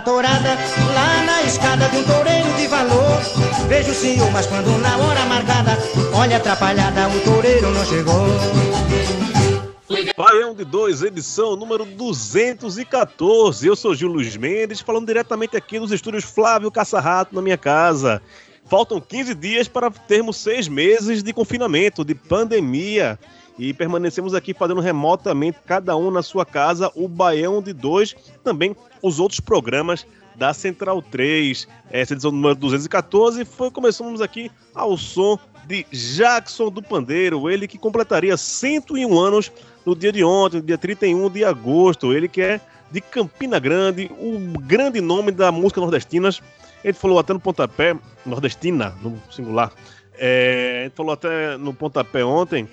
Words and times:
Tourada 0.00 0.56
lá 0.94 1.22
na 1.24 1.42
escada 1.42 1.88
de 1.88 1.98
um 1.98 2.04
toureiro 2.04 2.52
de 2.54 2.66
valor. 2.66 3.20
Vejo 3.68 3.90
o 3.90 3.94
senhor, 3.94 4.30
mas 4.30 4.46
quando 4.46 4.70
na 4.78 4.96
hora 4.96 5.24
marcada, 5.26 5.78
olha 6.12 6.36
atrapalhada, 6.36 7.08
o 7.08 7.20
toureiro 7.20 7.70
não 7.70 7.84
chegou. 7.84 8.26
Baião 10.16 10.54
de 10.54 10.64
2, 10.64 11.02
edição 11.02 11.56
número 11.56 11.84
214. 11.84 13.66
Eu 13.66 13.74
sou 13.74 13.94
Gil 13.94 14.08
Luiz 14.08 14.36
Mendes, 14.36 14.80
falando 14.80 15.06
diretamente 15.06 15.56
aqui 15.56 15.78
nos 15.78 15.92
estúdios 15.92 16.24
Flávio 16.24 16.70
Caçarrato, 16.70 17.34
na 17.34 17.40
minha 17.40 17.56
casa. 17.56 18.20
Faltam 18.66 19.00
15 19.00 19.34
dias 19.34 19.66
para 19.66 19.90
termos 19.90 20.36
seis 20.36 20.68
meses 20.68 21.22
de 21.22 21.32
confinamento, 21.32 22.04
de 22.04 22.14
pandemia. 22.14 23.18
E 23.58 23.74
permanecemos 23.74 24.34
aqui 24.34 24.54
fazendo 24.54 24.80
remotamente, 24.80 25.58
cada 25.66 25.96
um 25.96 26.10
na 26.10 26.22
sua 26.22 26.46
casa, 26.46 26.92
o 26.94 27.08
Baião 27.08 27.60
de 27.60 27.72
2, 27.72 28.14
também 28.44 28.76
os 29.02 29.18
outros 29.18 29.40
programas 29.40 30.06
da 30.36 30.54
Central 30.54 31.02
3. 31.02 31.66
Essa 31.90 32.14
edição 32.14 32.30
número 32.30 32.54
214 32.54 33.44
foi, 33.44 33.70
começamos 33.70 34.20
aqui 34.20 34.50
ao 34.74 34.96
som 34.96 35.36
de 35.66 35.84
Jackson 35.90 36.70
do 36.70 36.82
Pandeiro, 36.82 37.50
ele 37.50 37.68
que 37.68 37.76
completaria 37.76 38.36
101 38.36 39.18
anos 39.18 39.52
no 39.84 39.94
dia 39.94 40.12
de 40.12 40.22
ontem, 40.22 40.60
dia 40.60 40.78
31 40.78 41.28
de 41.28 41.44
agosto. 41.44 42.12
Ele 42.12 42.28
que 42.28 42.40
é 42.40 42.60
de 42.90 43.00
Campina 43.00 43.58
Grande, 43.58 44.10
o 44.18 44.38
grande 44.60 45.00
nome 45.00 45.32
da 45.32 45.50
música 45.50 45.80
nordestina. 45.80 46.30
Ele 46.84 46.92
falou 46.92 47.18
até 47.18 47.32
no 47.32 47.40
pontapé, 47.40 47.96
nordestina, 48.24 48.94
no 49.02 49.20
singular. 49.30 49.72
É, 50.14 50.82
ele 50.84 50.92
falou 50.94 51.12
até 51.12 51.56
no 51.56 51.74
pontapé 51.74 52.24
ontem 52.24 52.68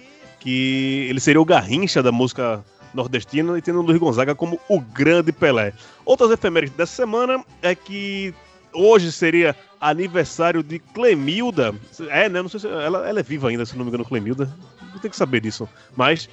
que 0.46 1.08
ele 1.10 1.20
seria 1.20 1.42
o 1.42 1.46
Garrincha 1.46 2.04
da 2.04 2.12
música 2.12 2.64
nordestina 2.94 3.58
e 3.58 3.62
tendo 3.64 3.82
Luiz 3.82 3.98
Gonzaga 3.98 4.36
como 4.36 4.60
o 4.70 4.80
grande 4.80 5.32
Pelé. 5.32 5.74
Outras 6.06 6.30
efemérides 6.30 6.78
dessa 6.78 6.96
semana 6.96 7.44
é 7.64 7.74
que 7.74 8.32
hoje 8.72 9.12
seria 9.12 9.56
aniversário 9.82 10.62
de 10.62 10.78
Clemilda. 10.78 11.74
É, 12.10 12.30
né? 12.30 12.44
Não 12.44 12.48
sei 12.48 12.60
se 12.60 12.68
ela, 12.68 13.10
ela 13.10 13.20
é 13.20 13.24
viva 13.24 13.50
ainda, 13.50 13.66
se 13.66 13.76
não 13.76 13.84
me 13.84 13.90
engano, 13.90 14.06
Clemilda. 14.06 14.56
Tenho 15.02 15.10
que 15.10 15.18
saber 15.18 15.40
disso. 15.42 15.68
Mas 15.98 16.30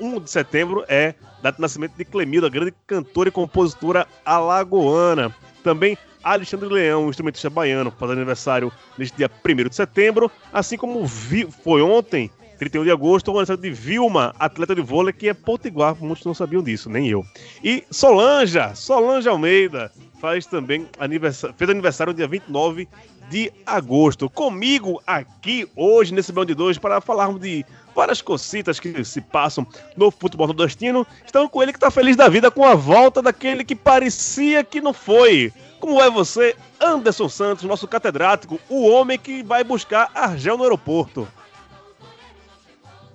1 0.00 0.20
de 0.20 0.30
setembro 0.30 0.82
é 0.88 1.14
data 1.42 1.56
de 1.56 1.60
nascimento 1.60 1.92
de 1.98 2.04
Clemilda, 2.06 2.48
grande 2.48 2.72
cantora 2.86 3.28
e 3.28 3.32
compositora 3.32 4.06
alagoana. 4.24 5.36
Também 5.62 5.98
Alexandre 6.24 6.66
Leão, 6.66 7.10
instrumentista 7.10 7.50
baiano, 7.50 7.90
faz 7.90 8.10
aniversário 8.10 8.72
neste 8.96 9.18
dia 9.18 9.30
1 9.44 9.68
de 9.68 9.76
setembro, 9.76 10.30
assim 10.50 10.78
como 10.78 11.06
foi 11.06 11.82
ontem, 11.82 12.30
31 12.60 12.84
de 12.84 12.90
agosto, 12.90 13.28
o 13.28 13.30
aniversário 13.30 13.62
de 13.62 13.70
Vilma, 13.70 14.34
atleta 14.38 14.74
de 14.74 14.82
vôlei, 14.82 15.14
que 15.14 15.30
é 15.30 15.32
potiguar, 15.32 15.96
muitos 15.98 16.26
não 16.26 16.34
sabiam 16.34 16.62
disso, 16.62 16.90
nem 16.90 17.08
eu. 17.08 17.24
E 17.64 17.82
Solange, 17.90 18.58
Solange 18.74 19.26
Almeida, 19.26 19.90
faz 20.20 20.44
também 20.44 20.86
aniversário, 20.98 21.56
fez 21.56 21.70
aniversário 21.70 22.12
no 22.12 22.16
dia 22.18 22.28
29 22.28 22.86
de 23.30 23.50
agosto. 23.64 24.28
Comigo 24.28 25.00
aqui 25.06 25.66
hoje, 25.74 26.12
nesse 26.12 26.32
Bão 26.32 26.44
de 26.44 26.54
Dois, 26.54 26.76
para 26.76 27.00
falarmos 27.00 27.40
de 27.40 27.64
várias 27.96 28.20
cocitas 28.20 28.78
que 28.78 29.02
se 29.06 29.22
passam 29.22 29.66
no 29.96 30.10
futebol 30.10 30.46
nordestino. 30.46 31.06
Estamos 31.24 31.50
com 31.50 31.62
ele 31.62 31.72
que 31.72 31.78
está 31.78 31.90
feliz 31.90 32.14
da 32.14 32.28
vida 32.28 32.50
com 32.50 32.66
a 32.66 32.74
volta 32.74 33.22
daquele 33.22 33.64
que 33.64 33.74
parecia 33.74 34.62
que 34.62 34.82
não 34.82 34.92
foi. 34.92 35.50
Como 35.78 35.98
é 35.98 36.10
você, 36.10 36.54
Anderson 36.78 37.30
Santos, 37.30 37.64
nosso 37.64 37.88
catedrático, 37.88 38.60
o 38.68 38.86
homem 38.86 39.18
que 39.18 39.42
vai 39.42 39.64
buscar 39.64 40.10
Argel 40.14 40.58
no 40.58 40.64
aeroporto? 40.64 41.26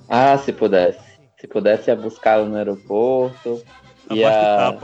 Ah, 0.10 0.38
se 0.38 0.52
pudesse. 0.52 1.00
Se 1.40 1.48
pudesse 1.48 1.90
ia 1.90 1.96
buscá-lo 1.96 2.46
no 2.46 2.56
aeroporto. 2.56 3.62
Ia 4.12 4.78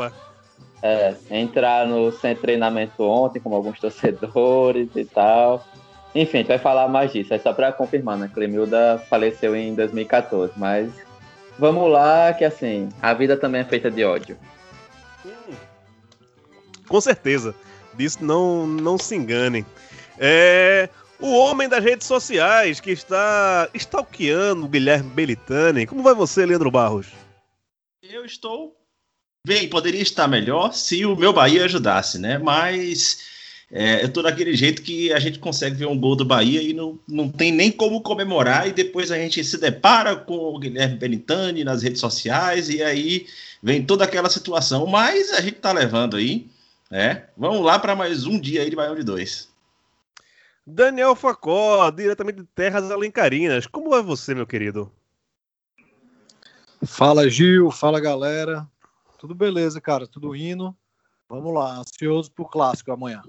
é, 0.82 1.16
entrar 1.30 1.86
no 1.86 2.12
centro 2.12 2.38
de 2.38 2.42
treinamento 2.42 3.04
ontem, 3.04 3.40
como 3.40 3.56
alguns 3.56 3.80
torcedores 3.80 4.90
e 4.96 5.06
tal. 5.06 5.66
Enfim, 6.14 6.38
a 6.38 6.42
gente 6.42 6.48
vai 6.48 6.58
falar 6.58 6.88
mais 6.88 7.14
disso. 7.14 7.34
É 7.34 7.40
só 7.40 7.54
para 7.54 7.72
confirmar, 7.72 8.18
né? 8.18 8.30
Clemilda 8.34 9.02
faleceu 9.10 9.56
em 9.56 9.74
2014, 9.76 10.54
mas 10.58 10.92
vamos 11.58 11.90
lá, 11.90 12.34
que 12.34 12.44
assim, 12.44 12.90
a 13.02 13.14
vida 13.14 13.38
também 13.38 13.62
é 13.62 13.66
feita 13.66 13.90
de 13.90 14.04
ódio. 14.04 14.38
Hum, 15.26 15.54
com 16.88 17.00
certeza. 17.00 17.56
Disso 17.94 18.24
não, 18.24 18.66
não 18.66 18.98
se 18.98 19.16
enganem. 19.16 19.66
É, 20.18 20.90
o 21.22 21.34
homem 21.34 21.70
das 21.70 21.84
redes 21.84 22.08
sociais 22.08 22.80
que 22.80 22.92
está 22.92 23.70
stalkeando 23.76 24.66
o 24.66 24.70
Guilherme 24.70 25.10
Belitani. 25.12 25.86
Como 25.86 26.02
vai 26.02 26.16
você, 26.16 26.46
Leandro 26.46 26.72
Barros? 26.72 27.08
Eu 28.02 28.26
estou 28.26 28.76
bem, 29.46 29.70
poderia 29.70 30.02
estar 30.02 30.28
melhor 30.28 30.74
se 30.74 31.06
o 31.06 31.16
meu 31.16 31.32
Bahia 31.32 31.66
ajudasse, 31.66 32.18
né? 32.18 32.38
Mas 32.40 33.20
é, 33.72 34.04
eu 34.04 34.12
tô 34.12 34.22
daquele 34.22 34.56
jeito 34.56 34.82
que 34.82 35.14
a 35.14 35.20
gente 35.20 35.40
consegue 35.40 35.76
ver 35.76 35.86
um 35.86 35.98
gol 35.98 36.16
do 36.16 36.26
Bahia 36.26 36.62
e 36.62 36.74
não, 36.74 37.00
não 37.08 37.30
tem 37.30 37.52
nem 37.52 37.72
como 37.72 38.02
comemorar, 38.02 38.68
e 38.68 38.72
depois 38.72 39.12
a 39.12 39.18
gente 39.18 39.44
se 39.44 39.58
depara 39.58 40.16
com 40.16 40.36
o 40.36 40.60
Guilherme 40.60 40.98
Belitani 40.98 41.64
nas 41.64 41.84
redes 41.84 42.02
sociais, 42.02 42.68
e 42.70 42.82
aí 42.82 43.28
vem 43.62 43.86
toda 43.86 44.04
aquela 44.04 44.30
situação. 44.30 44.88
Mas 44.88 45.32
a 45.32 45.42
gente 45.42 45.56
tá 45.56 45.72
levando 45.72 46.18
aí. 46.18 46.48
É, 46.92 47.24
vamos 47.38 47.64
lá 47.64 47.80
para 47.80 47.96
mais 47.96 48.26
um 48.26 48.38
dia 48.38 48.64
aí 48.64 48.70
de 48.70 48.76
Baião 48.76 48.96
de 48.96 49.04
Dois. 49.04 49.51
Daniel 50.66 51.16
Facó, 51.16 51.90
diretamente 51.90 52.38
de 52.38 52.48
Terras 52.56 52.90
Alencarinas. 52.92 53.66
Como 53.66 53.96
é 53.96 54.02
você, 54.02 54.36
meu 54.36 54.46
querido? 54.46 54.92
Fala, 56.86 57.30
Gil. 57.30 57.72
Fala, 57.72 58.00
galera. 58.00 58.68
Tudo 59.18 59.36
beleza, 59.36 59.80
cara. 59.82 60.08
Tudo 60.08 60.36
indo. 60.36 60.76
Vamos 61.28 61.54
lá. 61.54 61.78
Ansioso 61.78 62.32
pro 62.32 62.46
clássico 62.46 62.92
amanhã. 62.92 63.22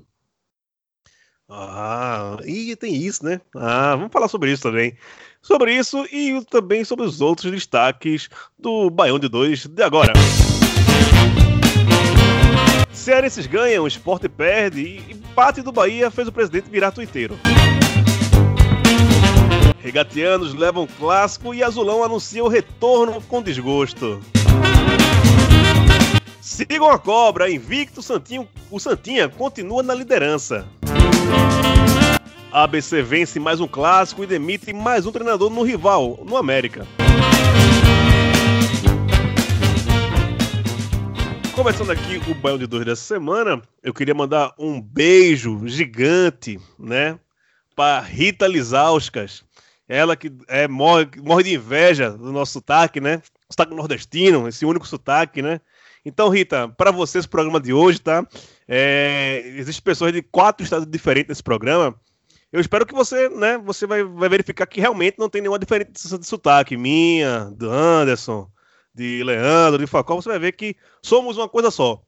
Ah, 1.49 2.39
e 2.47 2.75
tem 2.77 2.95
isso, 2.95 3.25
né? 3.25 3.41
Ah, 3.55 3.95
vamos 3.95 4.13
falar 4.13 4.29
sobre 4.29 4.51
isso 4.51 4.63
também. 4.63 4.97
Sobre 5.43 5.75
isso 5.75 6.07
e 6.11 6.43
também 6.47 6.83
sobre 6.85 7.05
os 7.05 7.21
outros 7.21 7.53
destaques 7.53 8.31
do 8.59 8.89
Baião 8.89 9.19
de 9.19 9.29
2 9.29 9.67
de 9.67 9.83
agora. 9.83 10.13
Cearenses 12.93 13.47
ganham, 13.47 13.85
o 13.85 13.89
esporte 13.89 14.29
perde 14.29 14.81
e 14.81 15.13
empate 15.13 15.63
do 15.63 15.73
Bahia 15.73 16.11
fez 16.11 16.29
o 16.29 16.33
presidente 16.33 16.69
virar 16.69 16.93
tuiteiro. 16.93 17.39
Regatianos 19.79 20.55
levam 20.55 20.87
clássico 20.87 21.53
e 21.55 21.63
Azulão 21.63 22.05
anuncia 22.05 22.45
o 22.45 22.49
retorno 22.49 23.21
com 23.23 23.43
desgosto. 23.43 24.21
Sigam 26.41 26.91
a 26.91 26.99
cobra, 26.99 27.51
invicto 27.51 28.03
Santinho, 28.03 28.47
o 28.71 28.79
Santinha 28.79 29.29
continua 29.29 29.83
na 29.83 29.95
liderança. 29.95 30.67
ABC 32.53 33.03
vence 33.03 33.41
mais 33.41 33.61
um 33.61 33.67
clássico 33.67 34.23
e 34.23 34.27
demite 34.27 34.73
mais 34.73 35.07
um 35.07 35.13
treinador 35.13 35.49
no 35.49 35.63
rival, 35.63 36.21
no 36.25 36.37
América. 36.37 36.87
Começando 41.55 41.91
aqui 41.91 42.17
o 42.31 42.35
banho 42.35 42.59
de 42.59 42.67
dois 42.67 42.85
dessa 42.87 43.03
semana, 43.03 43.61
eu 43.83 43.93
queria 43.93 44.15
mandar 44.15 44.55
um 44.59 44.81
beijo 44.81 45.69
gigante, 45.69 46.59
né, 46.79 47.19
para 47.77 48.01
Rita 48.01 48.47
Lizauskas. 48.47 49.45
Ela 49.87 50.17
que 50.17 50.33
é, 50.49 50.67
morre, 50.67 51.09
morre 51.23 51.45
de 51.45 51.55
inveja 51.55 52.11
do 52.11 52.33
nosso 52.33 52.53
sotaque, 52.53 53.01
né? 53.01 53.21
Sotaque 53.51 53.75
nordestino, 53.75 54.49
esse 54.49 54.65
único 54.65 54.87
sotaque, 54.89 55.43
né? 55.43 55.61
Então, 56.05 56.31
Rita, 56.31 56.69
para 56.69 56.91
você 56.91 57.19
esse 57.19 57.29
programa 57.29 57.61
de 57.61 57.73
hoje, 57.73 58.01
tá? 58.01 58.27
É, 58.67 59.43
Existem 59.57 59.85
pessoas 59.85 60.13
de 60.13 60.23
quatro 60.23 60.65
estados 60.65 60.87
diferentes 60.87 61.29
nesse 61.29 61.43
programa. 61.43 61.95
Eu 62.51 62.61
espero 62.61 62.87
que 62.87 62.95
você, 62.95 63.29
né, 63.29 63.59
você 63.59 63.87
vai, 63.87 64.03
vai 64.03 64.29
verificar 64.29 64.67
que 64.67 64.81
realmente 64.81 65.19
não 65.19 65.29
tem 65.29 65.43
nenhuma 65.43 65.59
diferença 65.59 66.19
de 66.19 66.27
sotaque. 66.27 66.77
Minha, 66.79 67.51
do 67.55 67.71
Anderson, 67.71 68.51
de 68.95 69.23
Leandro, 69.25 69.79
de 69.79 69.87
Facol, 69.87 70.21
você 70.21 70.29
vai 70.29 70.39
ver 70.39 70.53
que 70.53 70.77
somos 71.03 71.37
uma 71.37 71.49
coisa 71.49 71.71
só. 71.71 72.03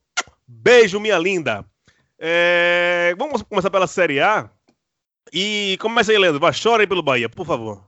Beijo, 0.47 0.99
minha 0.99 1.17
linda. 1.17 1.65
É, 2.19 3.15
vamos 3.17 3.41
começar 3.41 3.69
pela 3.69 3.87
Série 3.87 4.19
A. 4.19 4.49
E 5.33 5.77
começa 5.81 6.11
aí, 6.11 6.17
Leandro. 6.17 6.39
Vai, 6.39 6.51
chora 6.53 6.83
aí 6.83 6.87
pelo 6.87 7.01
Bahia, 7.01 7.27
por 7.27 7.45
favor. 7.45 7.83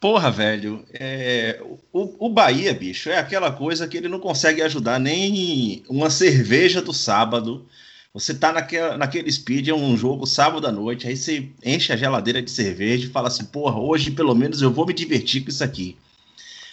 Porra, 0.00 0.30
velho, 0.30 0.82
é, 0.94 1.62
o, 1.92 2.26
o 2.26 2.30
Bahia, 2.30 2.72
bicho, 2.72 3.10
é 3.10 3.18
aquela 3.18 3.52
coisa 3.52 3.86
que 3.86 3.98
ele 3.98 4.08
não 4.08 4.18
consegue 4.18 4.62
ajudar 4.62 4.98
nem 4.98 5.84
uma 5.88 6.08
cerveja 6.08 6.80
do 6.80 6.92
sábado. 6.92 7.66
Você 8.14 8.34
tá 8.34 8.50
naquele 8.96 9.30
speed, 9.30 9.68
é 9.68 9.74
um 9.74 9.96
jogo 9.96 10.26
sábado 10.26 10.66
à 10.66 10.72
noite, 10.72 11.06
aí 11.06 11.16
você 11.16 11.48
enche 11.62 11.92
a 11.92 11.96
geladeira 11.96 12.40
de 12.42 12.50
cerveja 12.50 13.06
e 13.06 13.10
fala 13.10 13.28
assim, 13.28 13.44
porra, 13.44 13.78
hoje 13.78 14.10
pelo 14.10 14.34
menos 14.34 14.62
eu 14.62 14.72
vou 14.72 14.86
me 14.86 14.94
divertir 14.94 15.44
com 15.44 15.50
isso 15.50 15.62
aqui. 15.62 15.96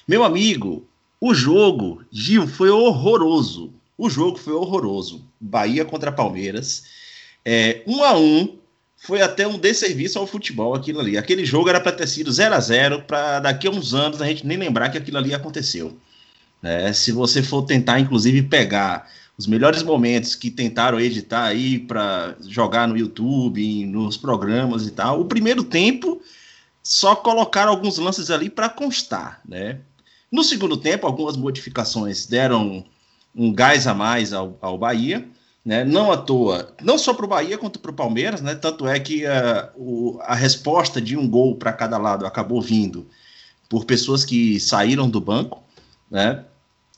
Meu 0.08 0.24
amigo, 0.24 0.88
o 1.20 1.34
jogo, 1.34 2.04
Gil, 2.12 2.48
foi 2.48 2.70
horroroso. 2.70 3.74
O 3.98 4.10
jogo 4.10 4.38
foi 4.38 4.54
horroroso. 4.54 5.26
Bahia 5.40 5.84
contra 5.84 6.12
Palmeiras. 6.12 6.84
É, 7.44 7.82
um 7.88 8.04
a 8.04 8.18
um, 8.18 8.58
foi 8.98 9.22
até 9.22 9.48
um 9.48 9.58
desserviço 9.58 10.20
ao 10.20 10.28
futebol 10.28 10.76
aquilo 10.76 11.00
ali. 11.00 11.18
Aquele 11.18 11.46
jogo 11.46 11.70
era 11.70 11.80
para 11.80 11.92
ter 11.92 12.08
sido 12.08 12.32
0 12.32 12.54
a 12.54 12.60
0 12.60 13.02
para 13.04 13.40
daqui 13.40 13.68
a 13.68 13.72
uns 13.72 13.94
anos 13.94 14.22
a 14.22 14.28
gente 14.28 14.46
nem 14.46 14.58
lembrar 14.58 14.90
que 14.90 14.98
aquilo 14.98 15.18
ali 15.18 15.34
aconteceu. 15.34 15.98
É, 16.62 16.92
se 16.92 17.12
você 17.12 17.42
for 17.42 17.64
tentar, 17.64 18.00
inclusive, 18.00 18.42
pegar 18.44 19.10
os 19.38 19.46
melhores 19.46 19.84
momentos 19.84 20.36
que 20.36 20.50
tentaram 20.50 21.00
editar 21.00 21.44
aí 21.44 21.78
para 21.78 22.36
jogar 22.48 22.88
no 22.88 22.98
YouTube, 22.98 23.86
nos 23.86 24.18
programas 24.18 24.88
e 24.88 24.92
tal, 24.92 25.22
o 25.22 25.26
primeiro 25.26 25.64
tempo 25.64 26.22
só 26.82 27.16
colocaram 27.16 27.72
alguns 27.72 27.98
lances 27.98 28.32
ali 28.32 28.50
para 28.50 28.70
constar, 28.70 29.42
né? 29.48 29.80
No 30.32 30.44
segundo 30.44 30.78
tempo, 30.78 31.08
algumas 31.08 31.38
modificações 31.38 32.26
deram 32.26 32.84
um 33.36 33.54
gás 33.54 33.88
a 33.88 33.94
mais 33.94 34.34
ao, 34.34 34.58
ao 34.62 34.78
Bahia, 34.78 35.28
né? 35.64 35.84
Não 35.84 36.12
à 36.12 36.18
toa, 36.18 36.74
não 36.82 36.98
só 36.98 37.14
para 37.14 37.26
o 37.26 37.30
Bahia 37.30 37.58
quanto 37.58 37.80
para 37.80 37.92
o 37.92 37.94
Palmeiras, 37.94 38.42
né? 38.42 38.56
Tanto 38.56 38.88
é 38.88 39.00
que 39.00 39.26
uh, 39.26 39.70
o, 39.76 40.20
a 40.22 40.36
resposta 40.36 41.02
de 41.02 41.18
um 41.18 41.28
gol 41.28 41.56
para 41.56 41.74
cada 41.74 41.98
lado 41.98 42.26
acabou 42.26 42.62
vindo 42.62 43.08
por 43.70 43.86
pessoas 43.86 44.24
que 44.24 44.60
saíram 44.60 45.10
do 45.10 45.20
banco, 45.20 45.64
né? 46.10 46.44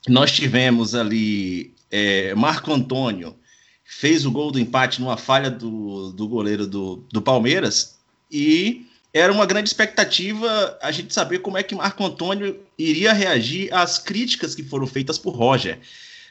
Nós 0.08 0.32
tivemos 0.32 0.96
ali 0.96 1.74
é, 1.92 2.34
Marco 2.36 2.72
Antônio 2.72 3.36
fez 3.84 4.26
o 4.26 4.32
gol 4.32 4.52
do 4.52 4.60
empate 4.60 5.02
numa 5.02 5.18
falha 5.18 5.50
do, 5.50 6.12
do 6.12 6.28
goleiro 6.28 6.68
do, 6.68 7.04
do 7.12 7.22
Palmeiras 7.22 7.98
e 8.32 8.86
era 9.14 9.32
uma 9.32 9.46
grande 9.46 9.70
expectativa 9.70 10.78
a 10.82 10.92
gente 10.92 11.14
saber 11.14 11.40
como 11.40 11.58
é 11.58 11.64
que 11.64 11.76
Marco 11.76 12.04
Antônio 12.04 12.60
iria 12.78 13.14
reagir 13.14 13.74
às 13.74 13.98
críticas 13.98 14.54
que 14.54 14.64
foram 14.64 14.86
feitas 14.86 15.18
por 15.18 15.34
Roger 15.36 15.80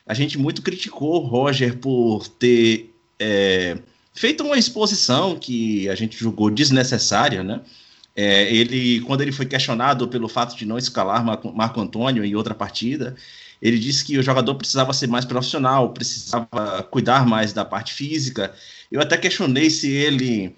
a 0.08 0.14
gente 0.14 0.38
muito 0.38 0.62
criticou 0.62 1.18
Roger 1.18 1.76
por 1.76 2.26
ter 2.26 2.94
é, 3.18 3.76
feito 4.14 4.42
uma 4.42 4.56
exposição 4.56 5.38
que 5.38 5.86
a 5.90 5.94
gente 5.94 6.16
julgou 6.18 6.50
desnecessária, 6.50 7.44
né? 7.44 7.60
É, 8.16 8.52
ele, 8.52 9.00
quando 9.02 9.20
ele 9.20 9.30
foi 9.30 9.46
questionado 9.46 10.08
pelo 10.08 10.28
fato 10.28 10.56
de 10.56 10.64
não 10.64 10.78
escalar 10.78 11.22
Marco 11.22 11.80
Antônio 11.80 12.24
em 12.24 12.34
outra 12.34 12.54
partida, 12.54 13.14
ele 13.60 13.78
disse 13.78 14.04
que 14.04 14.18
o 14.18 14.22
jogador 14.22 14.54
precisava 14.56 14.92
ser 14.92 15.06
mais 15.06 15.24
profissional, 15.24 15.92
precisava 15.92 16.82
cuidar 16.90 17.26
mais 17.26 17.52
da 17.52 17.64
parte 17.64 17.92
física. 17.92 18.52
Eu 18.90 19.00
até 19.00 19.16
questionei 19.16 19.68
se 19.68 19.88
ele 19.92 20.56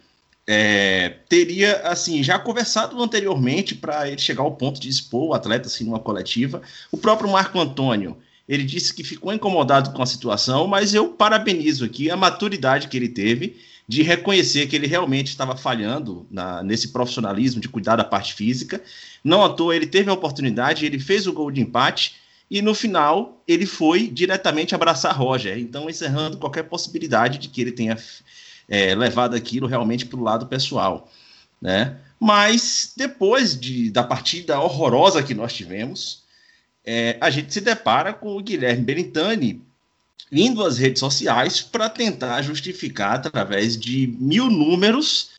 é, 0.53 1.11
teria 1.29 1.77
assim 1.83 2.25
já 2.25 2.37
conversado 2.37 3.01
anteriormente 3.01 3.73
para 3.73 4.09
ele 4.09 4.19
chegar 4.19 4.43
ao 4.43 4.51
ponto 4.51 4.81
de 4.81 4.89
expor 4.89 5.29
o 5.29 5.33
atleta 5.33 5.69
assim, 5.69 5.85
numa 5.85 6.01
coletiva. 6.01 6.61
O 6.91 6.97
próprio 6.97 7.31
Marco 7.31 7.57
Antônio 7.61 8.17
ele 8.49 8.65
disse 8.65 8.93
que 8.93 9.05
ficou 9.05 9.33
incomodado 9.33 9.93
com 9.93 10.03
a 10.03 10.07
situação, 10.07 10.67
mas 10.67 10.93
eu 10.93 11.11
parabenizo 11.11 11.85
aqui 11.85 12.11
a 12.11 12.17
maturidade 12.17 12.89
que 12.89 12.97
ele 12.97 13.09
teve 13.09 13.61
de 13.87 14.03
reconhecer 14.03 14.67
que 14.67 14.75
ele 14.75 14.89
realmente 14.89 15.29
estava 15.29 15.57
falhando 15.57 16.27
na, 16.29 16.65
nesse 16.65 16.89
profissionalismo 16.89 17.61
de 17.61 17.69
cuidar 17.69 17.95
da 17.95 18.03
parte 18.03 18.35
física. 18.35 18.83
Não 19.23 19.45
à 19.45 19.51
toa, 19.51 19.77
ele 19.77 19.87
teve 19.87 20.11
a 20.11 20.15
oportunidade, 20.15 20.85
ele 20.85 20.99
fez 20.99 21.29
o 21.29 21.33
gol 21.33 21.53
de 21.53 21.61
empate 21.61 22.17
e 22.51 22.61
no 22.61 22.75
final 22.75 23.41
ele 23.47 23.67
foi 23.67 24.09
diretamente 24.09 24.75
abraçar 24.75 25.17
Roger, 25.17 25.57
então 25.57 25.89
encerrando 25.89 26.39
qualquer 26.39 26.65
possibilidade 26.65 27.39
de 27.39 27.49
que 27.49 27.61
ele 27.61 27.71
tenha 27.71 27.97
é, 28.71 28.95
levado 28.95 29.35
aquilo 29.35 29.67
realmente 29.67 30.07
para 30.07 30.19
o 30.19 30.23
lado 30.23 30.47
pessoal. 30.47 31.11
Né? 31.61 31.97
Mas 32.19 32.93
depois 32.97 33.59
de, 33.59 33.91
da 33.91 34.05
partida 34.05 34.61
horrorosa 34.61 35.23
que 35.23 35.35
nós 35.35 35.53
tivemos, 35.53 36.23
é, 36.85 37.19
a 37.21 37.29
gente 37.29 37.53
se 37.53 37.61
depara 37.61 38.15
com 38.15 38.37
o 38.37 38.43
Guilherme 38.43 38.85
Berintani 38.85 39.61
indo 40.33 40.65
às 40.65 40.79
redes 40.79 41.01
sociais 41.01 41.61
para 41.61 41.89
tentar 41.89 42.41
justificar 42.43 43.15
através 43.15 43.77
de 43.77 44.15
mil 44.19 44.49
números 44.49 45.31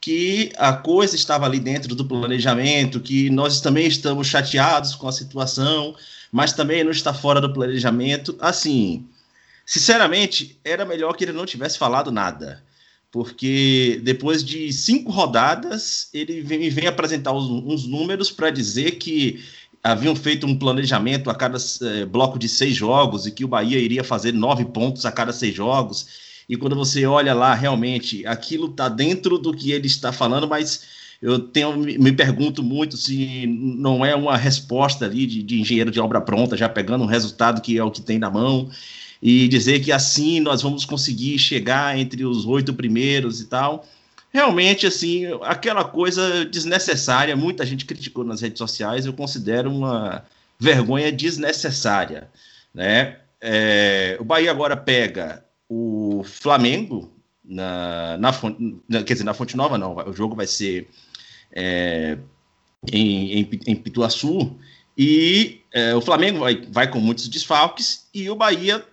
que 0.00 0.52
a 0.58 0.74
coisa 0.74 1.16
estava 1.16 1.46
ali 1.46 1.58
dentro 1.58 1.94
do 1.94 2.04
planejamento, 2.04 3.00
que 3.00 3.30
nós 3.30 3.62
também 3.62 3.86
estamos 3.86 4.26
chateados 4.26 4.94
com 4.94 5.08
a 5.08 5.12
situação, 5.12 5.96
mas 6.30 6.52
também 6.52 6.84
não 6.84 6.90
está 6.90 7.14
fora 7.14 7.40
do 7.40 7.50
planejamento. 7.50 8.36
Assim, 8.38 9.06
sinceramente, 9.64 10.58
era 10.62 10.84
melhor 10.84 11.14
que 11.14 11.24
ele 11.24 11.32
não 11.32 11.46
tivesse 11.46 11.78
falado 11.78 12.12
nada, 12.12 12.62
porque 13.14 14.00
depois 14.02 14.42
de 14.42 14.72
cinco 14.72 15.12
rodadas 15.12 16.08
ele 16.12 16.40
vem, 16.40 16.68
vem 16.68 16.88
apresentar 16.88 17.32
uns, 17.32 17.48
uns 17.48 17.86
números 17.86 18.28
para 18.28 18.50
dizer 18.50 18.96
que 18.96 19.40
haviam 19.84 20.16
feito 20.16 20.48
um 20.48 20.58
planejamento 20.58 21.30
a 21.30 21.34
cada 21.36 21.56
eh, 21.82 22.04
bloco 22.06 22.36
de 22.40 22.48
seis 22.48 22.74
jogos 22.74 23.24
e 23.24 23.30
que 23.30 23.44
o 23.44 23.48
Bahia 23.48 23.78
iria 23.78 24.02
fazer 24.02 24.32
nove 24.32 24.64
pontos 24.64 25.06
a 25.06 25.12
cada 25.12 25.32
seis 25.32 25.54
jogos. 25.54 26.08
E 26.48 26.56
quando 26.56 26.74
você 26.74 27.06
olha 27.06 27.32
lá, 27.34 27.54
realmente, 27.54 28.26
aquilo 28.26 28.66
está 28.66 28.88
dentro 28.88 29.38
do 29.38 29.54
que 29.54 29.70
ele 29.70 29.86
está 29.86 30.10
falando, 30.10 30.48
mas 30.48 30.82
eu 31.22 31.38
tenho, 31.38 31.76
me 31.76 32.10
pergunto 32.10 32.64
muito 32.64 32.96
se 32.96 33.46
não 33.46 34.04
é 34.04 34.16
uma 34.16 34.36
resposta 34.36 35.04
ali 35.04 35.24
de, 35.24 35.40
de 35.40 35.60
engenheiro 35.60 35.92
de 35.92 36.00
obra 36.00 36.20
pronta, 36.20 36.56
já 36.56 36.68
pegando 36.68 37.04
um 37.04 37.06
resultado 37.06 37.60
que 37.60 37.78
é 37.78 37.84
o 37.84 37.92
que 37.92 38.02
tem 38.02 38.18
na 38.18 38.28
mão, 38.28 38.68
e 39.24 39.48
dizer 39.48 39.80
que 39.80 39.90
assim 39.90 40.38
nós 40.38 40.62
vamos 40.62 40.84
conseguir 40.84 41.38
chegar 41.38 41.98
entre 41.98 42.24
os 42.24 42.46
oito 42.46 42.72
primeiros 42.74 43.40
e 43.40 43.46
tal 43.46 43.84
realmente, 44.34 44.84
assim, 44.84 45.26
aquela 45.42 45.84
coisa 45.84 46.44
desnecessária, 46.44 47.36
muita 47.36 47.64
gente 47.64 47.84
criticou 47.84 48.24
nas 48.24 48.40
redes 48.40 48.58
sociais, 48.58 49.06
eu 49.06 49.12
considero 49.12 49.70
uma 49.70 50.24
vergonha 50.58 51.12
desnecessária, 51.12 52.28
né? 52.74 53.18
É, 53.40 54.16
o 54.18 54.24
Bahia 54.24 54.50
agora 54.50 54.76
pega 54.76 55.44
o 55.68 56.24
Flamengo 56.24 57.12
na, 57.44 58.16
na, 58.18 58.32
quer 59.04 59.12
dizer, 59.12 59.24
na 59.24 59.34
Fonte 59.34 59.56
Nova 59.56 59.78
não, 59.78 59.94
o 59.94 60.12
jogo 60.12 60.34
vai 60.34 60.48
ser 60.48 60.88
é, 61.52 62.18
em, 62.92 63.38
em, 63.38 63.60
em, 63.68 63.76
Pituaçu, 63.76 64.58
e 64.98 65.60
é, 65.72 65.94
o 65.94 66.00
Flamengo 66.00 66.40
vai, 66.40 66.60
vai 66.72 66.90
com 66.90 66.98
muitos 66.98 67.28
desfalques, 67.28 68.08
e 68.12 68.28
o 68.28 68.34
Bahia 68.34 68.84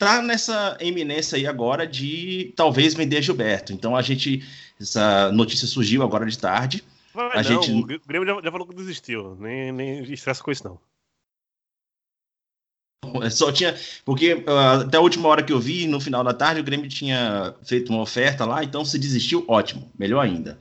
tá 0.00 0.22
nessa 0.22 0.78
eminência 0.80 1.36
aí 1.36 1.46
agora 1.46 1.86
de 1.86 2.54
talvez 2.56 2.94
vender 2.94 3.20
Gilberto. 3.20 3.70
Então 3.74 3.94
a 3.94 4.00
gente 4.00 4.42
essa 4.80 5.30
notícia 5.30 5.68
surgiu 5.68 6.02
agora 6.02 6.24
de 6.24 6.38
tarde. 6.38 6.82
A 7.14 7.36
não, 7.36 7.42
gente... 7.42 7.70
O 7.70 7.84
Grêmio 8.06 8.26
já, 8.26 8.40
já, 8.42 8.50
falou 8.50 8.66
que 8.66 8.74
desistiu. 8.74 9.36
Nem, 9.38 9.70
nem 9.70 10.02
estressa 10.10 10.42
com 10.42 10.50
isso, 10.50 10.64
não. 10.64 10.80
É, 13.22 13.28
só 13.28 13.52
tinha. 13.52 13.76
Porque 14.02 14.34
uh, 14.34 14.82
até 14.86 14.96
a 14.96 15.00
última 15.02 15.28
hora 15.28 15.42
que 15.42 15.52
eu 15.52 15.60
vi, 15.60 15.86
no 15.86 16.00
final 16.00 16.24
da 16.24 16.32
tarde, 16.32 16.62
o 16.62 16.64
Grêmio 16.64 16.88
tinha 16.88 17.54
feito 17.62 17.92
uma 17.92 18.00
oferta 18.00 18.46
lá, 18.46 18.64
então 18.64 18.84
se 18.86 18.98
desistiu, 18.98 19.44
ótimo, 19.46 19.92
melhor 19.98 20.20
ainda. 20.24 20.58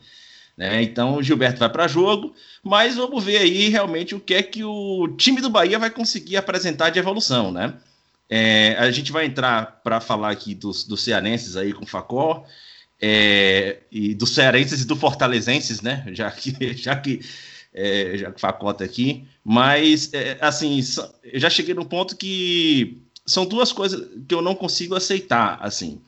Né? 0.57 0.83
Então 0.83 1.15
o 1.15 1.23
Gilberto 1.23 1.59
vai 1.59 1.69
para 1.69 1.87
jogo, 1.87 2.33
mas 2.61 2.97
vamos 2.97 3.23
ver 3.23 3.37
aí 3.37 3.69
realmente 3.69 4.15
o 4.15 4.19
que 4.19 4.33
é 4.33 4.43
que 4.43 4.65
o 4.65 5.07
time 5.17 5.39
do 5.39 5.49
Bahia 5.49 5.79
vai 5.79 5.89
conseguir 5.89 6.35
apresentar 6.35 6.89
de 6.89 6.99
evolução, 6.99 7.51
né? 7.53 7.79
É, 8.29 8.75
a 8.77 8.91
gente 8.91 9.11
vai 9.11 9.25
entrar 9.25 9.81
para 9.83 9.99
falar 9.99 10.29
aqui 10.29 10.53
dos, 10.53 10.83
dos 10.83 11.01
cearenses 11.01 11.57
aí 11.57 11.73
com 11.73 11.85
Facó 11.85 12.45
é, 13.01 13.79
e 13.91 14.13
dos 14.13 14.35
cearenses 14.35 14.81
e 14.81 14.85
do 14.85 14.95
fortalezenses, 14.95 15.81
né? 15.81 16.05
Já 16.11 16.29
que 16.29 16.73
já 16.77 16.95
que 16.95 17.21
é, 17.73 18.17
já 18.17 18.31
que 18.31 18.41
facota 18.41 18.83
aqui, 18.83 19.27
mas 19.43 20.11
é, 20.13 20.37
assim 20.41 20.79
eu 21.23 21.39
já 21.39 21.49
cheguei 21.49 21.73
num 21.73 21.85
ponto 21.85 22.15
que 22.17 23.01
são 23.25 23.45
duas 23.45 23.71
coisas 23.71 24.07
que 24.27 24.33
eu 24.33 24.41
não 24.41 24.55
consigo 24.55 24.95
aceitar, 24.95 25.59
assim, 25.61 26.01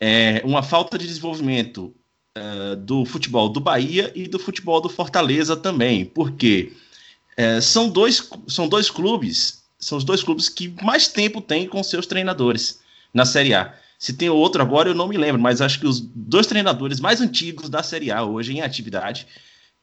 é, 0.00 0.40
uma 0.44 0.62
falta 0.62 0.96
de 0.96 1.06
desenvolvimento 1.06 1.94
uh, 2.36 2.74
do 2.76 3.04
futebol 3.04 3.50
do 3.50 3.60
Bahia 3.60 4.10
e 4.14 4.26
do 4.26 4.38
futebol 4.38 4.80
do 4.80 4.88
Fortaleza 4.88 5.54
também, 5.54 6.04
porque 6.04 6.72
são 7.62 7.88
dois 7.88 8.28
são 8.46 8.68
dois 8.68 8.90
clubes 8.90 9.61
são 9.82 9.98
os 9.98 10.04
dois 10.04 10.22
clubes 10.22 10.48
que 10.48 10.72
mais 10.80 11.08
tempo 11.08 11.40
têm 11.40 11.66
com 11.66 11.82
seus 11.82 12.06
treinadores 12.06 12.80
na 13.12 13.24
Série 13.24 13.52
A. 13.52 13.74
Se 13.98 14.12
tem 14.12 14.30
outro 14.30 14.62
agora, 14.62 14.88
eu 14.88 14.94
não 14.94 15.08
me 15.08 15.16
lembro, 15.16 15.42
mas 15.42 15.60
acho 15.60 15.80
que 15.80 15.86
os 15.86 16.00
dois 16.00 16.46
treinadores 16.46 17.00
mais 17.00 17.20
antigos 17.20 17.68
da 17.68 17.82
Série 17.82 18.12
A 18.12 18.22
hoje 18.22 18.52
em 18.52 18.60
atividade, 18.60 19.26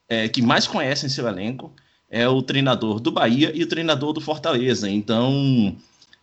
é, 0.07 0.29
que 0.29 0.41
mais 0.41 0.65
conhecem 0.65 1.09
seu 1.09 1.27
elenco, 1.27 1.73
é 2.09 2.27
o 2.27 2.41
treinador 2.41 3.01
do 3.01 3.11
Bahia 3.11 3.51
e 3.53 3.61
o 3.61 3.67
treinador 3.67 4.13
do 4.13 4.21
Fortaleza. 4.21 4.89
Então, 4.89 5.75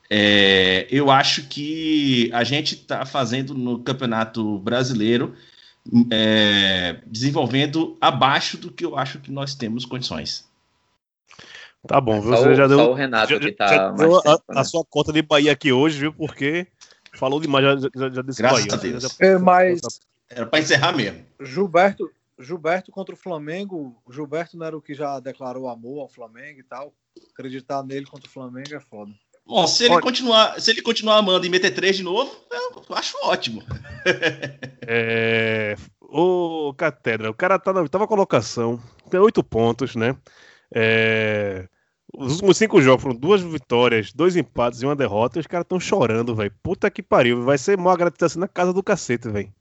é, 0.08 0.86
eu 0.90 1.10
acho 1.10 1.42
que 1.42 2.30
a 2.32 2.44
gente 2.44 2.76
está 2.76 3.04
fazendo 3.04 3.52
no 3.52 3.78
Campeonato 3.80 4.58
Brasileiro, 4.60 5.34
é, 6.10 6.96
desenvolvendo 7.06 7.96
abaixo 8.00 8.56
do 8.56 8.70
que 8.70 8.86
eu 8.86 8.96
acho 8.96 9.20
que 9.20 9.30
nós 9.30 9.54
temos 9.54 9.84
condições. 9.84 10.45
Tá 11.86 12.00
bom, 12.00 12.20
você 12.20 12.54
já 12.54 12.66
deu, 12.66 12.78
o 12.78 12.94
Renato 12.94 13.32
já, 13.32 13.38
que 13.38 13.52
tá 13.52 13.68
já 13.68 13.88
deu 13.92 14.20
tempo, 14.20 14.28
a, 14.28 14.32
né? 14.32 14.60
a, 14.60 14.64
sua 14.64 14.84
conta 14.84 15.12
de 15.12 15.22
Bahia 15.22 15.52
aqui 15.52 15.72
hoje, 15.72 15.98
viu? 15.98 16.12
Porque 16.12 16.66
falou 17.14 17.40
demais, 17.40 17.64
já, 17.64 17.88
já, 17.94 18.10
já 18.10 18.22
disse 18.22 18.42
Graças 18.42 18.66
Bahia. 18.66 18.74
A 18.74 18.98
Deus. 18.98 19.20
É, 19.20 19.38
mas 19.38 19.80
era 20.28 20.46
para 20.46 20.58
encerrar 20.58 20.92
mesmo. 20.92 21.24
Gilberto, 21.40 22.10
Gilberto 22.38 22.90
contra 22.90 23.14
o 23.14 23.18
Flamengo, 23.18 23.96
Gilberto 24.10 24.56
não 24.56 24.66
era 24.66 24.76
o 24.76 24.82
que 24.82 24.94
já 24.94 25.20
declarou 25.20 25.68
amor 25.68 26.00
ao 26.00 26.08
Flamengo 26.08 26.60
e 26.60 26.64
tal. 26.64 26.92
Acreditar 27.32 27.82
nele 27.82 28.06
contra 28.06 28.28
o 28.28 28.32
Flamengo 28.32 28.74
é 28.74 28.80
foda. 28.80 29.12
Bom, 29.46 29.64
se 29.66 29.84
ele, 29.84 30.00
continuar, 30.00 30.60
se 30.60 30.72
ele 30.72 30.82
continuar 30.82 31.18
amando 31.18 31.46
e 31.46 31.48
meter 31.48 31.70
três 31.70 31.96
de 31.96 32.02
novo, 32.02 32.34
eu 32.50 32.96
acho 32.96 33.16
ótimo. 33.22 33.62
é... 34.84 35.76
Ô, 36.00 36.74
Catedra, 36.76 37.30
o 37.30 37.34
cara 37.34 37.56
tá 37.58 37.72
na 37.72 37.80
oitava 37.80 38.08
colocação, 38.08 38.80
tem 39.08 39.20
oito 39.20 39.44
pontos, 39.44 39.94
né? 39.94 40.16
É... 40.74 41.68
Os 42.16 42.32
últimos 42.32 42.56
cinco 42.56 42.80
jogos 42.80 43.02
foram 43.02 43.14
duas 43.14 43.42
vitórias, 43.42 44.10
dois 44.10 44.36
empates 44.36 44.80
e 44.80 44.86
uma 44.86 44.96
derrota. 44.96 45.38
E 45.38 45.40
os 45.40 45.46
caras 45.46 45.64
estão 45.64 45.78
chorando, 45.78 46.34
velho. 46.34 46.52
Puta 46.62 46.90
que 46.90 47.02
pariu. 47.02 47.42
Vai 47.42 47.58
ser 47.58 47.76
mó 47.76 47.90
agradecimento 47.90 48.40
na 48.40 48.48
casa 48.48 48.72
do 48.72 48.82
cacete, 48.82 49.28
velho. 49.28 49.52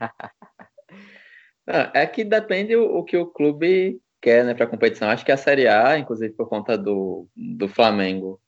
é 1.94 2.04
que 2.06 2.24
depende 2.24 2.74
o, 2.74 2.98
o, 2.98 3.04
que 3.04 3.16
o 3.16 3.26
clube 3.26 4.00
quer, 4.20 4.44
né, 4.44 4.52
pra 4.52 4.66
competição. 4.66 5.08
Acho 5.08 5.24
que 5.24 5.30
a 5.30 5.36
Série 5.36 5.68
A, 5.68 5.96
inclusive 5.96 6.34
por 6.34 6.48
conta 6.48 6.76
do, 6.76 7.28
do 7.36 7.68
Flamengo, 7.68 8.40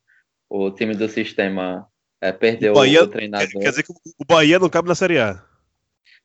o 0.50 0.72
time 0.72 0.94
do 0.94 1.08
sistema 1.08 1.86
é, 2.20 2.32
perdeu 2.32 2.72
o, 2.72 2.76
Bahia, 2.76 3.04
o 3.04 3.06
treinador. 3.06 3.48
Quer, 3.48 3.58
quer 3.60 3.70
dizer 3.70 3.82
que 3.84 3.92
o 3.92 4.24
Bahia 4.26 4.58
não 4.58 4.68
cabe 4.68 4.88
na 4.88 4.96
Série 4.96 5.20
A. 5.20 5.40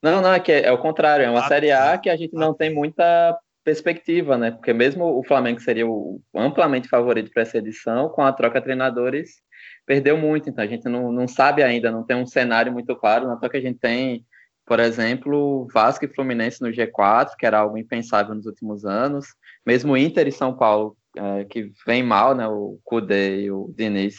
Não, 0.02 0.22
não, 0.22 0.34
é, 0.34 0.40
que 0.40 0.52
é, 0.52 0.64
é 0.64 0.72
o 0.72 0.78
contrário. 0.78 1.26
É 1.26 1.30
uma 1.30 1.46
ah, 1.46 1.48
Série 1.48 1.72
A 1.72 1.92
tá. 1.92 1.98
que 2.00 2.10
a 2.10 2.16
gente 2.16 2.34
não 2.34 2.54
tem 2.54 2.74
muita 2.74 3.38
perspectiva, 3.70 4.36
né? 4.36 4.50
Porque 4.50 4.74
mesmo 4.74 5.06
o 5.06 5.24
Flamengo 5.24 5.60
seria 5.60 5.88
o 5.88 6.20
amplamente 6.34 6.88
favorito 6.88 7.30
para 7.32 7.44
essa 7.44 7.60
edição, 7.60 8.10
com 8.10 8.24
a 8.24 8.34
troca 8.34 8.60
de 8.60 8.66
treinadores, 8.66 9.44
perdeu 9.86 10.18
muito. 10.18 10.50
Então 10.50 10.64
a 10.64 10.68
gente 10.68 10.90
não, 10.90 11.12
não 11.12 11.28
sabe 11.28 11.62
ainda, 11.62 11.92
não 11.92 12.04
tem 12.04 12.18
um 12.18 12.26
cenário 12.26 12.74
muito 12.74 12.96
claro. 12.96 13.28
Na 13.28 13.36
toa 13.36 13.48
que 13.48 13.58
a 13.58 13.62
gente 13.62 13.78
tem, 13.78 14.26
por 14.66 14.80
exemplo, 14.80 15.68
Vasco 15.72 16.04
e 16.04 16.08
Fluminense 16.08 16.60
no 16.64 16.70
G4, 16.70 17.30
que 17.38 17.46
era 17.46 17.60
algo 17.60 17.78
impensável 17.78 18.34
nos 18.34 18.48
últimos 18.48 18.86
anos. 18.86 19.28
Mesmo 19.64 19.96
Inter 19.96 20.28
e 20.28 20.32
São 20.32 20.58
Paulo, 20.58 20.98
é, 21.16 21.46
que 21.46 21.72
vem 21.86 22.02
mal, 22.02 22.34
né? 22.34 22.48
O 22.48 22.80
Cudê 22.84 23.42
e 23.42 23.52
o 23.52 23.72
Diniz 23.78 24.16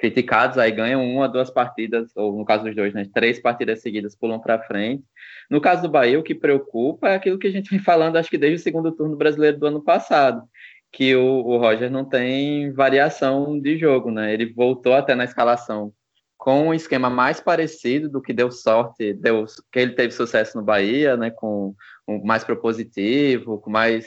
criticados, 0.00 0.58
aí 0.58 0.72
ganham 0.72 1.04
uma, 1.06 1.28
duas 1.28 1.50
partidas, 1.50 2.10
ou 2.16 2.36
no 2.36 2.44
caso 2.44 2.64
dos 2.64 2.74
dois, 2.74 2.94
né, 2.94 3.06
três 3.12 3.40
partidas 3.40 3.82
seguidas 3.82 4.16
pulam 4.16 4.40
para 4.40 4.62
frente. 4.62 5.04
No 5.50 5.60
caso 5.60 5.82
do 5.82 5.88
Bahia, 5.88 6.18
o 6.18 6.22
que 6.22 6.34
preocupa 6.34 7.10
é 7.10 7.14
aquilo 7.14 7.38
que 7.38 7.46
a 7.46 7.50
gente 7.50 7.70
vem 7.70 7.78
falando, 7.78 8.16
acho 8.16 8.30
que 8.30 8.38
desde 8.38 8.56
o 8.56 8.62
segundo 8.62 8.90
turno 8.92 9.16
brasileiro 9.16 9.58
do 9.58 9.66
ano 9.66 9.82
passado, 9.82 10.42
que 10.90 11.14
o, 11.14 11.22
o 11.22 11.58
Roger 11.58 11.90
não 11.90 12.04
tem 12.04 12.72
variação 12.72 13.60
de 13.60 13.78
jogo, 13.78 14.10
né? 14.10 14.32
Ele 14.32 14.52
voltou 14.52 14.94
até 14.94 15.14
na 15.14 15.24
escalação 15.24 15.92
com 16.36 16.68
um 16.68 16.74
esquema 16.74 17.10
mais 17.10 17.40
parecido 17.40 18.08
do 18.08 18.22
que 18.22 18.32
deu 18.32 18.50
sorte, 18.50 19.12
deu 19.12 19.44
que 19.70 19.78
ele 19.78 19.92
teve 19.92 20.12
sucesso 20.12 20.56
no 20.56 20.64
Bahia, 20.64 21.16
né? 21.16 21.30
Com 21.30 21.74
um, 22.08 22.24
mais 22.24 22.42
propositivo, 22.42 23.60
com 23.60 23.70
mais 23.70 24.06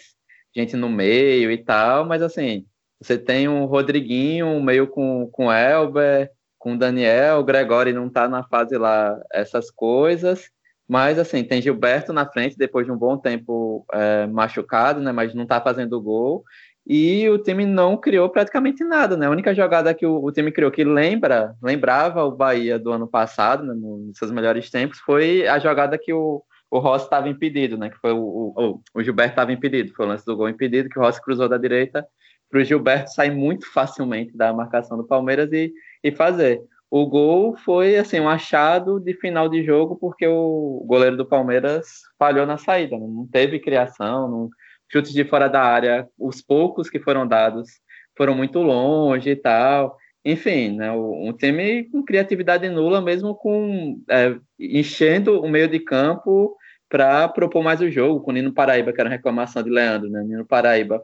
gente 0.55 0.75
no 0.75 0.89
meio 0.89 1.51
e 1.51 1.57
tal, 1.57 2.05
mas 2.05 2.21
assim, 2.21 2.65
você 3.03 3.17
tem 3.17 3.47
um 3.47 3.65
Rodriguinho, 3.65 4.61
meio 4.61 4.87
com, 4.87 5.29
com 5.31 5.51
Elber, 5.51 6.31
com 6.57 6.77
Daniel, 6.77 7.39
o 7.39 7.43
Gregório 7.43 7.93
não 7.93 8.07
está 8.07 8.27
na 8.27 8.43
fase 8.43 8.77
lá, 8.77 9.19
essas 9.33 9.69
coisas. 9.69 10.49
Mas, 10.87 11.19
assim, 11.19 11.43
tem 11.43 11.61
Gilberto 11.61 12.13
na 12.13 12.25
frente, 12.25 12.57
depois 12.57 12.85
de 12.85 12.91
um 12.91 12.97
bom 12.97 13.17
tempo 13.17 13.85
é, 13.91 14.27
machucado, 14.27 15.01
né? 15.01 15.11
Mas 15.11 15.33
não 15.33 15.43
está 15.43 15.59
fazendo 15.59 16.01
gol. 16.01 16.43
E 16.85 17.27
o 17.29 17.37
time 17.37 17.65
não 17.65 17.97
criou 17.97 18.29
praticamente 18.29 18.83
nada, 18.83 19.15
né? 19.15 19.25
A 19.25 19.29
única 19.29 19.53
jogada 19.53 19.93
que 19.93 20.05
o, 20.05 20.23
o 20.23 20.31
time 20.31 20.51
criou 20.51 20.71
que 20.71 20.83
lembra, 20.83 21.55
lembrava 21.61 22.23
o 22.23 22.31
Bahia 22.31 22.77
do 22.77 22.91
ano 22.91 23.07
passado, 23.07 23.63
né, 23.63 23.73
nos 23.73 24.17
seus 24.17 24.31
melhores 24.31 24.69
tempos, 24.69 24.99
foi 24.99 25.47
a 25.47 25.59
jogada 25.59 25.97
que 25.97 26.13
o, 26.13 26.43
o 26.69 26.79
Rossi 26.79 27.05
estava 27.05 27.29
impedido, 27.29 27.77
né? 27.77 27.89
Que 27.89 27.97
foi 27.99 28.11
o, 28.11 28.53
o, 28.55 28.81
o 28.93 29.03
Gilberto 29.03 29.31
estava 29.31 29.53
impedido, 29.53 29.93
foi 29.93 30.05
o 30.05 30.09
lance 30.09 30.25
do 30.25 30.35
gol 30.35 30.49
impedido, 30.49 30.89
que 30.89 30.99
o 30.99 31.01
Rossi 31.01 31.21
cruzou 31.21 31.47
da 31.47 31.57
direita 31.57 32.05
para 32.53 32.61
o 32.61 32.63
Gilberto 32.63 33.11
sair 33.11 33.31
muito 33.31 33.65
facilmente 33.73 34.37
da 34.37 34.53
marcação 34.53 34.95
do 34.95 35.03
Palmeiras 35.03 35.51
e, 35.51 35.73
e 36.03 36.11
fazer. 36.11 36.61
O 36.87 37.07
gol 37.07 37.57
foi 37.57 37.95
assim 37.97 38.19
um 38.19 38.29
achado 38.29 38.99
de 38.99 39.15
final 39.15 39.49
de 39.49 39.63
jogo 39.63 39.95
porque 39.95 40.27
o 40.27 40.85
goleiro 40.85 41.17
do 41.17 41.25
Palmeiras 41.25 42.03
falhou 42.19 42.45
na 42.45 42.55
saída, 42.55 42.95
né? 42.95 43.07
não 43.07 43.25
teve 43.25 43.59
criação, 43.59 44.29
não, 44.29 44.49
chutes 44.91 45.11
de 45.13 45.25
fora 45.25 45.47
da 45.47 45.63
área, 45.63 46.07
os 46.15 46.43
poucos 46.43 46.91
que 46.91 46.99
foram 46.99 47.27
dados 47.27 47.71
foram 48.15 48.35
muito 48.35 48.61
longe 48.61 49.31
e 49.31 49.35
tal. 49.35 49.97
Enfim, 50.23 50.77
né, 50.77 50.91
um 50.91 51.33
time 51.33 51.85
com 51.85 52.05
criatividade 52.05 52.69
nula, 52.69 53.01
mesmo 53.01 53.33
com 53.33 53.99
é, 54.07 54.35
enchendo 54.59 55.41
o 55.41 55.49
meio 55.49 55.67
de 55.67 55.79
campo 55.79 56.55
para 56.87 57.27
propor 57.27 57.63
mais 57.63 57.81
o 57.81 57.89
jogo, 57.89 58.21
com 58.21 58.29
o 58.29 58.33
Nino 58.35 58.53
Paraíba, 58.53 58.93
que 58.93 59.01
era 59.01 59.09
uma 59.09 59.15
reclamação 59.15 59.63
de 59.63 59.71
Leandro, 59.71 60.07
né? 60.11 60.23
Nino 60.23 60.45
Paraíba 60.45 61.03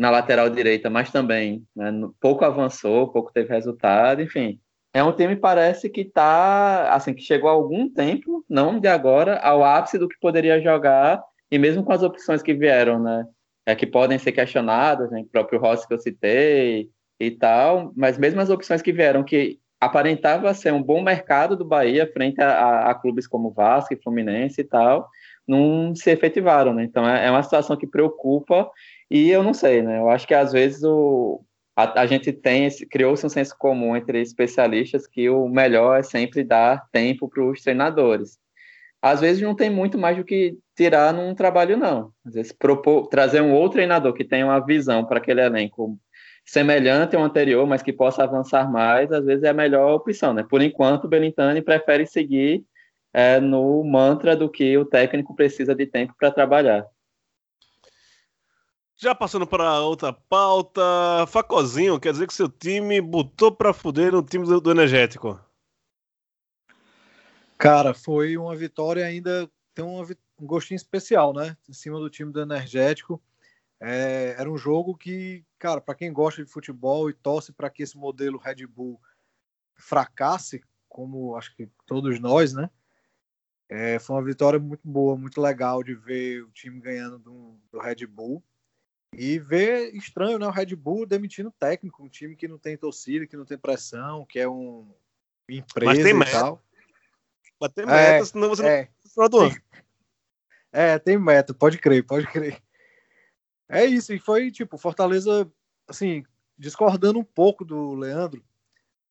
na 0.00 0.08
lateral 0.08 0.48
direita, 0.48 0.88
mas 0.88 1.12
também 1.12 1.62
né, 1.76 1.92
pouco 2.18 2.42
avançou, 2.42 3.12
pouco 3.12 3.30
teve 3.30 3.52
resultado, 3.52 4.22
enfim. 4.22 4.58
É 4.94 5.04
um 5.04 5.12
time 5.12 5.36
parece 5.36 5.90
que 5.90 6.00
está, 6.00 6.94
assim, 6.94 7.12
que 7.12 7.20
chegou 7.20 7.50
há 7.50 7.52
algum 7.52 7.86
tempo, 7.86 8.42
não 8.48 8.80
de 8.80 8.88
agora, 8.88 9.38
ao 9.40 9.62
ápice 9.62 9.98
do 9.98 10.08
que 10.08 10.18
poderia 10.18 10.58
jogar, 10.58 11.22
e 11.50 11.58
mesmo 11.58 11.84
com 11.84 11.92
as 11.92 12.02
opções 12.02 12.40
que 12.40 12.54
vieram, 12.54 12.98
né, 12.98 13.26
é, 13.66 13.74
que 13.74 13.86
podem 13.86 14.18
ser 14.18 14.32
questionadas, 14.32 15.10
né, 15.10 15.20
o 15.20 15.26
próprio 15.26 15.60
Rossi 15.60 15.86
que 15.86 15.92
eu 15.92 16.00
citei 16.00 16.88
e 17.20 17.30
tal, 17.32 17.92
mas 17.94 18.16
mesmo 18.16 18.40
as 18.40 18.48
opções 18.48 18.80
que 18.80 18.94
vieram, 18.94 19.22
que 19.22 19.60
aparentava 19.78 20.54
ser 20.54 20.72
um 20.72 20.82
bom 20.82 21.02
mercado 21.02 21.54
do 21.54 21.64
Bahia 21.64 22.10
frente 22.10 22.40
a, 22.40 22.48
a, 22.48 22.90
a 22.90 22.94
clubes 22.94 23.26
como 23.26 23.50
Vasco 23.50 23.94
Fluminense 24.02 24.62
e 24.62 24.64
tal, 24.64 25.10
não 25.46 25.94
se 25.94 26.10
efetivaram, 26.10 26.72
né? 26.72 26.84
Então 26.84 27.06
é, 27.06 27.26
é 27.26 27.30
uma 27.30 27.42
situação 27.42 27.76
que 27.76 27.86
preocupa 27.86 28.70
e 29.10 29.30
eu 29.30 29.42
não 29.42 29.52
sei, 29.54 29.82
né? 29.82 29.98
Eu 29.98 30.08
acho 30.08 30.26
que 30.26 30.34
às 30.34 30.52
vezes 30.52 30.82
o, 30.84 31.44
a, 31.76 32.02
a 32.02 32.06
gente 32.06 32.32
tem 32.32 32.68
criou-se 32.90 33.24
um 33.26 33.28
senso 33.28 33.56
comum 33.58 33.96
entre 33.96 34.20
especialistas 34.20 35.06
que 35.06 35.28
o 35.28 35.48
melhor 35.48 35.98
é 35.98 36.02
sempre 36.02 36.44
dar 36.44 36.88
tempo 36.92 37.28
para 37.28 37.44
os 37.44 37.60
treinadores. 37.62 38.38
Às 39.02 39.20
vezes 39.20 39.42
não 39.42 39.54
tem 39.54 39.70
muito 39.70 39.98
mais 39.98 40.16
do 40.16 40.24
que 40.24 40.58
tirar 40.76 41.12
num 41.14 41.34
trabalho, 41.34 41.76
não. 41.76 42.12
Às 42.24 42.34
vezes 42.34 42.52
propor, 42.52 43.08
trazer 43.08 43.40
um 43.40 43.52
outro 43.54 43.76
treinador 43.76 44.12
que 44.12 44.24
tenha 44.24 44.46
uma 44.46 44.64
visão 44.64 45.04
para 45.04 45.18
aquele 45.18 45.40
elenco 45.40 45.98
semelhante 46.44 47.16
ao 47.16 47.22
anterior, 47.22 47.66
mas 47.66 47.82
que 47.82 47.92
possa 47.92 48.24
avançar 48.24 48.70
mais, 48.70 49.10
às 49.12 49.24
vezes 49.24 49.44
é 49.44 49.48
a 49.50 49.54
melhor 49.54 49.94
opção, 49.94 50.34
né? 50.34 50.42
Por 50.42 50.60
enquanto, 50.62 51.04
o 51.04 51.08
Belintani 51.08 51.62
prefere 51.62 52.06
seguir 52.06 52.64
é, 53.12 53.40
no 53.40 53.82
mantra 53.84 54.36
do 54.36 54.50
que 54.50 54.76
o 54.76 54.84
técnico 54.84 55.34
precisa 55.34 55.74
de 55.74 55.86
tempo 55.86 56.14
para 56.18 56.30
trabalhar. 56.30 56.86
Já 59.02 59.14
passando 59.14 59.46
para 59.46 59.80
outra 59.80 60.12
pauta, 60.12 60.82
Facozinho, 61.26 61.98
quer 61.98 62.12
dizer 62.12 62.26
que 62.26 62.34
seu 62.34 62.50
time 62.50 63.00
botou 63.00 63.50
para 63.50 63.72
fuder 63.72 64.12
no 64.12 64.22
time 64.22 64.44
do, 64.44 64.60
do, 64.60 64.70
Energético? 64.70 65.40
Cara, 67.56 67.94
foi 67.94 68.36
uma 68.36 68.54
vitória 68.54 69.06
ainda, 69.06 69.50
tem 69.72 69.82
um, 69.82 70.02
um 70.02 70.46
gostinho 70.46 70.76
especial, 70.76 71.32
né? 71.32 71.56
Em 71.66 71.72
cima 71.72 71.98
do 71.98 72.10
time 72.10 72.30
do 72.30 72.42
Energético. 72.42 73.22
É, 73.80 74.34
era 74.38 74.50
um 74.50 74.58
jogo 74.58 74.94
que, 74.94 75.42
cara, 75.58 75.80
para 75.80 75.94
quem 75.94 76.12
gosta 76.12 76.44
de 76.44 76.50
futebol 76.50 77.08
e 77.08 77.14
torce 77.14 77.54
para 77.54 77.70
que 77.70 77.82
esse 77.82 77.96
modelo 77.96 78.36
Red 78.36 78.66
Bull 78.66 79.00
fracasse, 79.76 80.62
como 80.90 81.36
acho 81.36 81.56
que 81.56 81.66
todos 81.86 82.20
nós, 82.20 82.52
né? 82.52 82.68
É, 83.66 83.98
foi 83.98 84.16
uma 84.16 84.24
vitória 84.24 84.58
muito 84.58 84.86
boa, 84.86 85.16
muito 85.16 85.40
legal 85.40 85.82
de 85.82 85.94
ver 85.94 86.42
o 86.42 86.50
time 86.50 86.78
ganhando 86.82 87.18
do, 87.18 87.58
do 87.72 87.78
Red 87.80 88.06
Bull. 88.06 88.44
E 89.12 89.38
ver 89.38 89.94
estranho, 89.94 90.38
né? 90.38 90.46
O 90.46 90.50
Red 90.50 90.74
Bull 90.76 91.04
demitindo 91.04 91.50
técnico, 91.50 92.02
um 92.02 92.08
time 92.08 92.36
que 92.36 92.46
não 92.46 92.58
tem 92.58 92.76
torcida, 92.76 93.26
que 93.26 93.36
não 93.36 93.44
tem 93.44 93.58
pressão, 93.58 94.24
que 94.24 94.38
é 94.38 94.48
um 94.48 94.92
empresa 95.48 95.92
Mas 95.92 96.02
tem 96.02 96.14
meta. 96.14 96.30
tal. 96.30 96.62
Mas 97.60 97.72
tem 97.72 97.84
é, 97.84 97.86
meta, 97.86 98.24
senão 98.24 98.48
você 98.48 98.66
é, 98.66 98.88
não 99.16 99.28
tem, 99.28 99.62
É, 100.72 100.98
tem 100.98 101.18
meta, 101.18 101.52
pode 101.52 101.78
crer, 101.78 102.04
pode 102.06 102.26
crer. 102.26 102.62
É 103.68 103.84
isso, 103.84 104.12
e 104.12 104.18
foi 104.18 104.50
tipo, 104.50 104.78
Fortaleza, 104.78 105.50
assim, 105.86 106.24
discordando 106.56 107.18
um 107.18 107.24
pouco 107.24 107.64
do 107.64 107.94
Leandro, 107.94 108.42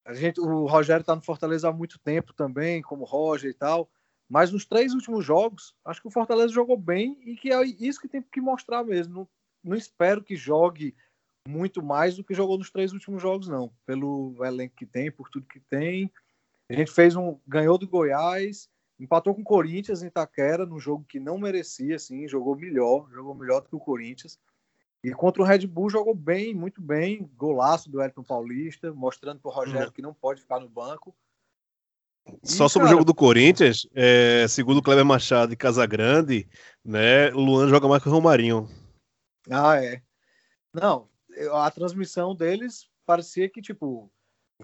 a 0.05 0.13
gente, 0.13 0.39
o 0.39 0.65
Rogério 0.65 1.01
está 1.01 1.15
no 1.15 1.21
Fortaleza 1.21 1.69
há 1.69 1.71
muito 1.71 1.99
tempo 1.99 2.33
também, 2.33 2.81
como 2.81 3.05
Roger 3.05 3.51
e 3.51 3.53
tal. 3.53 3.89
Mas 4.27 4.51
nos 4.51 4.65
três 4.65 4.93
últimos 4.93 5.23
jogos, 5.23 5.75
acho 5.85 6.01
que 6.01 6.07
o 6.07 6.11
Fortaleza 6.11 6.53
jogou 6.53 6.77
bem 6.77 7.19
e 7.23 7.35
que 7.35 7.53
é 7.53 7.63
isso 7.63 8.01
que 8.01 8.07
tem 8.07 8.21
que 8.21 8.41
mostrar 8.41 8.83
mesmo. 8.83 9.29
Não, 9.63 9.75
espero 9.75 10.23
que 10.23 10.35
jogue 10.35 10.95
muito 11.47 11.81
mais 11.81 12.15
do 12.15 12.23
que 12.23 12.33
jogou 12.33 12.57
nos 12.57 12.69
três 12.69 12.93
últimos 12.93 13.21
jogos, 13.21 13.47
não. 13.47 13.71
Pelo 13.85 14.35
elenco 14.45 14.75
que 14.75 14.85
tem, 14.85 15.11
por 15.11 15.29
tudo 15.29 15.47
que 15.47 15.59
tem. 15.59 16.11
A 16.69 16.73
gente 16.73 16.91
fez 16.91 17.15
um. 17.15 17.39
ganhou 17.47 17.77
do 17.77 17.87
Goiás, 17.87 18.69
empatou 18.99 19.33
com 19.33 19.41
o 19.41 19.45
Corinthians 19.45 20.03
em 20.03 20.07
Itaquera, 20.07 20.65
num 20.65 20.79
jogo 20.79 21.05
que 21.07 21.19
não 21.19 21.37
merecia, 21.37 21.95
assim, 21.95 22.27
jogou 22.27 22.55
melhor, 22.55 23.09
jogou 23.11 23.33
melhor 23.33 23.61
do 23.61 23.69
que 23.69 23.75
o 23.75 23.79
Corinthians. 23.79 24.39
E 25.03 25.11
contra 25.11 25.41
o 25.41 25.45
Red 25.45 25.65
Bull 25.65 25.89
jogou 25.89 26.13
bem, 26.13 26.53
muito 26.53 26.81
bem, 26.81 27.29
golaço 27.35 27.89
do 27.89 28.01
Elton 28.01 28.23
Paulista, 28.23 28.93
mostrando 28.93 29.39
para 29.39 29.49
o 29.49 29.53
Rogério 29.53 29.87
uhum. 29.87 29.93
que 29.93 30.01
não 30.01 30.13
pode 30.13 30.41
ficar 30.41 30.59
no 30.59 30.67
banco. 30.67 31.15
Só 32.43 32.67
sobre 32.67 32.87
cara... 32.87 32.95
o 32.95 32.99
jogo 32.99 33.05
do 33.05 33.15
Corinthians, 33.15 33.87
é, 33.95 34.45
segundo 34.47 34.77
o 34.77 34.83
Kleber 34.83 35.05
Machado 35.05 35.53
e 35.53 35.55
Casagrande, 35.55 36.47
né, 36.83 37.31
o 37.33 37.39
Luan 37.39 37.69
joga 37.69 37.87
mais 37.87 38.03
que 38.03 38.09
o 38.09 38.11
Romarinho. 38.11 38.67
Ah, 39.49 39.83
é. 39.83 40.01
Não, 40.73 41.09
a 41.53 41.71
transmissão 41.71 42.35
deles 42.35 42.89
parecia 43.05 43.49
que, 43.49 43.61
tipo, 43.61 44.11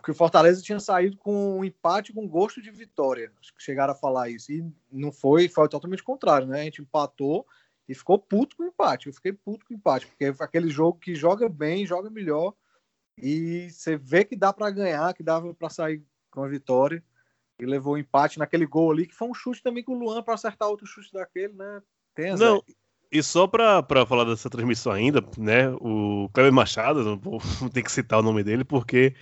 que 0.03 0.11
o 0.11 0.15
Fortaleza 0.15 0.61
tinha 0.61 0.79
saído 0.79 1.17
com 1.17 1.59
um 1.59 1.63
empate 1.63 2.13
com 2.13 2.27
gosto 2.27 2.61
de 2.61 2.69
vitória. 2.71 3.31
Acho 3.39 3.53
que 3.53 3.63
chegaram 3.63 3.93
a 3.93 3.97
falar 3.97 4.29
isso. 4.29 4.51
E 4.51 4.63
não 4.91 5.11
foi, 5.11 5.47
foi 5.47 5.67
totalmente 5.67 6.03
contrário, 6.03 6.47
né? 6.47 6.61
A 6.61 6.63
gente 6.63 6.81
empatou 6.81 7.45
e 7.87 7.95
ficou 7.95 8.19
puto 8.19 8.55
com 8.55 8.63
o 8.63 8.67
empate. 8.67 9.07
Eu 9.07 9.13
fiquei 9.13 9.33
puto 9.33 9.65
com 9.65 9.73
o 9.73 9.77
empate, 9.77 10.07
porque 10.07 10.25
é 10.25 10.35
aquele 10.39 10.69
jogo 10.69 10.99
que 10.99 11.15
joga 11.15 11.47
bem, 11.47 11.85
joga 11.85 12.09
melhor, 12.09 12.53
e 13.17 13.69
você 13.69 13.95
vê 13.95 14.25
que 14.25 14.35
dá 14.35 14.51
para 14.51 14.69
ganhar, 14.69 15.13
que 15.13 15.23
dava 15.23 15.53
para 15.53 15.69
sair 15.69 16.03
com 16.29 16.43
a 16.43 16.47
vitória 16.47 17.03
e 17.59 17.65
levou 17.65 17.93
o 17.93 17.97
empate 17.97 18.37
naquele 18.37 18.65
gol 18.65 18.91
ali, 18.91 19.07
que 19.07 19.15
foi 19.15 19.29
um 19.29 19.33
chute 19.33 19.63
também 19.63 19.83
com 19.83 19.93
o 19.93 19.99
Luan 19.99 20.21
para 20.21 20.33
acertar 20.33 20.67
outro 20.67 20.85
chute 20.85 21.13
daquele, 21.13 21.53
né? 21.53 21.81
Tem 22.13 22.35
Não, 22.35 22.61
e 23.17 23.23
só 23.23 23.47
para 23.47 24.05
falar 24.05 24.25
dessa 24.25 24.49
transmissão 24.49 24.91
ainda, 24.91 25.23
né? 25.37 25.69
O 25.79 26.29
Kleber 26.33 26.51
Machado, 26.51 27.03
não 27.03 27.17
vou 27.17 27.39
ter 27.71 27.81
que 27.83 27.91
citar 27.91 28.19
o 28.19 28.23
nome 28.23 28.43
dele, 28.43 28.63
porque 28.63 29.13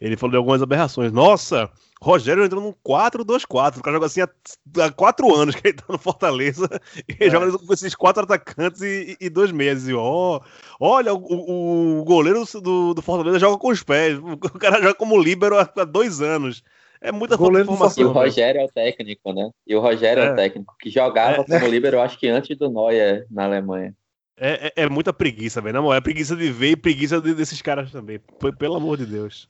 ele 0.00 0.16
falou 0.16 0.32
de 0.32 0.36
algumas 0.36 0.62
aberrações. 0.62 1.12
Nossa, 1.12 1.70
Rogério 2.00 2.44
entrou 2.44 2.60
num 2.60 2.72
4-2-4. 2.84 3.78
O 3.78 3.82
cara 3.82 3.96
joga 3.96 4.06
assim 4.06 4.20
há, 4.20 4.90
quatro 4.90 5.32
anos 5.32 5.54
que 5.54 5.68
ele 5.68 5.76
tá 5.76 5.84
no 5.88 5.98
Fortaleza. 5.98 6.68
E 7.20 7.24
é. 7.24 7.30
joga 7.30 7.56
com 7.56 7.72
esses 7.72 7.94
quatro 7.94 8.24
atacantes 8.24 8.82
e, 8.82 9.16
e 9.20 9.30
dois 9.30 9.52
meses. 9.52 9.88
E 9.88 9.94
ó, 9.94 10.40
olha, 10.80 11.14
o, 11.14 12.00
o 12.00 12.04
goleiro 12.04 12.44
do, 12.60 12.94
do 12.94 13.02
Fortaleza 13.02 13.38
joga 13.38 13.58
com 13.58 13.68
os 13.68 13.82
pés. 13.82 14.18
O 14.42 14.58
cara 14.58 14.82
joga 14.82 14.94
como 14.94 15.22
líbero 15.22 15.56
há, 15.56 15.70
há 15.76 15.84
dois 15.84 16.20
anos. 16.20 16.64
É 17.02 17.10
muita 17.10 17.34
informação. 17.34 18.04
E 18.04 18.06
o 18.06 18.12
Rogério 18.12 18.60
é 18.60 18.64
o 18.64 18.68
técnico, 18.68 19.32
né? 19.32 19.50
E 19.66 19.74
o 19.74 19.80
Rogério 19.80 20.22
é, 20.22 20.26
é 20.26 20.32
o 20.32 20.36
técnico, 20.36 20.76
que 20.78 20.88
jogava 20.88 21.42
é, 21.42 21.44
como 21.44 21.66
líbero, 21.66 21.96
eu 21.96 22.02
acho 22.02 22.16
que 22.16 22.28
antes 22.28 22.56
do 22.56 22.70
Neuer 22.70 23.26
na 23.28 23.44
Alemanha. 23.44 23.94
É, 24.36 24.68
é, 24.68 24.84
é 24.84 24.88
muita 24.88 25.12
preguiça, 25.12 25.60
velho. 25.60 25.92
É 25.92 26.00
preguiça 26.00 26.36
de 26.36 26.50
ver 26.50 26.70
e 26.70 26.76
preguiça 26.76 27.20
de, 27.20 27.34
desses 27.34 27.60
caras 27.60 27.90
também. 27.90 28.20
Pelo 28.56 28.76
amor 28.76 28.96
de 28.96 29.06
Deus. 29.06 29.48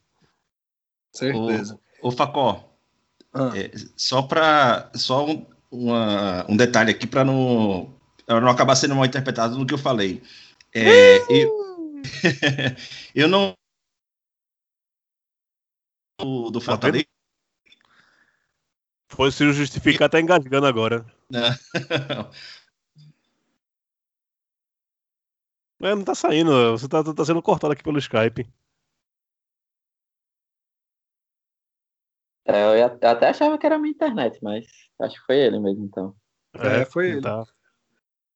Certeza. 1.11 1.79
Ô, 2.01 2.07
ô 2.07 2.11
Facó, 2.11 2.75
ah. 3.31 3.51
é, 3.55 3.71
só 3.95 4.23
para 4.23 4.91
só 4.95 5.25
um, 5.25 5.45
uma, 5.69 6.45
um 6.49 6.57
detalhe 6.57 6.89
aqui 6.89 7.05
para 7.05 7.23
não, 7.23 7.93
não 8.27 8.49
acabar 8.49 8.75
sendo 8.75 8.95
mal 8.95 9.05
interpretado 9.05 9.57
no 9.57 9.65
que 9.65 9.75
eu 9.75 9.77
falei. 9.77 10.23
É, 10.73 11.17
eu, 11.29 12.01
eu 13.13 13.27
não 13.27 13.53
do, 16.19 16.49
do 16.49 16.59
tá 16.59 16.65
Fortaleza. 16.65 17.05
Foi 19.15 19.31
se 19.31 19.51
justificar, 19.53 20.09
tá 20.09 20.19
engasgando 20.19 20.65
agora. 20.65 21.05
Não. 21.29 21.49
É, 25.81 25.93
não 25.93 26.03
tá 26.05 26.15
saindo, 26.15 26.71
você 26.71 26.87
tá, 26.87 27.03
tá 27.03 27.25
sendo 27.25 27.41
cortado 27.41 27.73
aqui 27.73 27.83
pelo 27.83 27.99
Skype. 27.99 28.49
É, 32.45 32.63
eu, 32.63 32.77
eu, 32.77 32.85
até 32.85 33.27
achava 33.27 33.57
que 33.57 33.65
era 33.65 33.75
a 33.75 33.77
minha 33.77 33.91
internet, 33.91 34.39
mas 34.41 34.65
acho 35.01 35.19
que 35.19 35.25
foi 35.25 35.39
ele 35.39 35.59
mesmo, 35.59 35.83
então. 35.83 36.15
É, 36.53 36.81
é 36.81 36.85
foi 36.85 37.09
ele. 37.09 37.21
Tá. 37.21 37.43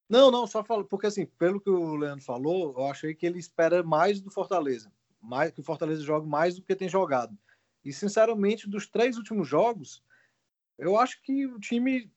Não, 0.10 0.30
não, 0.30 0.46
só 0.46 0.62
falo, 0.62 0.84
porque 0.84 1.08
assim, 1.08 1.26
pelo 1.26 1.62
que 1.62 1.70
o 1.70 1.96
Leandro 1.96 2.26
falou, 2.26 2.76
eu 2.78 2.86
achei 2.88 3.16
que 3.16 3.26
ele 3.26 3.40
espera 3.40 3.82
mais 3.82 4.20
do 4.20 4.30
Fortaleza. 4.30 4.92
Mais, 5.22 5.50
que 5.52 5.62
o 5.62 5.64
Fortaleza 5.64 6.04
jogue 6.04 6.28
mais 6.28 6.56
do 6.56 6.62
que 6.62 6.76
tem 6.76 6.90
jogado. 6.90 7.34
E, 7.86 7.94
sinceramente, 7.94 8.70
dos 8.70 8.88
três 8.88 9.16
últimos 9.16 9.48
jogos, 9.48 10.04
eu 10.78 10.98
acho 11.00 11.22
que 11.24 11.46
o 11.46 11.60
time 11.60 12.10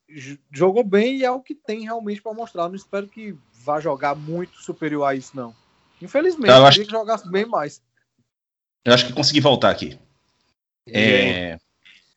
jogou 0.53 0.85
bem 0.85 1.17
e 1.19 1.25
é 1.25 1.31
o 1.31 1.41
que 1.41 1.55
tem 1.55 1.83
realmente 1.83 2.21
para 2.21 2.35
mostrar. 2.35 2.69
Não 2.69 2.75
espero 2.75 3.09
que 3.09 3.35
vá 3.53 3.81
jogar 3.81 4.15
muito 4.15 4.61
superior 4.61 5.05
a 5.05 5.15
isso, 5.15 5.35
não. 5.35 5.55
Infelizmente, 6.01 6.51
eu 6.51 6.67
acho 6.67 6.85
que 6.85 6.91
jogasse 6.91 7.31
bem 7.31 7.47
mais. 7.47 7.83
Eu 8.85 8.95
acho 8.95 9.07
que 9.07 9.13
consegui 9.13 9.41
voltar 9.41 9.71
aqui. 9.71 9.99
É... 10.89 11.59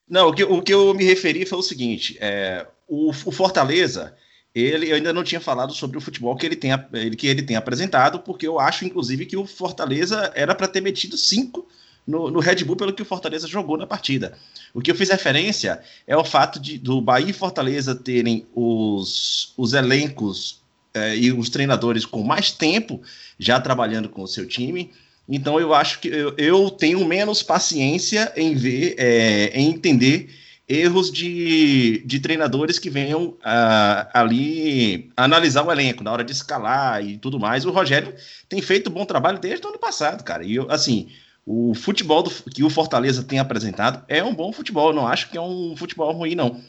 Não, 0.08 0.30
o 0.30 0.34
que, 0.34 0.44
o 0.44 0.62
que 0.62 0.74
eu 0.74 0.94
me 0.94 1.04
referi 1.04 1.46
foi 1.46 1.58
o 1.60 1.64
seguinte: 1.64 2.18
é, 2.20 2.68
o, 2.88 3.10
o, 3.10 3.32
Fortaleza, 3.32 4.16
ele 4.54 4.90
eu 4.90 4.96
ainda 4.96 5.14
não 5.14 5.24
tinha 5.24 5.42
falado 5.42 5.74
sobre 5.74 5.98
o 5.98 6.02
futebol 6.02 6.36
que 6.36 6.46
ele, 6.46 6.56
tem, 6.56 6.72
ele, 6.94 7.16
que 7.16 7.28
ele 7.28 7.42
tem 7.42 7.56
apresentado, 7.56 8.20
porque 8.20 8.48
eu 8.48 8.60
acho, 8.60 8.86
inclusive, 8.86 9.26
que 9.26 9.38
o 9.38 9.46
Fortaleza 9.46 10.32
era 10.36 10.54
para 10.56 10.68
ter 10.68 10.82
metido 10.82 11.18
cinco 11.18 11.68
no, 12.06 12.30
no, 12.30 12.40
Red 12.40 12.64
Bull 12.64 12.76
pelo 12.76 12.94
que 12.94 13.02
o 13.02 13.06
Fortaleza 13.06 13.48
jogou 13.48 13.78
na 13.78 13.88
partida. 13.88 14.38
O 14.74 14.82
que 14.82 14.90
eu 14.90 14.96
fiz 14.96 15.10
referência 15.10 15.82
é 16.08 16.18
o 16.18 16.24
fato 16.24 16.60
de 16.60 16.78
do 16.78 17.00
Bahia 17.00 17.30
e 17.30 17.34
Fortaleza 17.34 17.94
terem 17.94 18.46
os, 18.56 19.54
os 19.56 19.74
elencos 19.74 20.62
é, 20.94 21.16
e 21.16 21.32
os 21.32 21.50
treinadores 21.50 22.06
com 22.06 22.24
mais 22.24 22.52
tempo 22.52 23.02
já 23.38 23.60
trabalhando 23.60 24.10
com 24.10 24.24
o 24.24 24.28
seu 24.28 24.48
time. 24.48 24.92
Então 25.30 25.60
eu 25.60 25.74
acho 25.74 26.00
que 26.00 26.08
eu, 26.08 26.34
eu 26.38 26.70
tenho 26.70 27.06
menos 27.06 27.44
paciência 27.44 28.34
em 28.36 28.56
ver, 28.56 28.96
é, 28.98 29.52
em 29.54 29.70
entender 29.70 30.30
erros 30.68 31.12
de, 31.12 32.02
de 32.06 32.20
treinadores 32.20 32.80
que 32.80 32.90
venham 32.90 33.26
uh, 33.26 34.10
ali 34.14 35.12
analisar 35.16 35.64
o 35.64 35.72
elenco 35.72 36.04
na 36.04 36.12
hora 36.12 36.24
de 36.24 36.32
escalar 36.32 37.06
e 37.06 37.18
tudo 37.18 37.40
mais. 37.40 37.66
O 37.66 37.72
Rogério 37.72 38.14
tem 38.50 38.62
feito 38.62 38.90
bom 38.90 39.06
trabalho 39.06 39.40
desde 39.40 39.66
o 39.66 39.70
ano 39.70 39.80
passado, 39.80 40.24
cara. 40.24 40.44
E 40.44 40.56
eu, 40.56 40.70
assim, 40.72 41.10
o 41.46 41.74
futebol 41.74 42.24
do, 42.24 42.30
que 42.30 42.64
o 42.64 42.70
Fortaleza 42.70 43.24
tem 43.24 43.40
apresentado 43.40 44.04
é 44.08 44.24
um 44.24 44.34
bom 44.34 44.52
futebol, 44.52 44.90
eu 44.90 44.96
não 44.96 45.08
acho 45.08 45.30
que 45.30 45.38
é 45.38 45.42
um 45.42 45.76
futebol 45.76 46.12
ruim, 46.14 46.36
não. 46.36 46.62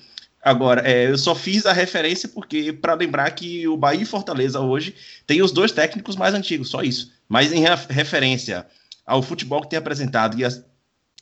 Agora, 0.43 0.87
é, 0.87 1.11
eu 1.11 1.17
só 1.17 1.35
fiz 1.35 1.65
a 1.65 1.73
referência 1.73 2.29
porque 2.29 2.73
para 2.73 2.95
lembrar 2.95 3.31
que 3.31 3.67
o 3.67 3.77
Bahia 3.77 4.03
e 4.03 4.07
Fortaleza 4.07 4.61
hoje 4.61 4.95
tem 5.27 5.41
os 5.41 5.53
dois 5.53 5.73
técnicos 5.73 6.17
mais 6.17 6.35
antigos, 6.35 6.69
só 6.69 6.83
isso. 6.83 7.13
Mas 7.27 7.53
em 7.53 7.65
referência 7.89 8.67
ao 9.07 9.23
futebol 9.23 9.63
que 9.63 9.71
tem 9.71 9.79
apresentado 9.79 10.39
e 10.39 10.45
as, 10.45 10.63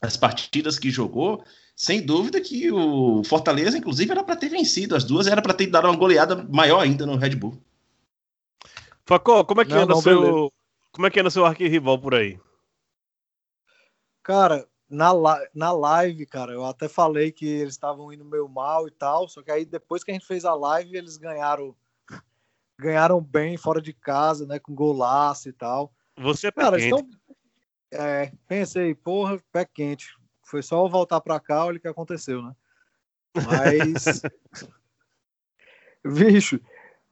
as 0.00 0.16
partidas 0.16 0.76
que 0.76 0.90
jogou, 0.90 1.44
sem 1.76 2.04
dúvida 2.04 2.40
que 2.40 2.72
o 2.72 3.22
Fortaleza, 3.24 3.78
inclusive, 3.78 4.10
era 4.10 4.24
para 4.24 4.36
ter 4.36 4.48
vencido 4.48 4.96
as 4.96 5.04
duas, 5.04 5.26
era 5.26 5.40
para 5.40 5.54
ter 5.54 5.66
dado 5.66 5.86
uma 5.86 5.96
goleada 5.96 6.44
maior 6.50 6.80
ainda 6.80 7.06
no 7.06 7.16
Red 7.16 7.36
Bull. 7.36 7.56
Facó, 9.04 9.44
como 9.44 9.60
é 9.60 9.64
que 9.64 9.70
não, 9.70 9.82
anda 9.82 9.94
não, 9.94 10.02
seu, 10.02 10.52
como 10.90 11.06
é 11.06 11.10
que 11.10 11.20
anda 11.20 11.30
seu 11.30 11.44
arquirrival 11.44 11.98
por 11.98 12.14
aí? 12.14 12.38
Cara, 14.22 14.68
na, 14.88 15.12
na 15.54 15.72
live, 15.72 16.26
cara, 16.26 16.52
eu 16.52 16.64
até 16.64 16.87
falei 16.87 17.32
que 17.32 17.46
eles 17.46 17.74
estavam 17.74 18.12
indo 18.12 18.24
meio 18.24 18.48
mal 18.48 18.87
e 18.87 18.90
tal, 18.90 19.26
só 19.26 19.42
que 19.42 19.50
aí 19.50 19.64
depois 19.64 20.04
que 20.04 20.11
a 20.11 20.14
gente 20.14 20.26
fez 20.26 20.44
a 20.44 20.54
live, 20.54 20.96
eles 20.96 21.16
ganharam 21.16 21.74
ganharam 22.78 23.20
bem 23.20 23.56
fora 23.56 23.80
de 23.80 23.92
casa, 23.92 24.46
né, 24.46 24.58
com 24.58 24.74
golaço 24.74 25.48
e 25.48 25.52
tal. 25.52 25.92
Você 26.18 26.48
é 26.48 26.52
cara. 26.52 26.78
Estão... 26.78 27.08
É, 27.92 28.32
pensei, 28.48 28.94
porra, 28.94 29.40
pé 29.52 29.64
quente. 29.64 30.14
Foi 30.42 30.62
só 30.62 30.87
voltar 30.88 31.20
para 31.20 31.38
cá, 31.40 31.64
olha 31.64 31.78
o 31.78 31.80
que 31.80 31.88
aconteceu, 31.88 32.42
né? 32.42 32.54
Mas 33.35 34.22
bicho, 36.04 36.61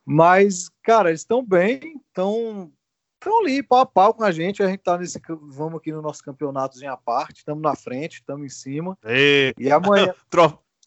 mas 0.05 0.68
cara, 0.83 1.11
eles 1.11 1.20
estão 1.20 1.44
bem, 1.44 2.03
estão 2.09 2.73
estão 3.21 3.41
ali 3.41 3.63
pau 3.63 3.81
a 3.81 3.87
pau 3.87 4.15
com 4.15 4.25
a 4.25 4.33
gente. 4.33 4.63
A 4.63 4.67
gente 4.67 4.81
tá 4.81 4.99
nesse. 4.99 5.21
Vamos 5.29 5.79
aqui 5.79 5.93
no 5.93 6.03
nosso 6.03 6.23
campeonatozinho 6.25 6.91
à 6.91 6.97
parte. 6.97 7.39
Estamos 7.39 7.63
na 7.63 7.77
frente, 7.77 8.15
estamos 8.15 8.47
em 8.47 8.49
cima. 8.49 8.99
E, 9.05 9.55
e 9.59 9.71
amanhã. 9.71 10.15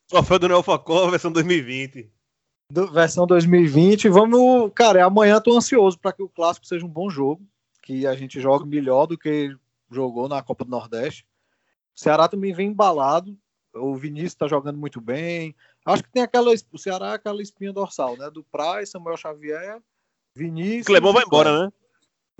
Troféu 0.10 0.40
do 0.40 0.48
Neofacó, 0.48 1.10
versão 1.10 1.32
2020. 1.32 2.12
Do, 2.70 2.92
versão 2.92 3.26
2020. 3.26 4.10
Vamos. 4.10 4.72
Cara, 4.76 5.06
amanhã 5.06 5.40
tô 5.40 5.56
ansioso 5.56 5.98
para 5.98 6.12
que 6.12 6.24
o 6.24 6.30
clássico 6.30 6.66
seja 6.66 6.86
um 6.86 6.90
bom 6.90 7.10
jogo. 7.10 7.46
Que 7.82 8.08
a 8.08 8.16
gente 8.16 8.40
jogue 8.40 8.68
melhor 8.68 9.06
do 9.06 9.18
que 9.18 9.56
jogou 9.92 10.28
na 10.28 10.42
Copa 10.42 10.66
do 10.66 10.72
Nordeste. 10.72 11.26
O 11.96 12.00
Ceará 12.00 12.28
também 12.28 12.54
vem 12.54 12.70
embalado. 12.70 13.38
O 13.76 13.96
Vinícius 13.96 14.36
tá 14.36 14.48
jogando 14.48 14.78
muito 14.78 15.02
bem. 15.02 15.56
Acho 15.86 16.04
que 16.04 16.12
tem 16.12 16.24
aquela. 16.24 16.52
O 16.72 16.78
Ceará 16.78 17.12
é 17.12 17.14
aquela 17.16 17.42
espinha 17.42 17.74
dorsal, 17.74 18.18
né? 18.18 18.30
Do 18.30 18.44
Praz, 18.44 18.90
Samuel 18.90 19.18
Xavier, 19.18 19.82
Vinícius. 20.36 20.88
Clebão 20.88 21.14
vai 21.14 21.24
embora, 21.24 21.66
né? 21.66 21.72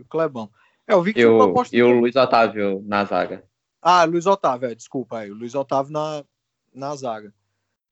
O 0.02 0.06
Clebão. 0.06 0.50
É, 0.88 0.94
eu 0.94 1.02
vi 1.02 1.14
que 1.14 1.20
eu, 1.22 1.54
E 1.72 1.84
o 1.84 2.00
Luiz 2.00 2.16
Otávio 2.16 2.84
na 2.86 3.06
zaga. 3.06 3.44
Ah, 3.82 4.04
Luiz 4.04 4.26
Otávio, 4.26 4.70
é, 4.70 4.76
desculpa 4.76 5.20
aí. 5.20 5.32
O 5.32 5.36
Luiz 5.36 5.56
Otávio 5.56 5.92
na, 5.92 6.24
na 6.74 6.96
zaga. 6.96 7.34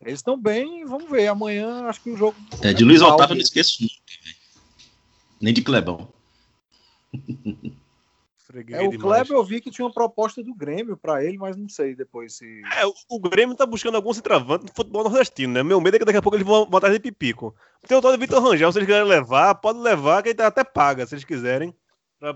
Eles 0.02 0.20
estão 0.20 0.40
bem, 0.40 0.84
vamos 0.86 1.10
ver. 1.10 1.28
Amanhã 1.28 1.86
acho 1.86 2.02
que 2.02 2.10
o 2.10 2.18
jogo. 2.18 2.36
É, 2.62 2.74
de 2.74 2.84
Luiz 2.84 3.02
Otávio 3.02 3.34
eu 3.34 3.36
não 3.36 3.42
esqueço 3.42 3.84
nunca, 3.84 3.96
Nem 5.40 5.54
de 5.54 5.62
Clebão. 5.62 6.12
É, 8.70 8.82
o 8.82 9.00
Kleber 9.00 9.32
eu 9.32 9.44
vi 9.46 9.62
que 9.62 9.72
tinha 9.72 9.86
uma 9.86 9.94
proposta 9.94 10.44
do 10.44 10.54
Grêmio 10.54 10.98
para 10.98 11.24
ele, 11.24 11.38
mas 11.38 11.56
não 11.56 11.70
sei 11.70 11.96
depois 11.96 12.36
se. 12.36 12.62
É, 12.76 12.86
o 13.10 13.20
Grêmio 13.20 13.56
tá 13.56 13.66
buscando 13.66 13.96
algum 13.96 14.14
centroavante 14.14 14.66
no 14.66 14.74
futebol 14.76 15.04
nordestino, 15.04 15.54
né? 15.54 15.64
Meu 15.64 15.80
medo 15.80 15.96
é 15.96 16.00
que 16.00 16.06
daqui 16.06 16.18
a 16.18 16.22
pouco 16.22 16.36
eles 16.36 16.46
vão 16.46 16.66
botar 16.66 16.90
de 16.90 17.00
pipico. 17.00 17.56
Tem 17.88 17.98
o 17.98 18.02
tal 18.02 18.12
de 18.12 18.18
Vitor 18.18 18.44
Rangel, 18.44 18.70
se 18.72 18.80
eles 18.80 18.88
quiserem 18.88 19.08
levar, 19.08 19.56
pode 19.56 19.80
levar, 19.80 20.22
que 20.22 20.30
ele 20.30 20.42
até 20.42 20.66
paga, 20.66 21.08
se 21.08 21.16
eles 21.16 21.24
quiserem, 21.24 21.74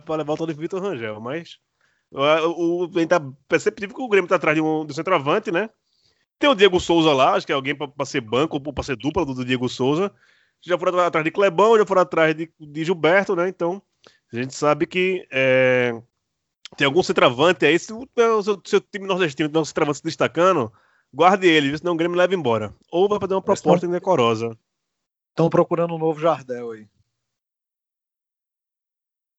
para 0.05 0.15
levar 0.15 0.33
o 0.33 0.37
tal 0.37 0.47
de 0.47 0.53
Vitor 0.53 0.81
Rangel. 0.81 1.21
Mas 1.21 1.59
o, 2.11 2.83
o, 2.83 3.07
tá 3.07 3.21
perceptível 3.47 3.95
que 3.95 4.01
o 4.01 4.07
Grêmio 4.09 4.27
tá 4.27 4.35
atrás 4.35 4.55
de 4.55 4.61
um, 4.61 4.87
centroavante, 4.89 5.51
né? 5.51 5.69
Tem 6.39 6.49
o 6.49 6.55
Diego 6.55 6.79
Souza 6.79 7.13
lá, 7.13 7.33
acho 7.33 7.45
que 7.45 7.51
é 7.51 7.55
alguém 7.55 7.75
para 7.75 8.05
ser 8.05 8.21
banco 8.21 8.61
ou 8.63 8.73
para 8.73 8.83
ser 8.83 8.95
dupla 8.95 9.25
do, 9.25 9.33
do, 9.33 9.45
Diego 9.45 9.69
Souza. 9.69 10.11
Já 10.61 10.77
foram 10.77 10.99
atrás 10.99 11.23
de 11.23 11.31
Clebão, 11.31 11.77
já 11.77 11.85
foram 11.85 12.01
atrás 12.01 12.35
de, 12.35 12.51
de 12.59 12.83
Gilberto, 12.83 13.35
né? 13.35 13.47
Então, 13.47 13.81
a 14.33 14.35
gente 14.35 14.53
sabe 14.53 14.85
que 14.85 15.25
é, 15.31 15.93
tem 16.75 16.85
algum 16.85 17.03
centroavante 17.03 17.65
aí. 17.65 17.77
Se 17.77 17.93
o 17.93 18.07
seu, 18.43 18.61
seu 18.65 18.81
time 18.81 19.07
nordestino 19.07 19.49
tem 19.49 19.61
um 19.61 19.65
centroavante 19.65 19.99
se 19.99 20.03
destacando, 20.03 20.71
guarde 21.13 21.47
ele, 21.47 21.77
senão 21.77 21.93
o 21.93 21.97
Grêmio 21.97 22.17
leva 22.17 22.33
embora. 22.35 22.73
Ou 22.91 23.07
vai 23.07 23.19
fazer 23.19 23.33
uma 23.33 23.41
proposta 23.41 23.77
estão... 23.77 23.89
indecorosa. 23.89 24.57
Estão 25.29 25.49
procurando 25.49 25.93
um 25.93 25.99
novo 25.99 26.19
Jardel 26.19 26.71
aí. 26.71 26.87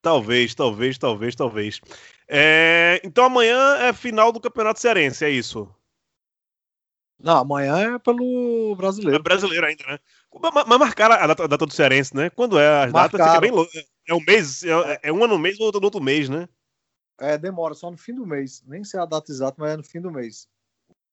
Talvez, 0.06 0.54
talvez, 0.54 0.98
talvez, 0.98 1.34
talvez. 1.34 1.80
É, 2.28 3.00
então 3.02 3.24
amanhã 3.24 3.58
é 3.78 3.92
final 3.92 4.30
do 4.30 4.40
Campeonato 4.40 4.78
Cearense, 4.78 5.24
é 5.24 5.30
isso? 5.30 5.68
Não, 7.18 7.38
amanhã 7.38 7.96
é 7.96 7.98
pelo 7.98 8.76
brasileiro. 8.76 9.16
É 9.16 9.20
brasileiro 9.20 9.66
ainda, 9.66 9.84
né? 9.84 9.98
Mas 10.40 10.78
marcaram 10.78 11.16
a 11.16 11.26
data, 11.26 11.42
a 11.42 11.46
data 11.48 11.66
do 11.66 11.72
Cearense, 11.72 12.14
né? 12.14 12.30
Quando 12.30 12.56
é 12.56 12.84
as 12.84 12.92
datas, 12.92 13.20
fica 13.20 13.40
bem 13.40 13.50
louco. 13.50 13.72
É 14.08 14.14
um 14.14 14.20
mês, 14.24 14.62
é, 14.62 15.00
é 15.02 15.12
um 15.12 15.24
ano 15.24 15.34
no 15.34 15.40
mês 15.40 15.58
ou 15.58 15.66
outro 15.66 15.80
no 15.80 15.86
outro 15.86 16.00
mês, 16.00 16.28
né? 16.28 16.48
É, 17.18 17.36
demora, 17.36 17.74
só 17.74 17.90
no 17.90 17.98
fim 17.98 18.14
do 18.14 18.24
mês. 18.24 18.62
Nem 18.64 18.84
sei 18.84 19.00
a 19.00 19.06
data 19.06 19.32
exata, 19.32 19.56
mas 19.58 19.72
é 19.72 19.76
no 19.76 19.82
fim 19.82 20.00
do 20.00 20.12
mês. 20.12 20.46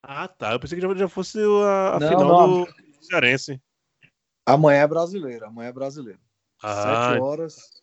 Ah, 0.04 0.28
tá. 0.28 0.52
Eu 0.52 0.60
pensei 0.60 0.80
que 0.80 0.88
já, 0.88 0.94
já 0.94 1.10
fosse 1.10 1.40
a, 1.40 1.96
a 1.96 2.00
não, 2.00 2.10
final 2.10 2.48
não. 2.48 2.64
do 2.66 2.68
Cearense. 3.02 3.60
Amanhã 4.46 4.82
é 4.82 4.88
brasileiro, 4.88 5.48
amanhã 5.48 5.70
é 5.70 5.74
brasileiro. 5.74 6.20
Ah. 6.62 7.10
Sete 7.10 7.22
horas. 7.24 7.83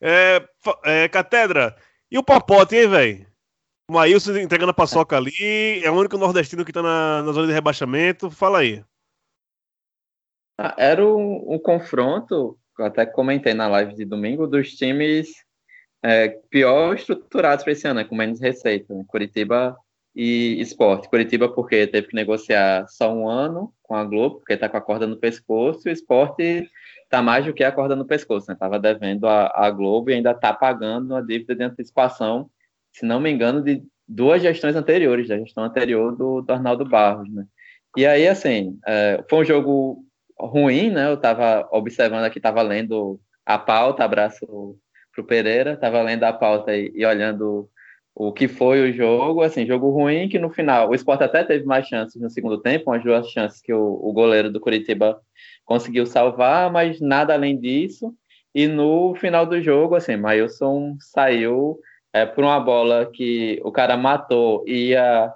É, 0.00 0.46
é, 0.84 1.08
Catedra, 1.08 1.76
e 2.10 2.18
o 2.18 2.22
Papote, 2.22 2.76
hein, 2.76 2.88
velho? 2.88 3.26
O 3.88 3.94
Maílson 3.94 4.36
entregando 4.36 4.70
a 4.70 4.74
paçoca 4.74 5.16
ali, 5.16 5.80
é 5.84 5.90
o 5.90 5.94
único 5.94 6.18
nordestino 6.18 6.64
que 6.64 6.72
tá 6.72 6.82
na, 6.82 7.22
na 7.22 7.32
zona 7.32 7.46
de 7.46 7.52
rebaixamento. 7.52 8.30
Fala 8.30 8.58
aí. 8.58 8.84
Ah, 10.58 10.74
era 10.76 11.04
um, 11.04 11.54
um, 11.54 11.58
confronto, 11.58 12.58
até 12.80 13.06
comentei 13.06 13.54
na 13.54 13.68
live 13.68 13.94
de 13.94 14.04
domingo, 14.04 14.46
dos 14.46 14.70
times 14.70 15.28
é, 16.02 16.28
pior 16.50 16.94
estruturados 16.94 17.62
para 17.62 17.72
esse 17.72 17.86
ano, 17.86 18.00
né, 18.00 18.04
com 18.04 18.16
menos 18.16 18.40
receita. 18.40 18.92
Né? 18.92 19.04
Curitiba 19.06 19.76
e 20.14 20.60
Esporte. 20.60 21.08
Curitiba 21.08 21.48
porque 21.48 21.86
teve 21.86 22.08
que 22.08 22.16
negociar 22.16 22.88
só 22.88 23.12
um 23.12 23.28
ano 23.28 23.72
com 23.82 23.94
a 23.94 24.04
Globo, 24.04 24.36
porque 24.36 24.54
está 24.54 24.68
com 24.68 24.78
a 24.78 24.80
corda 24.80 25.06
no 25.06 25.18
pescoço, 25.18 25.86
e 25.86 25.90
o 25.90 25.92
Esporte 25.92 26.68
está 27.06 27.22
mais 27.22 27.44
do 27.44 27.54
que 27.54 27.64
a 27.64 27.72
corda 27.72 27.96
no 27.96 28.04
pescoço, 28.04 28.46
né? 28.50 28.78
devendo 28.80 29.26
a, 29.26 29.50
a, 29.54 29.70
Globo 29.70 30.10
e 30.10 30.14
ainda 30.14 30.32
está 30.32 30.52
pagando 30.52 31.12
uma 31.12 31.24
dívida 31.24 31.54
de 31.54 31.62
antecipação, 31.62 32.50
se 32.92 33.06
não 33.06 33.20
me 33.20 33.30
engano, 33.30 33.62
de 33.62 33.82
duas 34.06 34.42
gestões 34.42 34.76
anteriores, 34.76 35.28
da 35.28 35.38
gestão 35.38 35.64
anterior 35.64 36.14
do, 36.16 36.42
do 36.42 36.52
Arnaldo 36.52 36.84
Barros, 36.84 37.32
né? 37.32 37.44
E 37.96 38.06
aí, 38.06 38.28
assim, 38.28 38.78
é, 38.86 39.24
foi 39.28 39.40
um 39.40 39.44
jogo 39.44 40.04
ruim, 40.38 40.90
né? 40.90 41.08
Eu 41.08 41.14
estava 41.14 41.66
observando 41.72 42.24
aqui, 42.24 42.38
estava 42.38 42.60
lendo 42.62 43.18
a 43.44 43.58
pauta, 43.58 44.04
abraço 44.04 44.76
pro 45.12 45.24
Pereira, 45.24 45.72
estava 45.72 46.02
lendo 46.02 46.24
a 46.24 46.32
pauta 46.32 46.76
e, 46.76 46.92
e 46.94 47.06
olhando 47.06 47.70
o 48.14 48.32
que 48.32 48.48
foi 48.48 48.90
o 48.90 48.92
jogo, 48.92 49.42
assim, 49.42 49.66
jogo 49.66 49.90
ruim 49.90 50.28
que 50.28 50.38
no 50.38 50.50
final 50.50 50.88
o 50.88 50.94
Sport 50.94 51.20
até 51.20 51.44
teve 51.44 51.64
mais 51.64 51.86
chances 51.86 52.20
no 52.20 52.30
segundo 52.30 52.60
tempo, 52.60 52.90
umas 52.90 53.04
duas 53.04 53.28
chances 53.28 53.60
que 53.60 53.72
o, 53.72 54.00
o 54.02 54.12
goleiro 54.12 54.50
do 54.50 54.60
Curitiba 54.60 55.20
conseguiu 55.66 56.06
salvar, 56.06 56.72
mas 56.72 57.00
nada 57.00 57.34
além 57.34 57.58
disso. 57.58 58.14
E 58.54 58.66
no 58.66 59.14
final 59.16 59.44
do 59.44 59.60
jogo, 59.60 59.94
assim, 59.94 60.16
Mailson 60.16 60.96
saiu 60.98 61.78
é, 62.12 62.24
por 62.24 62.44
uma 62.44 62.58
bola 62.58 63.10
que 63.12 63.60
o 63.62 63.70
cara 63.70 63.96
matou 63.96 64.64
e 64.66 64.90
ia 64.90 65.30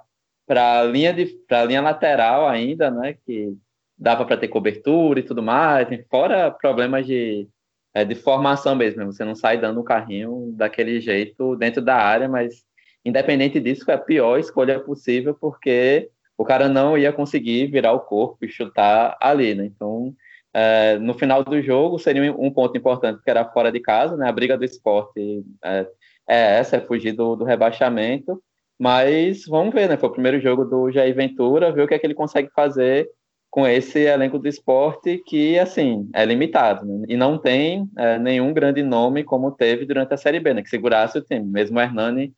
para 0.47 0.79
a 0.79 0.83
linha 0.83 1.13
de 1.13 1.37
linha 1.67 1.81
lateral 1.81 2.47
ainda, 2.47 2.89
né, 2.89 3.15
que 3.25 3.55
dava 3.97 4.25
para 4.25 4.37
ter 4.37 4.47
cobertura 4.47 5.19
e 5.19 5.23
tudo 5.23 5.43
mais, 5.43 5.87
fora 6.09 6.49
problemas 6.49 7.05
de 7.05 7.47
é, 7.93 8.05
de 8.05 8.15
formação 8.15 8.73
mesmo, 8.73 9.05
você 9.05 9.23
não 9.25 9.35
sai 9.35 9.59
dando 9.59 9.81
o 9.81 9.83
carrinho 9.83 10.53
daquele 10.55 10.99
jeito 11.01 11.55
dentro 11.57 11.81
da 11.81 11.95
área, 11.95 12.27
mas 12.27 12.63
independente 13.03 13.59
disso, 13.59 13.83
foi 13.85 13.93
a 13.93 13.97
pior 13.97 14.39
escolha 14.39 14.79
possível, 14.79 15.35
porque 15.39 16.09
o 16.37 16.45
cara 16.45 16.67
não 16.67 16.97
ia 16.97 17.13
conseguir 17.13 17.67
virar 17.67 17.93
o 17.93 17.99
corpo 17.99 18.45
e 18.45 18.49
chutar 18.49 19.17
ali, 19.19 19.53
né? 19.55 19.65
Então, 19.65 20.15
é, 20.53 20.97
no 20.97 21.13
final 21.13 21.43
do 21.43 21.61
jogo, 21.61 21.97
seria 21.97 22.33
um 22.33 22.51
ponto 22.51 22.77
importante, 22.77 23.21
que 23.23 23.29
era 23.29 23.45
fora 23.45 23.71
de 23.71 23.79
casa, 23.79 24.17
né? 24.17 24.27
A 24.27 24.31
briga 24.31 24.57
do 24.57 24.65
esporte 24.65 25.43
é, 25.63 25.87
é 26.27 26.57
essa, 26.59 26.77
é 26.77 26.81
fugir 26.81 27.13
do, 27.13 27.35
do, 27.35 27.45
rebaixamento, 27.45 28.41
mas 28.79 29.45
vamos 29.45 29.73
ver, 29.73 29.87
né? 29.87 29.97
Foi 29.97 30.09
o 30.09 30.13
primeiro 30.13 30.39
jogo 30.41 30.65
do 30.65 30.91
Jair 30.91 31.15
Ventura, 31.15 31.71
ver 31.71 31.83
o 31.83 31.87
que 31.87 31.93
é 31.93 31.99
que 31.99 32.05
ele 32.05 32.13
consegue 32.13 32.49
fazer 32.53 33.09
com 33.49 33.67
esse 33.67 33.99
elenco 33.99 34.39
do 34.39 34.47
esporte 34.47 35.21
que, 35.27 35.59
assim, 35.59 36.09
é 36.13 36.23
limitado, 36.25 36.85
né? 36.85 37.05
e 37.09 37.17
não 37.17 37.37
tem 37.37 37.85
é, 37.97 38.17
nenhum 38.17 38.53
grande 38.53 38.81
nome 38.81 39.25
como 39.25 39.51
teve 39.51 39.85
durante 39.85 40.13
a 40.13 40.17
Série 40.17 40.39
B, 40.39 40.53
né? 40.53 40.61
Que 40.63 40.69
segurasse 40.69 41.17
o 41.17 41.21
time. 41.21 41.45
Mesmo 41.45 41.77
o 41.77 41.81
Hernani 41.81 42.33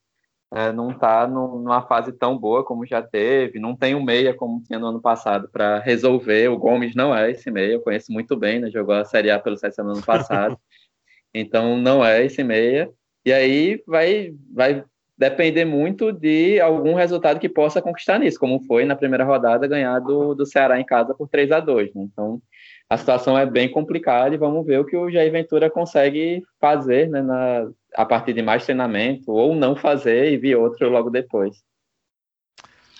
é, 0.56 0.72
não 0.72 0.92
está 0.92 1.28
numa 1.28 1.82
fase 1.82 2.14
tão 2.14 2.38
boa 2.38 2.64
como 2.64 2.86
já 2.86 3.02
teve, 3.02 3.60
não 3.60 3.76
tem 3.76 3.96
um 3.96 4.04
meia 4.04 4.36
como 4.36 4.62
tinha 4.62 4.78
no 4.78 4.88
ano 4.88 5.02
passado 5.02 5.50
para 5.52 5.80
resolver. 5.80 6.48
O 6.50 6.58
Gomes 6.58 6.94
não 6.94 7.16
é 7.16 7.32
esse 7.32 7.50
meia, 7.50 7.74
eu 7.74 7.82
conheço 7.82 8.12
muito 8.12 8.38
bem, 8.38 8.60
né? 8.60 8.70
Jogou 8.70 8.94
a 8.94 9.04
Série 9.04 9.32
A 9.32 9.40
pelo 9.40 9.56
CSA 9.56 9.84
no 9.84 9.94
ano 9.94 10.04
passado, 10.04 10.56
então 11.34 11.76
não 11.78 12.06
é 12.06 12.24
esse 12.24 12.44
meia. 12.44 12.88
E 13.26 13.34
aí 13.34 13.82
vai, 13.88 14.36
vai 14.54 14.84
depender 15.18 15.66
muito 15.66 16.12
de 16.12 16.60
algum 16.60 16.94
resultado 16.94 17.40
que 17.40 17.50
possa 17.50 17.82
conquistar 17.82 18.20
nisso, 18.20 18.40
como 18.40 18.64
foi 18.66 18.86
na 18.86 18.96
primeira 18.96 19.24
rodada 19.24 19.68
ganhar 19.68 20.00
do, 20.00 20.36
do 20.36 20.46
Ceará 20.46 20.80
em 20.80 20.86
casa 20.86 21.16
por 21.16 21.28
3 21.30 21.52
a 21.52 21.60
2 21.60 21.96
né? 21.96 22.04
Então 22.04 22.40
a 22.88 22.98
situação 22.98 23.36
é 23.36 23.46
bem 23.46 23.72
complicada 23.72 24.36
e 24.36 24.38
vamos 24.38 24.64
ver 24.68 24.80
o 24.80 24.86
que 24.86 24.96
o 24.96 25.10
Jair 25.10 25.32
Ventura 25.32 25.68
consegue 25.68 26.44
fazer 26.60 27.10
né, 27.10 27.24
na, 27.24 27.68
a 27.96 28.06
partir 28.06 28.34
de 28.34 28.42
mais 28.42 28.66
treinamento, 28.66 29.32
ou 29.32 29.56
não 29.56 29.76
fazer 29.76 30.32
e 30.32 30.38
vir 30.38 30.56
outro 30.56 30.90
logo 30.90 31.10
depois. 31.10 31.58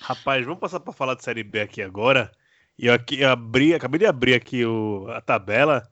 Rapaz, 0.00 0.44
vamos 0.44 0.60
passar 0.60 0.80
para 0.80 0.92
falar 0.92 1.14
de 1.14 1.24
Série 1.24 1.42
B 1.42 1.60
aqui 1.60 1.82
agora. 1.82 2.30
E 2.78 2.86
eu 2.86 2.94
aqui 2.94 3.24
abri, 3.24 3.74
acabei 3.74 3.98
de 3.98 4.06
abrir 4.06 4.34
aqui 4.34 4.64
o, 4.64 5.06
a 5.10 5.20
tabela. 5.20 5.82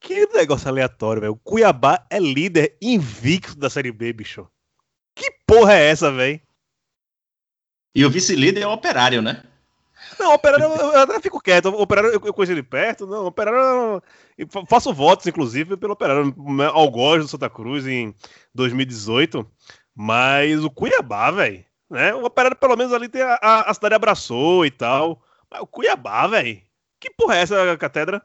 Que 0.00 0.26
negócio 0.26 0.68
aleatório, 0.68 1.20
velho. 1.20 1.32
O 1.32 1.36
Cuiabá 1.36 2.06
é 2.08 2.18
líder 2.18 2.76
invicto 2.80 3.56
da 3.56 3.68
Série 3.68 3.92
B, 3.92 4.12
bicho. 4.12 4.48
Que 5.14 5.30
porra 5.46 5.74
é 5.74 5.90
essa, 5.90 6.12
velho? 6.12 6.40
E 7.94 8.04
o 8.04 8.10
vice-líder 8.10 8.62
é 8.62 8.66
o 8.66 8.72
Operário, 8.72 9.20
né? 9.20 9.42
Não, 10.18 10.34
Operário 10.34 10.64
eu, 10.64 11.00
até 11.00 11.20
fico 11.20 11.40
quieto. 11.40 11.68
Operário 11.68 12.10
eu, 12.10 12.20
eu 12.24 12.34
conheci 12.34 12.52
ele 12.52 12.62
perto. 12.62 13.06
Não, 13.06 13.26
Operário. 13.26 14.02
Eu 14.36 14.46
faço 14.68 14.92
votos, 14.92 15.26
inclusive, 15.26 15.76
pelo 15.76 15.92
Operário. 15.92 16.34
Algoz 16.72 17.22
do 17.24 17.28
Santa 17.28 17.50
Cruz 17.50 17.86
em 17.86 18.14
2018. 18.54 19.46
Mas 19.94 20.62
o 20.64 20.70
Cuiabá, 20.70 21.30
velho. 21.30 21.64
Né? 21.90 22.14
O 22.14 22.24
Operário, 22.24 22.56
pelo 22.56 22.76
menos, 22.76 22.92
ali 22.92 23.08
tem 23.08 23.22
a, 23.22 23.38
a, 23.40 23.70
a 23.70 23.74
cidade 23.74 23.94
abraçou 23.94 24.64
e 24.64 24.70
tal. 24.70 25.22
Mas 25.50 25.60
o 25.60 25.66
Cuiabá, 25.66 26.26
velho. 26.26 26.60
Que 27.00 27.10
porra 27.10 27.36
é 27.36 27.42
essa, 27.42 27.76
Catedra? 27.76 28.22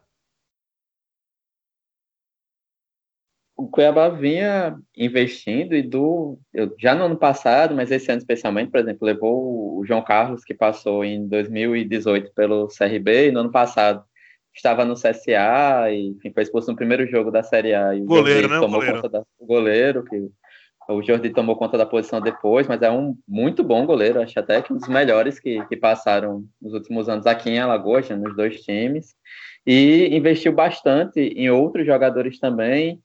O 3.55 3.67
Cuiabá 3.67 4.09
vinha 4.09 4.75
investindo 4.97 5.75
e 5.75 5.81
do 5.81 6.39
já 6.79 6.95
no 6.95 7.05
ano 7.05 7.17
passado, 7.17 7.75
mas 7.75 7.91
esse 7.91 8.11
ano 8.11 8.19
especialmente, 8.19 8.71
por 8.71 8.79
exemplo, 8.79 9.05
levou 9.05 9.77
o 9.77 9.85
João 9.85 10.03
Carlos 10.03 10.43
que 10.43 10.53
passou 10.53 11.05
em 11.05 11.27
2018 11.27 12.33
pelo 12.33 12.67
CRB 12.67 13.27
e 13.27 13.31
no 13.31 13.41
ano 13.41 13.51
passado 13.51 14.03
estava 14.55 14.85
no 14.85 14.95
CSA 14.95 15.91
e 15.91 16.09
enfim, 16.09 16.31
foi 16.33 16.43
expulso 16.43 16.69
no 16.69 16.77
primeiro 16.77 17.07
jogo 17.07 17.31
da 17.31 17.43
Série 17.43 17.73
A 17.73 17.95
e 17.95 18.01
o 18.01 18.05
goleiro, 18.05 18.49
né? 18.49 18.59
tomou 18.59 18.79
goleiro. 18.79 18.95
conta 18.95 19.09
da, 19.09 19.23
o 19.39 19.45
goleiro 19.45 20.03
que 20.03 20.29
o 20.89 21.01
Jordi 21.01 21.29
tomou 21.29 21.55
conta 21.55 21.77
da 21.77 21.85
posição 21.85 22.19
depois, 22.19 22.67
mas 22.67 22.81
é 22.81 22.91
um 22.91 23.15
muito 23.27 23.63
bom 23.63 23.85
goleiro, 23.85 24.21
acho 24.21 24.37
até 24.37 24.61
que 24.61 24.73
um 24.73 24.77
dos 24.77 24.89
melhores 24.89 25.39
que, 25.39 25.63
que 25.67 25.77
passaram 25.77 26.43
nos 26.61 26.73
últimos 26.73 27.07
anos 27.07 27.25
aqui 27.25 27.51
em 27.51 27.59
Alagoas, 27.59 28.09
né, 28.09 28.15
nos 28.15 28.35
dois 28.35 28.61
times, 28.61 29.15
e 29.65 30.09
investiu 30.11 30.51
bastante 30.51 31.21
em 31.21 31.49
outros 31.49 31.85
jogadores 31.85 32.37
também, 32.37 32.99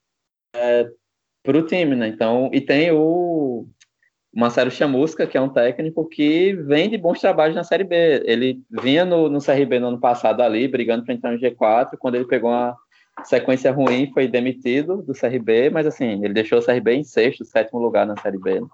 é, 0.58 0.88
para 1.42 1.58
o 1.58 1.66
time, 1.66 1.94
né? 1.94 2.08
Então, 2.08 2.50
e 2.52 2.60
tem 2.60 2.90
o 2.92 3.66
Marcelo 4.34 4.70
Chamusca, 4.70 5.26
que 5.26 5.36
é 5.36 5.40
um 5.40 5.48
técnico 5.48 6.06
que 6.08 6.52
vem 6.52 6.90
de 6.90 6.98
bons 6.98 7.20
trabalhos 7.20 7.56
na 7.56 7.64
Série 7.64 7.84
B. 7.84 8.22
Ele 8.24 8.60
vinha 8.70 9.04
no, 9.04 9.28
no 9.28 9.40
CRB 9.40 9.78
no 9.78 9.88
ano 9.88 10.00
passado 10.00 10.42
ali, 10.42 10.68
brigando 10.68 11.04
para 11.04 11.14
entrar 11.14 11.32
no 11.32 11.38
G4, 11.38 11.96
quando 11.98 12.16
ele 12.16 12.26
pegou 12.26 12.50
uma 12.50 12.76
sequência 13.24 13.72
ruim, 13.72 14.10
foi 14.12 14.28
demitido 14.28 15.02
do 15.02 15.12
CRB, 15.12 15.70
mas 15.70 15.86
assim, 15.86 16.24
ele 16.24 16.34
deixou 16.34 16.58
o 16.58 16.64
CRB 16.64 16.94
em 16.94 17.04
sexto, 17.04 17.44
sétimo 17.44 17.80
lugar 17.80 18.06
na 18.06 18.16
Série 18.16 18.38
B. 18.38 18.60
Né? 18.60 18.66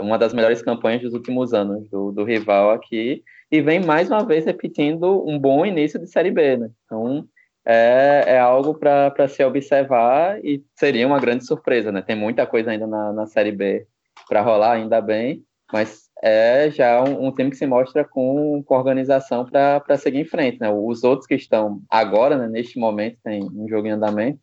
uma 0.00 0.18
das 0.18 0.32
melhores 0.32 0.62
campanhas 0.62 1.02
dos 1.02 1.14
últimos 1.14 1.52
anos 1.52 1.88
do, 1.88 2.12
do, 2.12 2.22
rival 2.22 2.70
aqui, 2.70 3.22
e 3.50 3.60
vem 3.60 3.80
mais 3.80 4.08
uma 4.10 4.24
vez 4.24 4.44
repetindo 4.44 5.26
um 5.26 5.38
bom 5.38 5.64
início 5.64 5.98
de 5.98 6.06
Série 6.06 6.30
B. 6.30 6.56
Né? 6.56 6.70
Então, 6.84 7.26
é, 7.64 8.24
é 8.26 8.38
algo 8.38 8.74
para 8.74 9.28
se 9.28 9.42
observar 9.42 10.38
e 10.44 10.62
seria 10.74 11.06
uma 11.06 11.18
grande 11.18 11.46
surpresa. 11.46 11.90
Né? 11.90 12.02
Tem 12.02 12.16
muita 12.16 12.46
coisa 12.46 12.70
ainda 12.70 12.86
na, 12.86 13.12
na 13.12 13.26
Série 13.26 13.52
B 13.52 13.86
para 14.28 14.42
rolar, 14.42 14.72
ainda 14.72 15.00
bem, 15.00 15.42
mas 15.72 16.04
é 16.22 16.70
já 16.70 17.02
um, 17.02 17.26
um 17.26 17.34
time 17.34 17.50
que 17.50 17.56
se 17.56 17.66
mostra 17.66 18.04
com, 18.04 18.62
com 18.64 18.74
organização 18.74 19.44
para 19.44 19.96
seguir 19.96 20.20
em 20.20 20.24
frente. 20.24 20.60
Né? 20.60 20.70
Os 20.70 21.02
outros 21.04 21.26
que 21.26 21.34
estão 21.34 21.80
agora, 21.90 22.36
né, 22.36 22.48
neste 22.48 22.78
momento, 22.78 23.18
tem 23.24 23.42
um 23.42 23.68
jogo 23.68 23.86
em 23.86 23.92
andamento, 23.92 24.38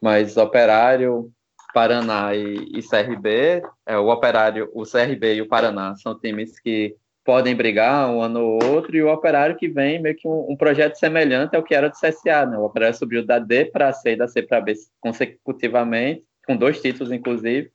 mas 0.00 0.36
Operário, 0.36 1.30
Paraná 1.74 2.34
e, 2.34 2.68
e 2.74 2.82
CRB, 2.82 3.62
é, 3.86 3.98
o 3.98 4.08
Operário, 4.08 4.70
o 4.74 4.84
CRB 4.84 5.34
e 5.34 5.42
o 5.42 5.48
Paraná 5.48 5.94
são 5.96 6.18
times 6.18 6.58
que 6.58 6.96
podem 7.30 7.54
brigar 7.54 8.10
um 8.10 8.20
ano 8.20 8.40
ou 8.40 8.64
outro, 8.64 8.96
e 8.96 9.00
o 9.04 9.08
Operário 9.08 9.54
que 9.54 9.68
vem 9.68 10.02
meio 10.02 10.16
que 10.16 10.26
um, 10.26 10.50
um 10.50 10.56
projeto 10.56 10.96
semelhante 10.96 11.54
ao 11.54 11.62
que 11.62 11.72
era 11.72 11.88
do 11.88 11.94
CSA, 11.94 12.44
né? 12.44 12.58
O 12.58 12.64
Operário 12.64 12.98
subiu 12.98 13.24
da 13.24 13.38
D 13.38 13.66
para 13.66 13.92
C 13.92 14.14
e 14.14 14.16
da 14.16 14.26
C 14.26 14.42
para 14.42 14.60
B 14.60 14.74
consecutivamente, 14.98 16.24
com 16.44 16.56
dois 16.56 16.82
títulos, 16.82 17.12
inclusive, 17.12 17.70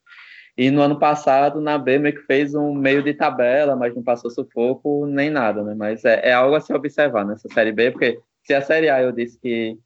e 0.57 0.69
no 0.69 0.81
ano 0.81 0.99
passado, 0.99 1.61
na 1.61 1.77
B, 1.77 1.97
meio 1.97 2.15
que 2.15 2.23
fez 2.23 2.53
um 2.53 2.73
meio 2.73 3.01
de 3.01 3.13
tabela, 3.13 3.77
mas 3.77 3.95
não 3.95 4.03
passou 4.03 4.29
sufoco 4.29 5.05
nem 5.05 5.29
nada, 5.29 5.63
né? 5.63 5.73
Mas 5.73 6.03
é, 6.03 6.19
é 6.27 6.33
algo 6.33 6.53
a 6.53 6.59
se 6.59 6.73
observar 6.73 7.25
nessa 7.25 7.47
Série 7.47 7.71
B, 7.71 7.91
porque 7.91 8.19
se 8.43 8.53
a 8.53 8.59
Série 8.61 8.89
A 8.89 9.01
eu 9.01 9.13
disse 9.13 9.39
que 9.39 9.77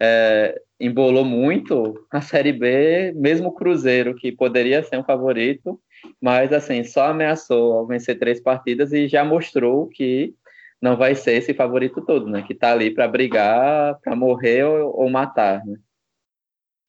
é, 0.00 0.56
embolou 0.78 1.24
muito, 1.24 2.06
a 2.12 2.20
Série 2.20 2.52
B, 2.52 3.12
mesmo 3.16 3.48
o 3.48 3.52
Cruzeiro, 3.52 4.14
que 4.14 4.30
poderia 4.30 4.84
ser 4.84 4.98
um 4.98 5.04
favorito, 5.04 5.80
mas 6.20 6.52
assim, 6.52 6.84
só 6.84 7.06
ameaçou 7.06 7.72
ao 7.74 7.86
vencer 7.86 8.18
três 8.18 8.40
partidas 8.40 8.92
e 8.92 9.08
já 9.08 9.24
mostrou 9.24 9.88
que 9.88 10.34
não 10.80 10.96
vai 10.96 11.14
ser 11.14 11.32
esse 11.32 11.54
favorito 11.54 12.00
todo, 12.02 12.28
né? 12.28 12.42
Que 12.42 12.54
tá 12.54 12.72
ali 12.72 12.90
para 12.90 13.08
brigar, 13.08 13.98
para 14.00 14.14
morrer 14.14 14.64
ou, 14.64 15.00
ou 15.02 15.10
matar, 15.10 15.64
né? 15.64 15.76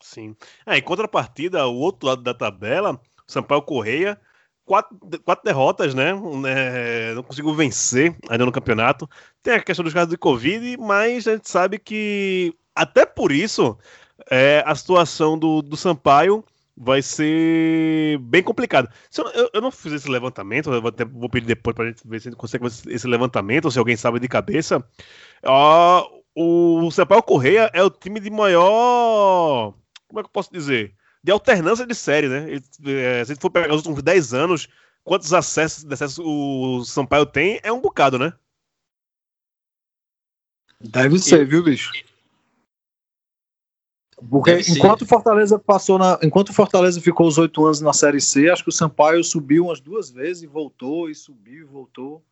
Sim. 0.01 0.36
É, 0.65 0.77
em 0.77 0.82
contrapartida, 0.82 1.65
o 1.67 1.75
outro 1.75 2.08
lado 2.08 2.21
da 2.21 2.34
tabela, 2.34 2.99
Sampaio 3.27 3.62
Correia, 3.62 4.19
quatro, 4.65 4.97
quatro 5.23 5.43
derrotas, 5.43 5.95
né? 5.95 6.12
É, 6.47 7.13
não 7.13 7.23
conseguiu 7.23 7.53
vencer 7.53 8.15
ainda 8.30 8.45
no 8.45 8.51
campeonato. 8.51 9.10
Tem 9.41 9.56
a 9.56 9.63
questão 9.63 9.84
dos 9.84 9.93
casos 9.93 10.10
de 10.10 10.17
Covid, 10.17 10.77
mas 10.77 11.27
a 11.27 11.34
gente 11.34 11.49
sabe 11.49 11.80
que 11.80 12.53
até 12.75 13.06
por 13.06 13.32
isso 13.32 13.77
é, 14.30 14.63
a 14.65 14.75
situação 14.75 15.38
do, 15.38 15.62
do 15.62 15.75
Sampaio 15.75 16.43
vai 16.77 17.01
ser 17.01 18.19
bem 18.19 18.43
complicada. 18.43 18.89
Eu, 19.17 19.27
eu, 19.29 19.49
eu, 19.55 19.61
não 19.61 19.71
fiz 19.71 19.93
esse 19.93 20.09
levantamento, 20.09 20.71
eu 20.71 20.81
vou, 20.81 20.89
até, 20.89 21.03
vou 21.03 21.29
pedir 21.29 21.47
depois 21.47 21.75
para 21.75 21.85
a 21.85 21.87
gente 21.87 22.07
ver 22.07 22.21
se 22.21 22.27
a 22.27 22.31
gente 22.31 22.39
consegue 22.39 22.63
fazer 22.63 22.91
esse 22.91 23.07
levantamento, 23.07 23.65
ou 23.65 23.71
se 23.71 23.79
alguém 23.79 23.95
sabe 23.95 24.19
de 24.19 24.27
cabeça. 24.27 24.77
Uh, 25.43 26.23
o 26.35 26.91
Sampaio 26.91 27.23
Correia 27.23 27.69
é 27.73 27.83
o 27.83 27.89
time 27.89 28.19
de 28.19 28.29
maior. 28.29 29.73
Como 30.07 30.19
é 30.19 30.23
que 30.23 30.27
eu 30.27 30.33
posso 30.33 30.51
dizer? 30.51 30.95
de 31.27 31.31
alternância 31.31 31.85
de 31.85 31.93
série, 31.93 32.29
né? 32.29 32.49
Ele, 32.49 32.63
é, 33.01 33.25
se 33.25 33.31
a 33.31 33.33
gente 33.33 33.41
for 33.41 33.49
pegar 33.49 33.73
os 33.73 33.85
últimos 33.85 34.01
10 34.01 34.33
anos, 34.33 34.69
quantos 35.03 35.33
acessos, 35.33 35.83
acessos 35.91 36.19
o 36.19 36.85
Sampaio 36.85 37.25
tem, 37.25 37.59
é 37.63 37.71
um 37.71 37.81
bocado, 37.81 38.17
né? 38.17 38.31
Deve 40.79 41.19
ser, 41.19 41.41
e... 41.41 41.45
viu, 41.45 41.61
bicho? 41.61 41.91
Porque 44.30 44.56
Deve 44.56 44.71
enquanto 44.71 44.99
ser. 44.99 45.06
Fortaleza 45.06 45.60
passou 45.60 45.99
na. 45.99 46.17
Enquanto 46.23 46.53
Fortaleza 46.53 46.99
ficou 46.99 47.27
os 47.27 47.38
oito 47.38 47.63
anos 47.65 47.82
na 47.82 47.93
Série 47.93 48.19
C, 48.19 48.49
acho 48.49 48.63
que 48.63 48.69
o 48.69 48.73
Sampaio 48.73 49.23
subiu 49.23 49.65
umas 49.65 49.80
duas 49.80 50.10
vezes 50.10 50.43
e 50.43 50.47
voltou, 50.47 51.10
e 51.10 51.15
subiu 51.15 51.62
e 51.62 51.63
voltou. 51.63 52.23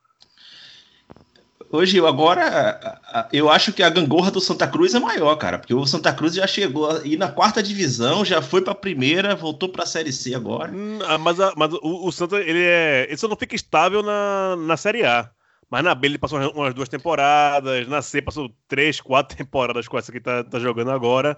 Hoje, 1.71 1.99
agora, 1.99 3.27
eu 3.33 3.49
acho 3.49 3.73
que 3.73 3.83
a 3.83 3.89
gangorra 3.89 4.31
do 4.31 4.39
Santa 4.39 4.67
Cruz 4.67 4.93
é 4.93 4.99
maior, 4.99 5.35
cara, 5.35 5.57
porque 5.57 5.73
o 5.73 5.85
Santa 5.85 6.13
Cruz 6.13 6.33
já 6.33 6.47
chegou 6.47 6.89
aí 6.89 7.17
na 7.17 7.27
quarta 7.27 7.61
divisão, 7.61 8.23
já 8.23 8.41
foi 8.41 8.61
para 8.61 8.71
a 8.71 8.75
primeira, 8.75 9.35
voltou 9.35 9.69
para 9.69 9.83
a 9.83 9.87
Série 9.87 10.13
C 10.13 10.33
agora. 10.33 10.71
Hum, 10.71 10.99
ah, 11.05 11.17
mas, 11.17 11.37
mas 11.55 11.73
o, 11.73 12.07
o, 12.07 12.11
Santa, 12.11 12.37
ele 12.37 12.63
é. 12.63 13.05
Ele 13.07 13.17
só 13.17 13.27
não 13.27 13.35
fica 13.35 13.55
estável 13.55 14.01
na, 14.01 14.55
na 14.55 14.77
Série 14.77 15.03
A. 15.03 15.29
Mas 15.69 15.83
na 15.83 15.95
B 15.95 16.07
ele 16.07 16.17
passou 16.17 16.39
umas 16.51 16.73
duas 16.73 16.87
temporadas, 16.87 17.87
na 17.87 18.01
C 18.01 18.21
passou 18.21 18.49
três, 18.67 19.01
quatro 19.01 19.35
temporadas 19.37 19.87
com 19.87 19.97
essa 19.97 20.11
que 20.11 20.19
tá, 20.21 20.43
tá 20.43 20.59
jogando 20.59 20.91
agora. 20.91 21.37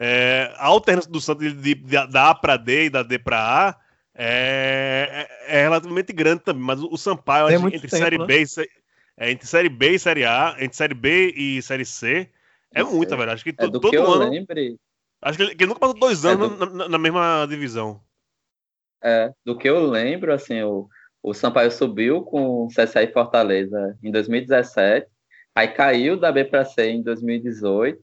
É, 0.00 0.52
a 0.56 0.66
alternância 0.66 1.10
do 1.10 1.20
Santa 1.20 1.40
de, 1.40 1.52
de, 1.52 1.74
de, 1.74 2.06
da 2.06 2.30
A 2.30 2.34
para 2.34 2.56
D 2.56 2.84
e 2.84 2.90
da 2.90 3.02
D 3.02 3.18
para 3.18 3.38
A 3.68 3.76
é, 4.14 5.28
é, 5.46 5.58
é, 5.58 5.62
relativamente 5.62 6.12
grande 6.12 6.42
também, 6.42 6.62
mas 6.62 6.80
o 6.80 6.96
Sampaio, 6.96 7.46
acho, 7.46 7.66
entre 7.66 7.80
tempo, 7.80 7.96
Série 7.96 8.18
né? 8.18 8.26
B 8.26 8.42
e 8.42 8.68
é, 9.16 9.30
entre 9.30 9.46
Série 9.46 9.68
B 9.68 9.90
e 9.92 9.98
Série 9.98 10.24
A, 10.24 10.56
entre 10.60 10.76
Série 10.76 10.94
B 10.94 11.32
e 11.36 11.62
Série 11.62 11.84
C, 11.84 12.30
é 12.74 12.82
muita, 12.82 13.16
velho. 13.16 13.32
Acho 13.32 13.44
que 13.44 13.50
é 13.50 13.52
todo 13.52 13.90
que 13.90 13.96
ano. 13.96 14.30
Lembre... 14.30 14.76
Acho 15.20 15.36
que 15.36 15.44
ele, 15.44 15.54
que 15.54 15.64
ele, 15.64 15.68
nunca 15.68 15.80
passou 15.80 15.98
dois 15.98 16.24
é 16.24 16.30
anos 16.30 16.52
é 16.52 16.56
do... 16.56 16.74
na, 16.74 16.88
na, 16.88 16.98
mesma 16.98 17.46
divisão. 17.48 18.00
É, 19.02 19.32
do 19.44 19.56
que 19.56 19.68
eu 19.68 19.86
lembro, 19.86 20.32
assim, 20.32 20.62
o, 20.62 20.88
o 21.22 21.34
Sampaio 21.34 21.70
subiu 21.70 22.22
com 22.22 22.66
o 22.66 22.68
CSA 22.68 23.02
e 23.02 23.12
Fortaleza 23.12 23.96
em 24.02 24.10
2017, 24.10 25.08
aí 25.54 25.68
caiu 25.68 26.16
da 26.16 26.30
B 26.30 26.44
para 26.44 26.64
C 26.64 26.90
em 26.90 27.02
2018, 27.02 28.00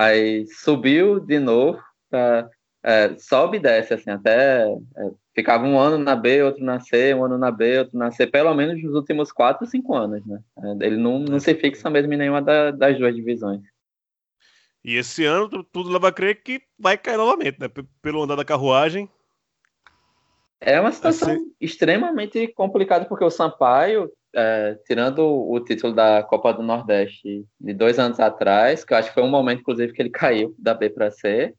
aí 0.00 0.46
subiu 0.46 1.20
de 1.20 1.38
novo, 1.38 1.78
pra, 2.08 2.48
é, 2.82 3.14
sobe 3.18 3.58
e 3.58 3.60
desce, 3.60 3.92
assim, 3.92 4.10
até 4.10 4.66
é, 4.66 5.10
ficava 5.34 5.64
um 5.64 5.78
ano 5.78 5.98
na 5.98 6.16
B, 6.16 6.42
outro 6.42 6.64
na 6.64 6.80
C, 6.80 7.14
um 7.14 7.24
ano 7.24 7.36
na 7.36 7.50
B, 7.50 7.80
outro 7.80 7.98
na 7.98 8.10
C, 8.10 8.26
pelo 8.26 8.54
menos 8.54 8.82
nos 8.82 8.94
últimos 8.94 9.30
quatro, 9.30 9.66
cinco 9.66 9.94
anos, 9.94 10.24
né? 10.24 10.40
É, 10.58 10.86
ele 10.86 10.96
não, 10.96 11.18
não 11.18 11.38
se 11.38 11.54
fixa 11.54 11.90
mesmo 11.90 12.12
em 12.14 12.16
nenhuma 12.16 12.40
da, 12.40 12.70
das 12.70 12.98
duas 12.98 13.14
divisões. 13.14 13.60
E 14.82 14.96
esse 14.96 15.26
ano 15.26 15.62
tudo 15.64 15.90
leva 15.90 16.08
a 16.08 16.12
crer 16.12 16.42
que 16.42 16.62
vai 16.78 16.96
cair 16.96 17.18
novamente, 17.18 17.60
né? 17.60 17.68
Pelo 18.00 18.22
andar 18.22 18.36
da 18.36 18.44
carruagem. 18.44 19.10
É 20.58 20.80
uma 20.80 20.92
situação 20.92 21.28
ser... 21.28 21.44
extremamente 21.60 22.48
complicada, 22.48 23.04
porque 23.04 23.24
o 23.24 23.30
Sampaio, 23.30 24.10
é, 24.34 24.78
tirando 24.86 25.20
o 25.20 25.58
título 25.60 25.94
da 25.94 26.22
Copa 26.22 26.52
do 26.52 26.62
Nordeste 26.62 27.44
de 27.60 27.74
dois 27.74 27.98
anos 27.98 28.20
atrás, 28.20 28.84
que 28.84 28.92
eu 28.92 28.98
acho 28.98 29.08
que 29.08 29.14
foi 29.14 29.22
um 29.22 29.30
momento, 29.30 29.60
inclusive, 29.60 29.92
que 29.92 30.02
ele 30.02 30.10
caiu 30.10 30.54
da 30.58 30.74
B 30.74 30.90
para 30.90 31.10
C, 31.10 31.54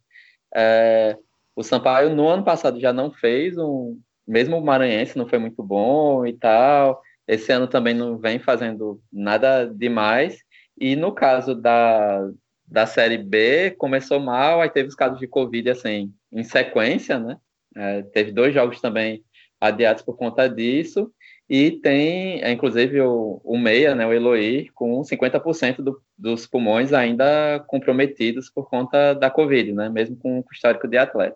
é, 0.55 1.17
o 1.55 1.63
Sampaio 1.63 2.09
no 2.15 2.27
ano 2.27 2.43
passado 2.43 2.79
já 2.79 2.93
não 2.93 3.11
fez 3.11 3.57
um, 3.57 3.99
mesmo 4.27 4.57
o 4.57 4.63
Maranhense 4.63 5.17
não 5.17 5.27
foi 5.27 5.39
muito 5.39 5.61
bom 5.63 6.25
e 6.25 6.33
tal. 6.33 7.01
Esse 7.27 7.51
ano 7.51 7.67
também 7.67 7.93
não 7.93 8.17
vem 8.17 8.39
fazendo 8.39 9.01
nada 9.11 9.65
demais. 9.65 10.39
E 10.79 10.95
no 10.95 11.11
caso 11.13 11.53
da, 11.55 12.29
da 12.65 12.85
Série 12.85 13.17
B, 13.17 13.71
começou 13.71 14.19
mal, 14.19 14.61
aí 14.61 14.69
teve 14.69 14.89
os 14.89 14.95
casos 14.95 15.19
de 15.19 15.27
Covid 15.27 15.69
assim, 15.69 16.13
em 16.31 16.43
sequência, 16.43 17.19
né? 17.19 17.37
É, 17.75 18.01
teve 18.03 18.31
dois 18.31 18.53
jogos 18.53 18.81
também 18.81 19.23
adiados 19.59 20.01
por 20.01 20.17
conta 20.17 20.47
disso. 20.49 21.11
E 21.53 21.69
tem, 21.69 22.41
é, 22.41 22.49
inclusive, 22.49 23.01
o, 23.01 23.41
o 23.43 23.57
Meia, 23.57 23.93
né, 23.93 24.07
o 24.07 24.13
Eloy, 24.13 24.69
com 24.73 25.01
50% 25.01 25.81
do, 25.81 26.01
dos 26.17 26.47
pulmões 26.47 26.93
ainda 26.93 27.61
comprometidos 27.67 28.49
por 28.49 28.69
conta 28.69 29.13
da 29.13 29.29
Covid, 29.29 29.73
né, 29.73 29.89
mesmo 29.89 30.15
com 30.15 30.39
o 30.39 30.45
histórico 30.49 30.87
de 30.87 30.97
atleta. 30.97 31.35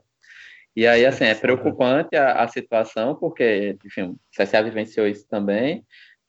E 0.73 0.87
aí, 0.87 1.05
assim, 1.05 1.25
é 1.25 1.35
preocupante 1.35 2.15
a, 2.15 2.43
a 2.43 2.47
situação, 2.47 3.13
porque, 3.13 3.77
enfim, 3.85 4.03
o 4.03 4.17
CSA 4.31 4.63
vivenciou 4.63 5.05
isso 5.05 5.27
também. 5.27 5.83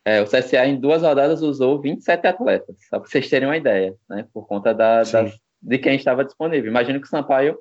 É, 0.05 0.21
o 0.21 0.25
CSA, 0.25 0.67
em 0.67 0.81
duas 0.81 1.03
rodadas, 1.03 1.41
usou 1.41 1.81
27 1.81 2.27
atletas, 2.27 2.77
só 2.91 2.99
para 2.99 3.09
vocês 3.09 3.31
terem 3.31 3.47
uma 3.47 3.57
ideia, 3.57 3.95
né, 4.11 4.27
por 4.35 4.49
conta 4.49 4.75
da, 4.75 5.05
da, 5.05 5.31
de 5.63 5.79
quem 5.79 5.95
estava 5.95 6.25
disponível. 6.25 6.69
Imagino 6.69 7.01
que 7.01 7.07
o 7.07 7.11
Sampaio, 7.11 7.57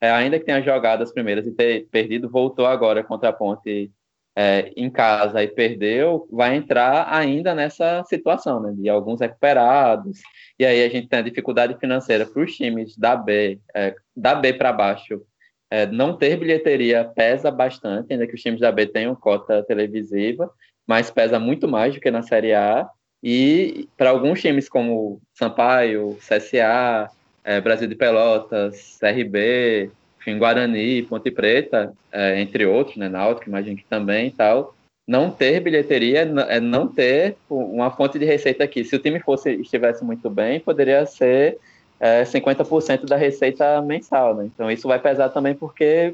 é, 0.00 0.10
ainda 0.10 0.38
que 0.38 0.46
tenha 0.46 0.62
jogado 0.62 1.02
as 1.02 1.12
primeiras 1.12 1.46
e 1.46 1.52
ter 1.52 1.86
perdido, 1.90 2.30
voltou 2.30 2.64
agora 2.64 3.04
contra 3.04 3.28
a 3.28 3.32
Ponte 3.34 3.92
é, 4.36 4.70
em 4.76 4.90
casa 4.90 5.42
e 5.42 5.48
perdeu, 5.48 6.28
vai 6.30 6.54
entrar 6.54 7.08
ainda 7.10 7.54
nessa 7.54 8.04
situação, 8.04 8.60
né, 8.60 8.74
de 8.76 8.86
alguns 8.88 9.20
recuperados, 9.20 10.20
e 10.58 10.66
aí 10.66 10.84
a 10.84 10.88
gente 10.90 11.08
tem 11.08 11.20
a 11.20 11.22
dificuldade 11.22 11.78
financeira 11.78 12.26
para 12.26 12.42
os 12.42 12.54
times 12.54 12.96
da 12.98 13.16
B, 13.16 13.58
é, 13.74 13.94
da 14.14 14.34
B 14.34 14.52
para 14.52 14.72
baixo, 14.72 15.22
é, 15.70 15.86
não 15.86 16.16
ter 16.16 16.36
bilheteria 16.36 17.04
pesa 17.04 17.50
bastante, 17.50 18.12
ainda 18.12 18.26
que 18.26 18.34
os 18.34 18.42
times 18.42 18.60
da 18.60 18.70
B 18.70 18.86
tenham 18.86 19.14
cota 19.16 19.62
televisiva, 19.62 20.50
mas 20.86 21.10
pesa 21.10 21.40
muito 21.40 21.66
mais 21.66 21.94
do 21.94 22.00
que 22.00 22.10
na 22.10 22.22
Série 22.22 22.52
A, 22.52 22.86
e 23.22 23.88
para 23.96 24.10
alguns 24.10 24.40
times 24.40 24.68
como 24.68 25.20
Sampaio, 25.34 26.16
CSA, 26.20 27.10
é, 27.42 27.60
Brasil 27.60 27.88
de 27.88 27.94
Pelotas, 27.94 28.98
CRB, 29.00 29.90
enfim, 30.26 30.38
Guarani, 30.38 31.02
Ponte 31.02 31.30
Preta, 31.30 31.92
é, 32.10 32.40
entre 32.40 32.66
outros, 32.66 32.96
né, 32.96 33.08
Náutico, 33.08 33.48
imagino 33.48 33.76
que 33.76 33.84
também 33.84 34.26
e 34.26 34.30
tal, 34.32 34.74
não 35.06 35.30
ter 35.30 35.60
bilheteria 35.60 36.22
é 36.48 36.58
não 36.58 36.88
ter 36.88 37.36
uma 37.48 37.92
fonte 37.92 38.18
de 38.18 38.24
receita 38.24 38.64
aqui. 38.64 38.84
Se 38.84 38.96
o 38.96 38.98
time 38.98 39.20
fosse 39.20 39.52
estivesse 39.52 40.04
muito 40.04 40.28
bem, 40.28 40.58
poderia 40.58 41.06
ser 41.06 41.58
é, 42.00 42.24
50% 42.24 43.06
da 43.06 43.16
receita 43.16 43.80
mensal, 43.82 44.34
né? 44.34 44.50
Então 44.52 44.68
isso 44.68 44.88
vai 44.88 44.98
pesar 44.98 45.28
também 45.28 45.54
porque 45.54 46.12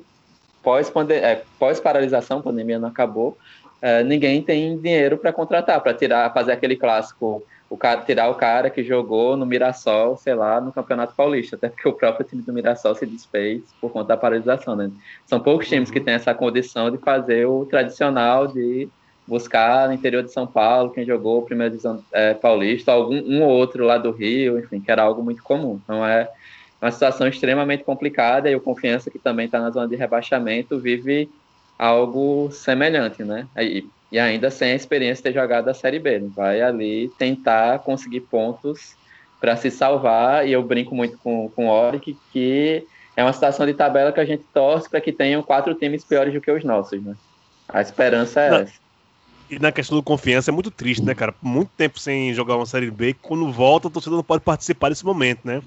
pós 0.62 0.92
é, 1.09 1.40
pós 1.59 1.81
paralisação, 1.81 2.40
a 2.40 2.42
pandemia 2.42 2.79
não 2.79 2.88
acabou, 2.88 3.38
é, 3.81 4.05
ninguém 4.05 4.42
tem 4.42 4.77
dinheiro 4.77 5.16
para 5.16 5.33
contratar, 5.33 5.81
para 5.81 5.94
tirar, 5.94 6.33
fazer 6.35 6.53
aquele 6.53 6.77
clássico 6.77 7.42
o 7.72 7.76
cara, 7.78 8.02
tirar 8.02 8.28
o 8.28 8.35
cara 8.35 8.68
que 8.68 8.85
jogou 8.85 9.35
no 9.35 9.46
Mirassol, 9.46 10.18
sei 10.18 10.35
lá, 10.35 10.61
no 10.61 10.70
Campeonato 10.70 11.14
Paulista, 11.14 11.56
até 11.56 11.70
porque 11.70 11.88
o 11.88 11.94
próprio 11.94 12.26
time 12.26 12.42
do 12.42 12.52
Mirassol 12.52 12.94
se 12.94 13.06
desfez 13.06 13.62
por 13.80 13.90
conta 13.90 14.08
da 14.08 14.16
paralisação, 14.18 14.76
né? 14.76 14.90
São 15.26 15.40
poucos 15.40 15.70
times 15.70 15.90
que 15.90 15.98
têm 15.98 16.12
essa 16.12 16.35
condição 16.35 16.90
de 16.90 16.98
fazer 16.98 17.46
o 17.46 17.64
tradicional 17.64 18.46
de 18.46 18.90
buscar 19.26 19.88
no 19.88 19.94
interior 19.94 20.22
de 20.22 20.30
São 20.30 20.46
Paulo 20.46 20.90
quem 20.90 21.06
jogou 21.06 21.38
o 21.38 21.46
primeira 21.46 21.70
divisão 21.70 22.04
é, 22.12 22.35
paulista, 22.35 22.92
algum 22.92 23.16
um 23.16 23.42
ou 23.42 23.48
outro 23.48 23.87
lá 23.87 23.96
do 23.96 24.11
Rio, 24.11 24.58
enfim, 24.58 24.78
que 24.78 24.90
era 24.90 25.02
algo 25.02 25.22
muito 25.22 25.42
comum. 25.42 25.80
Então 25.82 26.04
é 26.06 26.28
uma 26.80 26.90
situação 26.90 27.26
extremamente 27.26 27.85
complicada 27.85 28.50
e 28.50 28.54
o 28.54 28.61
Confiança 28.61 29.11
que 29.11 29.18
também 29.18 29.46
está 29.46 29.58
na 29.58 29.70
zona 29.70 29.88
de 29.88 29.96
rebaixamento 29.96 30.78
vive 30.78 31.30
algo 31.78 32.50
semelhante, 32.52 33.24
né? 33.24 33.46
E, 33.56 33.87
e 34.12 34.18
ainda 34.18 34.51
sem 34.51 34.72
a 34.72 34.77
experiência 34.77 35.16
de 35.16 35.22
ter 35.22 35.40
jogado 35.40 35.68
a 35.68 35.75
Série 35.75 35.98
B. 35.98 36.18
Né? 36.20 36.31
Vai 36.37 36.61
ali 36.61 37.11
tentar 37.18 37.79
conseguir 37.79 38.20
pontos 38.20 38.94
para 39.40 39.57
se 39.57 39.70
salvar, 39.70 40.46
e 40.46 40.53
eu 40.53 40.62
brinco 40.62 40.94
muito 40.94 41.18
com, 41.18 41.48
com 41.48 41.66
o 41.66 41.70
Oric, 41.70 42.16
que 42.31 42.87
é 43.16 43.25
uma 43.25 43.33
situação 43.33 43.66
de 43.66 43.75
tabela 43.75 44.12
que 44.12 44.20
a 44.20 44.25
gente 44.25 44.44
torce 44.55 44.88
para 44.88 45.01
que 45.01 45.11
tenham 45.11 45.42
quatro 45.42 45.75
times 45.75 46.05
piores 46.05 46.33
do 46.33 46.40
que 46.40 46.51
os 46.51 46.62
nossos, 46.62 47.03
né? 47.03 47.16
A 47.68 47.81
esperança 47.81 48.40
é 48.40 48.51
Não. 48.51 48.59
essa. 48.59 48.75
E 49.51 49.59
na 49.59 49.72
questão 49.72 49.98
do 49.98 50.03
confiança 50.03 50.51
é 50.51 50.53
muito 50.53 50.70
triste, 50.70 51.05
né, 51.05 51.14
cara? 51.14 51.35
Muito 51.42 51.70
tempo 51.77 51.98
sem 51.98 52.33
jogar 52.33 52.57
uma 52.57 52.66
Série 52.66 52.90
B, 52.90 53.16
quando 53.20 53.51
volta, 53.51 53.88
o 53.88 53.90
torcedor 53.90 54.18
não 54.18 54.25
pode 54.25 54.44
participar 54.44 54.90
desse 54.90 55.05
momento, 55.05 55.40
né? 55.44 55.61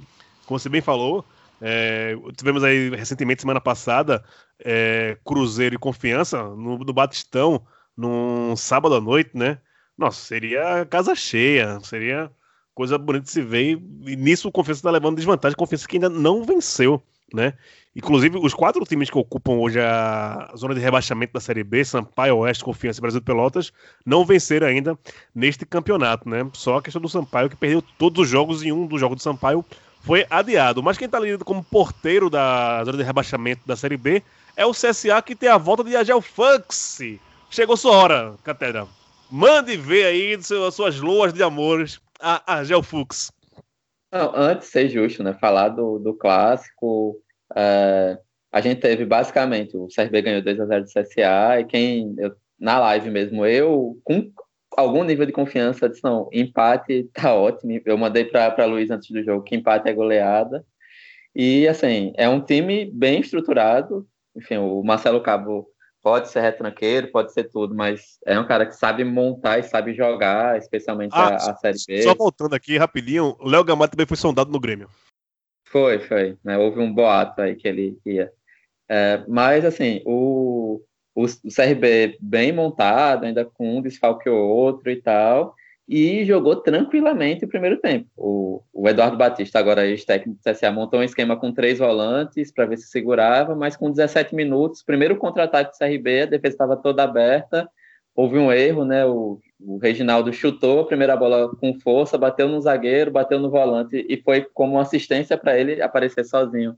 Como 0.46 0.58
você 0.58 0.70
bem 0.70 0.82
falou, 0.82 1.26
é, 1.62 2.16
tivemos 2.38 2.64
aí 2.64 2.90
recentemente, 2.92 3.42
semana 3.42 3.60
passada, 3.60 4.24
é, 4.64 5.18
Cruzeiro 5.26 5.76
e 5.76 5.80
Confiança 5.80 6.42
no, 6.44 6.78
no 6.78 6.94
Batistão, 6.94 7.62
num 7.96 8.56
sábado 8.56 8.96
à 8.96 9.02
noite, 9.02 9.32
né? 9.34 9.60
Nossa, 9.98 10.20
seria 10.26 10.86
casa 10.86 11.16
cheia, 11.16 11.80
seria 11.82 12.32
coisa 12.74 12.98
bonita 12.98 13.26
de 13.26 13.32
se 13.32 13.42
ver. 13.42 13.80
E 14.06 14.16
nisso 14.16 14.50
o 14.50 14.52
Confiança 14.52 14.80
está 14.80 14.92
levando 14.92 15.16
desvantagem. 15.16 15.58
Confiança 15.58 15.88
que 15.88 15.96
ainda 15.96 16.10
não 16.10 16.44
venceu, 16.44 17.02
né? 17.34 17.54
Inclusive, 17.96 18.38
os 18.38 18.54
quatro 18.54 18.84
times 18.84 19.10
que 19.10 19.18
ocupam 19.18 19.54
hoje 19.54 19.80
a 19.80 20.52
zona 20.58 20.76
de 20.76 20.82
rebaixamento 20.82 21.32
da 21.32 21.40
Série 21.40 21.64
B, 21.64 21.86
Sampaio, 21.86 22.36
Oeste, 22.38 22.64
Confiança 22.64 23.00
e 23.00 23.02
Brasil 23.02 23.22
de 23.22 23.26
Pelotas, 23.26 23.72
não 24.06 24.26
venceram 24.26 24.68
ainda 24.68 25.00
neste 25.34 25.66
campeonato, 25.66 26.28
né? 26.28 26.46
Só 26.54 26.78
a 26.78 26.82
questão 26.82 27.02
do 27.02 27.08
Sampaio, 27.08 27.50
que 27.50 27.56
perdeu 27.56 27.82
todos 27.98 28.24
os 28.24 28.30
jogos 28.30 28.64
e 28.64 28.72
um 28.72 28.86
dos 28.86 29.00
jogos 29.00 29.18
do 29.18 29.24
Sampaio 29.24 29.64
foi 30.02 30.26
adiado. 30.30 30.84
Mas 30.84 30.98
quem 30.98 31.06
está 31.06 31.18
ali 31.18 31.38
como 31.38 31.64
porteiro 31.64 32.30
da 32.30 32.84
zona 32.84 32.98
de 32.98 33.04
rebaixamento 33.04 33.62
da 33.66 33.78
Série 33.78 33.96
B 33.96 34.22
é 34.58 34.66
o 34.66 34.72
CSA, 34.72 35.22
que 35.22 35.34
tem 35.34 35.48
a 35.48 35.58
volta 35.58 35.84
de 35.84 35.96
Agel 35.96 36.22
Fux 36.22 37.00
Chegou 37.56 37.78
sua 37.78 37.96
hora, 37.96 38.36
Catedra. 38.44 38.86
Mande 39.32 39.78
ver 39.78 40.08
aí 40.08 40.38
suas 40.44 41.00
luas 41.00 41.32
de 41.32 41.42
amores 41.42 42.02
a 42.20 42.56
Argel 42.56 42.84
Fux. 42.84 43.32
Não, 44.12 44.36
antes 44.36 44.68
ser 44.68 44.90
justo, 44.90 45.24
né? 45.24 45.34
Falar 45.40 45.70
do, 45.70 45.98
do 45.98 46.14
clássico. 46.14 47.16
É, 47.56 48.20
a 48.52 48.60
gente 48.60 48.82
teve 48.82 49.06
basicamente 49.06 49.78
o 49.78 49.88
CRB 49.88 50.22
ganhou 50.22 50.42
2x0 50.42 50.82
do 50.82 50.86
CSA 50.86 51.62
e 51.62 51.64
quem. 51.64 52.14
Eu, 52.18 52.36
na 52.60 52.78
live 52.78 53.10
mesmo, 53.10 53.46
eu, 53.46 53.98
com 54.04 54.34
algum 54.76 55.06
nível 55.06 55.26
de 55.26 55.32
confiança, 55.32 55.88
disse: 55.88 56.04
não, 56.04 56.30
empate 56.34 57.10
tá 57.14 57.34
ótimo. 57.34 57.80
Eu 57.86 57.98
mandei 57.98 58.26
para 58.26 58.66
Luiz 58.66 58.92
antes 58.92 59.10
do 59.10 59.24
jogo 59.24 59.46
que 59.46 59.56
empate 59.56 59.88
é 59.88 59.94
goleada. 59.94 60.66
E 61.34 61.70
assim, 61.70 62.12
é 62.18 62.28
um 62.28 62.42
time 62.42 62.84
bem 62.84 63.22
estruturado. 63.22 64.06
Enfim, 64.36 64.58
o 64.58 64.84
Marcelo 64.84 65.22
Cabo 65.22 65.74
pode 66.06 66.30
ser 66.30 66.42
retranqueiro, 66.42 67.12
pode 67.12 67.34
ser 67.34 67.46
tudo, 67.46 67.74
mas 67.74 68.20
é 68.28 68.40
um 68.40 68.46
cara 68.46 68.68
que 68.68 68.76
sabe 68.76 69.04
montar 69.04 69.58
e 69.58 69.64
sabe 69.64 69.96
jogar, 69.96 70.56
especialmente 70.56 71.16
ah, 71.16 71.30
a, 71.30 71.36
a, 71.36 71.56
Série 71.56 71.80
B. 71.88 72.04
Só 72.04 72.14
voltando 72.14 72.54
aqui 72.54 72.78
rapidinho, 72.78 73.36
o 73.40 73.50
Léo 73.50 73.64
Gamalho 73.64 73.90
também 73.90 74.06
foi 74.06 74.16
sondado 74.16 74.52
no 74.52 74.60
Grêmio. 74.60 74.88
Foi, 75.68 75.98
foi. 75.98 76.38
Né? 76.44 76.60
Houve 76.60 76.80
um 76.80 76.94
boato 76.94 77.42
aí 77.42 77.56
que 77.56 77.68
ele 77.68 77.98
ia. 78.06 78.32
É, 78.88 79.24
mas, 79.28 79.66
assim, 79.66 80.04
o, 80.06 80.80
o, 81.16 81.24
o 81.24 81.28
CRB 81.28 82.20
bem 82.22 82.52
montado, 82.52 83.26
ainda 83.26 83.44
com 83.44 83.78
um 83.78 83.82
desfalque 83.82 84.30
ou 84.30 84.48
outro 84.48 84.92
e 84.92 85.02
tal, 85.02 85.56
e 85.88 86.26
jogou 86.26 86.56
tranquilamente 86.56 87.46
o 87.46 87.48
primeiro 87.48 87.78
tempo. 87.78 88.08
O, 88.18 88.62
o 88.74 88.90
Eduardo 88.90 89.18
Batista, 89.18 89.60
agora 89.60 89.86
ex-técnico 89.86 90.40
do 90.40 90.52
CSA, 90.52 90.72
montou 90.72 91.00
um 91.00 91.04
esquema 91.04 91.38
com 91.38 91.54
três 91.54 91.78
volantes 91.78 92.52
para 92.52 92.66
ver 92.66 92.78
se 92.78 92.88
segurava, 92.88 93.56
mas 93.56 93.78
com 93.78 93.92
17 93.92 94.34
minutos, 94.34 94.84
primeiro 94.84 95.16
contra-ataque 95.18 95.72
do 95.72 95.78
CRB, 95.78 96.22
a 96.22 96.26
defesa 96.26 96.54
estava 96.56 96.76
toda 96.76 97.04
aberta, 97.04 97.70
houve 98.16 98.38
um 98.38 98.52
erro, 98.52 98.84
né? 98.84 99.06
O, 99.06 99.40
o 99.60 99.78
Reginaldo 99.78 100.34
chutou 100.34 100.82
a 100.82 100.88
primeira 100.88 101.16
bola 101.16 101.56
com 101.56 101.80
força, 101.80 102.18
bateu 102.18 102.48
no 102.48 102.62
zagueiro, 102.62 103.12
bateu 103.12 103.40
no 103.40 103.50
volante 103.50 104.06
e 104.10 104.18
foi 104.18 104.46
como 104.54 104.80
assistência 104.80 105.38
para 105.38 105.58
ele 105.60 105.82
aparecer 105.82 106.26
sozinho 106.26 106.76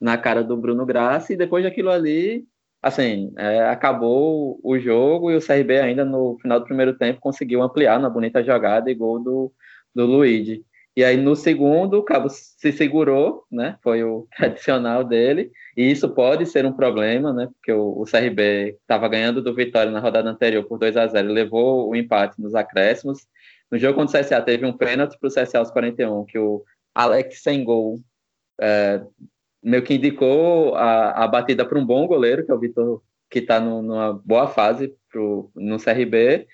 na 0.00 0.16
cara 0.16 0.42
do 0.44 0.56
Bruno 0.56 0.84
Graça, 0.84 1.32
e 1.32 1.36
depois 1.36 1.64
daquilo 1.64 1.90
ali, 1.90 2.44
assim, 2.82 3.32
é, 3.36 3.62
acabou 3.68 4.60
o 4.62 4.78
jogo 4.78 5.30
e 5.30 5.36
o 5.36 5.44
CRB 5.44 5.80
ainda 5.80 6.04
no 6.04 6.38
final 6.40 6.60
do 6.60 6.66
primeiro 6.66 6.96
tempo 6.96 7.20
conseguiu 7.20 7.62
ampliar 7.62 7.98
na 8.00 8.10
bonita 8.10 8.42
jogada 8.42 8.90
e 8.90 8.94
gol 8.94 9.22
do, 9.22 9.52
do 9.94 10.06
Luigi. 10.06 10.64
E 10.96 11.04
aí 11.04 11.16
no 11.16 11.36
segundo 11.36 11.98
o 11.98 12.02
Cabo 12.02 12.28
se 12.30 12.72
segurou, 12.72 13.44
né? 13.52 13.76
Foi 13.82 14.02
o 14.02 14.26
tradicional 14.34 15.04
dele. 15.04 15.50
E 15.76 15.90
isso 15.90 16.08
pode 16.08 16.46
ser 16.46 16.64
um 16.64 16.72
problema, 16.72 17.32
né? 17.34 17.48
Porque 17.52 17.70
o, 17.70 18.00
o 18.00 18.04
CRB 18.04 18.76
estava 18.80 19.06
ganhando 19.08 19.42
do 19.42 19.54
Vitória 19.54 19.92
na 19.92 20.00
rodada 20.00 20.30
anterior 20.30 20.64
por 20.64 20.78
2 20.78 20.96
a 20.96 21.06
0 21.06 21.28
levou 21.28 21.90
o 21.90 21.94
empate 21.94 22.40
nos 22.40 22.54
acréscimos. 22.54 23.26
No 23.70 23.78
jogo 23.78 23.98
contra 23.98 24.20
o 24.20 24.24
CSA 24.24 24.40
teve 24.40 24.64
um 24.64 24.72
pênalti 24.72 25.18
para 25.18 25.28
o 25.28 25.30
CSA 25.30 25.58
aos 25.58 25.70
41, 25.70 26.24
que 26.24 26.38
o 26.38 26.64
Alex 26.94 27.42
sem 27.42 27.62
gol 27.62 28.00
é, 28.58 29.02
meio 29.66 29.82
que 29.82 29.94
indicou 29.94 30.76
a, 30.76 31.24
a 31.24 31.26
batida 31.26 31.64
para 31.64 31.78
um 31.78 31.84
bom 31.84 32.06
goleiro, 32.06 32.46
que 32.46 32.52
é 32.52 32.54
o 32.54 32.58
Vitor, 32.58 33.02
que 33.28 33.40
está 33.40 33.58
numa 33.58 34.12
boa 34.24 34.46
fase 34.46 34.94
pro, 35.10 35.50
no 35.56 35.76
CRB. 35.76 36.46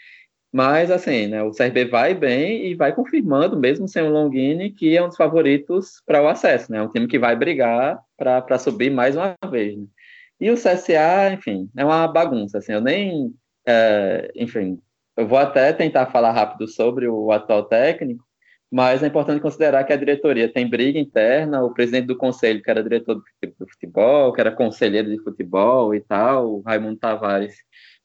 Mas, 0.51 0.91
assim, 0.91 1.27
né, 1.27 1.43
o 1.43 1.51
CRB 1.51 1.87
vai 1.87 2.15
bem 2.15 2.67
e 2.67 2.75
vai 2.75 2.95
confirmando, 2.95 3.59
mesmo 3.59 3.87
sem 3.87 4.03
o 4.03 4.11
Longini, 4.11 4.71
que 4.71 4.97
é 4.97 5.03
um 5.03 5.09
dos 5.09 5.17
favoritos 5.17 6.03
para 6.07 6.23
o 6.23 6.29
acesso. 6.29 6.73
Né? 6.73 6.79
É 6.79 6.83
um 6.83 6.89
time 6.89 7.07
que 7.07 7.19
vai 7.19 7.37
brigar 7.37 8.01
para 8.17 8.59
subir 8.59 8.91
mais 8.91 9.15
uma 9.15 9.37
vez. 9.51 9.77
Né? 9.77 9.85
E 10.41 10.51
o 10.51 10.55
CSA, 10.55 11.33
enfim, 11.35 11.71
é 11.77 11.85
uma 11.85 12.09
bagunça. 12.09 12.59
Assim, 12.59 12.73
eu 12.73 12.81
nem. 12.81 13.33
É, 13.67 14.31
enfim, 14.35 14.81
eu 15.17 15.27
vou 15.27 15.39
até 15.39 15.73
tentar 15.73 16.07
falar 16.07 16.33
rápido 16.33 16.67
sobre 16.67 17.07
o 17.09 17.31
atual 17.31 17.65
técnico, 17.65 18.25
mas 18.73 19.03
é 19.03 19.07
importante 19.07 19.43
considerar 19.43 19.85
que 19.85 19.93
a 19.93 19.97
diretoria 19.97 20.51
tem 20.51 20.67
briga 20.67 20.99
interna, 20.99 21.63
o 21.63 21.75
presidente 21.75 22.07
do 22.07 22.17
conselho, 22.17 22.63
que 22.63 22.71
era 22.71 22.83
diretor 22.83 23.17
do 23.17 23.69
futebol, 23.69 24.33
que 24.33 24.41
era 24.41 24.51
conselheiro 24.51 25.11
de 25.11 25.23
futebol 25.23 25.95
e 25.95 26.01
tal, 26.01 26.55
o 26.55 26.63
Raimundo 26.63 26.97
Tavares, 26.97 27.55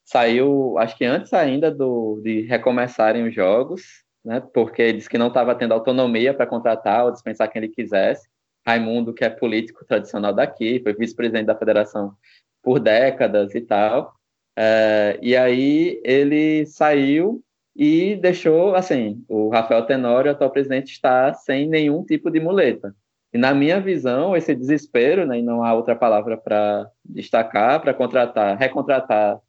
saiu, 0.03 0.77
acho 0.77 0.97
que 0.97 1.05
antes 1.05 1.31
ainda 1.31 1.71
do, 1.71 2.19
de 2.21 2.41
recomeçarem 2.41 3.25
os 3.25 3.33
jogos, 3.33 4.03
né, 4.25 4.41
porque 4.53 4.91
disse 4.91 5.09
que 5.09 5.17
não 5.17 5.29
estava 5.29 5.55
tendo 5.55 5.73
autonomia 5.73 6.33
para 6.33 6.45
contratar 6.45 7.05
ou 7.05 7.13
dispensar 7.13 7.49
quem 7.49 7.63
ele 7.63 7.71
quisesse. 7.71 8.27
Raimundo, 8.65 9.13
que 9.13 9.23
é 9.23 9.29
político 9.29 9.85
tradicional 9.85 10.33
daqui, 10.33 10.81
foi 10.83 10.93
vice-presidente 10.93 11.45
da 11.45 11.55
federação 11.55 12.13
por 12.61 12.77
décadas 12.77 13.55
e 13.55 13.61
tal. 13.61 14.13
É, 14.57 15.17
e 15.21 15.33
aí 15.33 16.01
ele 16.03 16.65
saiu 16.65 17.41
e 17.77 18.15
deixou, 18.15 18.73
assim, 18.73 19.23
o 19.29 19.49
Rafael 19.49 19.85
Tenório, 19.85 20.31
atual 20.31 20.49
presidente, 20.49 20.91
está 20.91 21.31
sem 21.35 21.69
nenhum 21.69 22.03
tipo 22.03 22.31
de 22.31 22.39
muleta. 22.39 22.95
E 23.31 23.37
na 23.37 23.53
minha 23.53 23.79
visão, 23.79 24.35
esse 24.35 24.55
desespero, 24.55 25.27
né, 25.27 25.37
e 25.37 25.43
não 25.43 25.63
há 25.63 25.75
outra 25.75 25.95
palavra 25.95 26.35
para 26.35 26.89
destacar, 27.05 27.79
para 27.79 27.93
contratar, 27.93 28.57
recontratar 28.57 29.39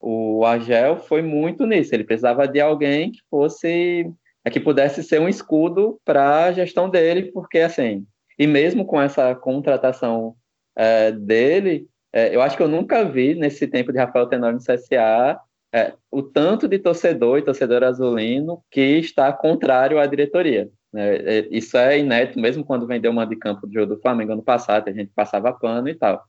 o 0.00 0.44
Argel, 0.44 0.98
foi 0.98 1.20
muito 1.20 1.66
nisso. 1.66 1.92
Ele 1.92 2.04
precisava 2.04 2.46
de 2.46 2.60
alguém 2.60 3.10
que 3.10 3.18
fosse, 3.28 4.08
é, 4.44 4.50
que 4.50 4.60
pudesse 4.60 5.02
ser 5.02 5.20
um 5.20 5.28
escudo 5.28 5.98
para 6.04 6.44
a 6.44 6.52
gestão 6.52 6.88
dele, 6.88 7.32
porque 7.32 7.58
assim, 7.58 8.06
e 8.38 8.46
mesmo 8.46 8.84
com 8.84 9.00
essa 9.00 9.34
contratação 9.34 10.36
é, 10.76 11.10
dele, 11.10 11.88
é, 12.12 12.36
eu 12.36 12.40
acho 12.40 12.56
que 12.56 12.62
eu 12.62 12.68
nunca 12.68 13.04
vi 13.04 13.34
nesse 13.34 13.66
tempo 13.66 13.90
de 13.90 13.98
Rafael 13.98 14.28
Tenório 14.28 14.58
no 14.58 14.64
CSA 14.64 15.40
é, 15.74 15.92
o 16.08 16.22
tanto 16.22 16.68
de 16.68 16.78
torcedor 16.78 17.36
e 17.36 17.42
torcedor 17.42 17.82
azulino 17.82 18.62
que 18.70 18.80
está 18.80 19.32
contrário 19.32 19.98
à 19.98 20.06
diretoria. 20.06 20.70
Né? 20.92 21.16
É, 21.16 21.48
isso 21.50 21.76
é 21.76 21.98
inédito, 21.98 22.38
mesmo 22.38 22.64
quando 22.64 22.86
vendeu 22.86 23.10
uma 23.10 23.26
de 23.26 23.34
campo 23.34 23.66
do 23.66 23.72
jogo 23.72 23.96
do 23.96 24.00
Flamengo 24.00 24.34
ano 24.34 24.42
passado, 24.42 24.88
a 24.88 24.92
gente 24.92 25.10
passava 25.12 25.52
pano 25.52 25.88
e 25.88 25.94
tal. 25.96 26.22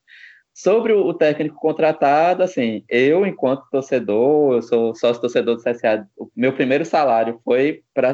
Sobre 0.51 0.93
o 0.93 1.13
técnico 1.13 1.59
contratado, 1.59 2.41
assim, 2.41 2.83
eu, 2.89 3.23
enquanto 3.23 3.69
torcedor, 3.69 4.55
eu 4.55 4.61
sou 4.63 4.95
sócio-torcedor 4.95 5.57
do 5.57 5.61
CSA, 5.61 6.07
o 6.17 6.27
meu 6.35 6.53
primeiro 6.53 6.83
salário 6.83 7.39
foi, 7.43 7.83
pra, 7.93 8.13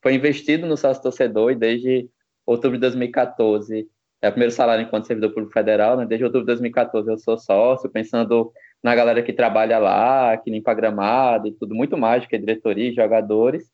foi 0.00 0.14
investido 0.14 0.68
no 0.68 0.76
sócio-torcedor 0.76 1.50
e 1.50 1.56
desde 1.56 2.08
outubro 2.46 2.76
de 2.76 2.82
2014, 2.82 3.88
é 4.22 4.28
o 4.28 4.32
primeiro 4.32 4.52
salário 4.52 4.84
enquanto 4.84 5.06
servidor 5.06 5.30
público 5.30 5.52
federal, 5.52 5.96
né? 5.96 6.06
Desde 6.06 6.24
outubro 6.24 6.42
de 6.42 6.52
2014 6.52 7.10
eu 7.10 7.18
sou 7.18 7.38
sócio, 7.38 7.90
pensando 7.90 8.52
na 8.82 8.94
galera 8.94 9.22
que 9.22 9.32
trabalha 9.32 9.78
lá, 9.78 10.36
que 10.36 10.50
limpa 10.50 10.74
gramado 10.74 11.48
e 11.48 11.52
tudo, 11.52 11.74
muito 11.74 11.96
mais 11.96 12.26
que 12.26 12.38
diretoria 12.38 12.90
e 12.90 12.94
jogadores 12.94 13.70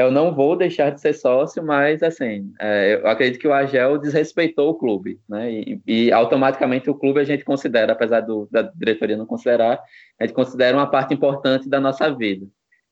eu 0.00 0.10
não 0.10 0.34
vou 0.34 0.56
deixar 0.56 0.90
de 0.90 1.00
ser 1.00 1.12
sócio, 1.12 1.62
mas 1.62 2.02
assim, 2.02 2.52
é, 2.58 2.94
eu 2.94 3.06
acredito 3.06 3.40
que 3.40 3.48
o 3.48 3.52
Agel 3.52 3.98
desrespeitou 3.98 4.70
o 4.70 4.74
clube, 4.74 5.20
né? 5.28 5.52
E, 5.52 5.80
e, 5.86 6.12
automaticamente 6.12 6.88
o 6.88 6.94
clube 6.94 7.20
a 7.20 7.24
gente 7.24 7.44
considera, 7.44 7.92
apesar 7.92 8.20
do, 8.20 8.48
da 8.50 8.62
diretoria 8.62 9.16
não 9.16 9.26
considerar, 9.26 9.80
a 10.18 10.24
gente 10.24 10.34
considera 10.34 10.76
uma 10.76 10.90
parte 10.90 11.12
importante 11.14 11.68
da 11.68 11.80
nossa 11.80 12.08
vida. 12.14 12.46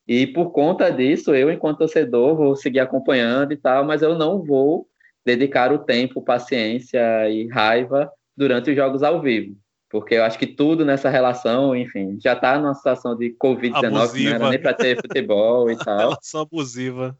E 0.06 0.26
por 0.26 0.50
conta 0.50 0.90
disso, 0.90 1.34
eu, 1.34 1.50
enquanto 1.50 1.78
torcedor, 1.78 2.36
vou 2.36 2.56
seguir 2.56 2.80
acompanhando 2.80 3.52
e 3.52 3.56
tal, 3.56 3.84
mas 3.84 4.02
eu 4.02 4.16
não 4.16 4.42
vou 4.42 4.86
dedicar 5.24 5.72
o 5.72 5.78
tempo, 5.78 6.22
paciência 6.22 7.28
e 7.28 7.46
raiva 7.48 8.10
durante 8.36 8.70
os 8.70 8.76
jogos 8.76 9.02
ao 9.02 9.20
vivo 9.20 9.56
porque 9.90 10.16
eu 10.16 10.24
acho 10.24 10.38
que 10.38 10.46
tudo 10.46 10.84
nessa 10.84 11.08
relação, 11.08 11.74
enfim, 11.74 12.18
já 12.20 12.34
está 12.34 12.58
numa 12.58 12.74
situação 12.74 13.16
de 13.16 13.34
Covid-19, 13.42 14.24
não 14.24 14.34
era 14.34 14.50
nem 14.50 14.60
para 14.60 14.74
ter 14.74 15.00
futebol 15.00 15.70
e 15.70 15.76
tal. 15.82 15.98
Relação 16.10 16.42
abusiva. 16.42 17.16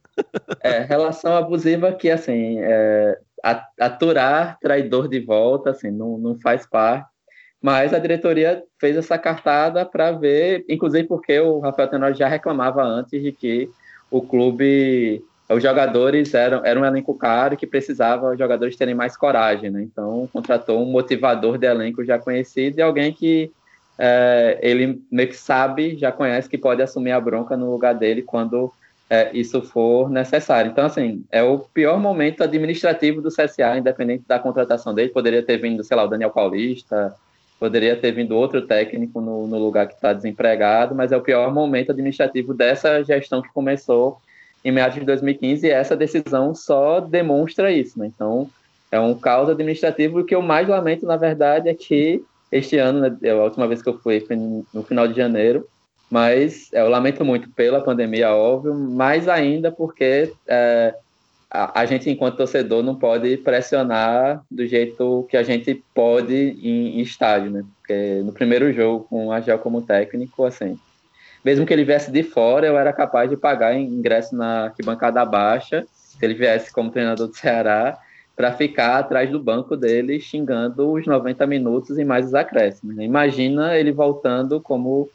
É, 0.62 0.80
relação 0.80 1.34
abusiva 1.36 1.92
que, 1.92 2.10
assim, 2.10 2.58
é, 2.58 3.18
aturar 3.80 4.58
traidor 4.60 5.08
de 5.08 5.20
volta, 5.20 5.70
assim, 5.70 5.90
não, 5.90 6.18
não 6.18 6.38
faz 6.38 6.66
parte. 6.66 7.08
Mas 7.60 7.92
a 7.92 7.98
diretoria 7.98 8.62
fez 8.78 8.96
essa 8.96 9.18
cartada 9.18 9.84
para 9.84 10.12
ver, 10.12 10.64
inclusive 10.68 11.08
porque 11.08 11.40
o 11.40 11.58
Rafael 11.58 11.88
Tenor 11.88 12.14
já 12.14 12.28
reclamava 12.28 12.82
antes 12.82 13.20
de 13.20 13.32
que 13.32 13.68
o 14.10 14.22
clube 14.22 15.24
os 15.48 15.62
jogadores 15.62 16.34
eram, 16.34 16.64
eram 16.64 16.82
um 16.82 16.84
elenco 16.84 17.14
caro 17.14 17.56
que 17.56 17.66
precisava 17.66 18.30
os 18.30 18.38
jogadores 18.38 18.76
terem 18.76 18.94
mais 18.94 19.16
coragem, 19.16 19.70
né? 19.70 19.82
Então 19.82 20.28
contratou 20.32 20.82
um 20.82 20.90
motivador 20.90 21.56
de 21.56 21.66
elenco 21.66 22.04
já 22.04 22.18
conhecido 22.18 22.78
e 22.78 22.82
alguém 22.82 23.12
que 23.12 23.50
é, 23.98 24.58
ele 24.60 25.02
meio 25.10 25.28
que 25.28 25.36
sabe, 25.36 25.96
já 25.96 26.12
conhece 26.12 26.48
que 26.48 26.58
pode 26.58 26.82
assumir 26.82 27.12
a 27.12 27.20
bronca 27.20 27.56
no 27.56 27.70
lugar 27.70 27.94
dele 27.94 28.22
quando 28.22 28.72
é, 29.10 29.30
isso 29.32 29.62
for 29.62 30.10
necessário. 30.10 30.70
Então, 30.70 30.84
assim, 30.84 31.24
é 31.32 31.42
o 31.42 31.58
pior 31.58 31.98
momento 31.98 32.44
administrativo 32.44 33.22
do 33.22 33.30
CSA, 33.30 33.78
independente 33.78 34.24
da 34.28 34.38
contratação 34.38 34.94
dele. 34.94 35.08
Poderia 35.08 35.42
ter 35.42 35.56
vindo, 35.56 35.82
sei 35.82 35.96
lá, 35.96 36.04
o 36.04 36.08
Daniel 36.08 36.30
Paulista, 36.30 37.14
poderia 37.58 37.96
ter 37.96 38.12
vindo 38.12 38.36
outro 38.36 38.62
técnico 38.66 39.20
no, 39.20 39.46
no 39.46 39.58
lugar 39.58 39.88
que 39.88 39.94
está 39.94 40.12
desempregado, 40.12 40.94
mas 40.94 41.10
é 41.10 41.16
o 41.16 41.22
pior 41.22 41.52
momento 41.52 41.90
administrativo 41.90 42.54
dessa 42.54 43.02
gestão 43.02 43.42
que 43.42 43.52
começou 43.52 44.20
em 44.68 44.72
meados 44.72 44.94
de 44.98 45.04
2015 45.04 45.66
e 45.66 45.70
essa 45.70 45.96
decisão 45.96 46.54
só 46.54 47.00
demonstra 47.00 47.72
isso, 47.72 47.98
né? 47.98 48.06
Então, 48.06 48.48
é 48.90 49.00
um 49.00 49.14
caos 49.14 49.48
administrativo 49.48 50.20
o 50.20 50.24
que 50.24 50.34
eu 50.34 50.42
mais 50.42 50.68
lamento, 50.68 51.06
na 51.06 51.16
verdade, 51.16 51.68
é 51.68 51.74
que 51.74 52.22
este 52.50 52.76
ano, 52.78 53.00
né, 53.00 53.30
a 53.30 53.44
última 53.44 53.66
vez 53.66 53.82
que 53.82 53.88
eu 53.88 53.98
fui 53.98 54.20
foi 54.20 54.36
no 54.36 54.82
final 54.82 55.06
de 55.06 55.14
janeiro, 55.14 55.66
mas 56.10 56.72
é, 56.72 56.80
eu 56.80 56.88
lamento 56.88 57.24
muito 57.24 57.50
pela 57.50 57.82
pandemia, 57.82 58.34
óbvio, 58.34 58.74
mais 58.74 59.28
ainda 59.28 59.70
porque 59.70 60.32
é, 60.46 60.94
a, 61.50 61.80
a, 61.80 61.86
gente, 61.86 62.08
enquanto 62.08 62.36
torcedor, 62.36 62.82
não 62.82 62.94
pode 62.94 63.36
pressionar 63.38 64.42
do 64.50 64.66
jeito 64.66 65.26
que 65.30 65.36
a 65.36 65.42
gente 65.42 65.82
pode 65.94 66.34
em, 66.34 66.98
em 66.98 67.00
estádio, 67.00 67.50
né? 67.50 67.64
Porque 67.78 68.22
no 68.24 68.32
primeiro 68.32 68.72
jogo, 68.72 69.06
com 69.08 69.32
a 69.32 69.40
Gel 69.40 69.58
como 69.58 69.82
técnico, 69.82 70.44
assim, 70.44 70.78
mesmo 71.44 71.64
que 71.64 71.72
ele 71.72 71.84
viesse 71.84 72.10
de 72.10 72.22
fora, 72.22 72.66
eu 72.66 72.76
era 72.76 72.92
capaz 72.92 73.30
de 73.30 73.36
pagar 73.36 73.74
ingresso 73.74 74.34
na 74.34 74.64
arquibancada 74.64 75.24
baixa, 75.24 75.86
se 75.92 76.24
ele 76.24 76.34
viesse 76.34 76.72
como 76.72 76.90
treinador 76.90 77.28
do 77.28 77.36
Ceará, 77.36 77.98
para 78.34 78.52
ficar 78.52 78.98
atrás 78.98 79.30
do 79.30 79.42
banco 79.42 79.76
dele 79.76 80.20
xingando 80.20 80.92
os 80.92 81.06
90 81.06 81.46
minutos 81.46 81.98
e 81.98 82.04
mais 82.04 82.26
os 82.26 82.34
acréscimos. 82.34 82.94
Né? 82.94 83.04
Imagina 83.04 83.76
ele 83.76 83.90
voltando 83.90 84.60
como 84.60 85.10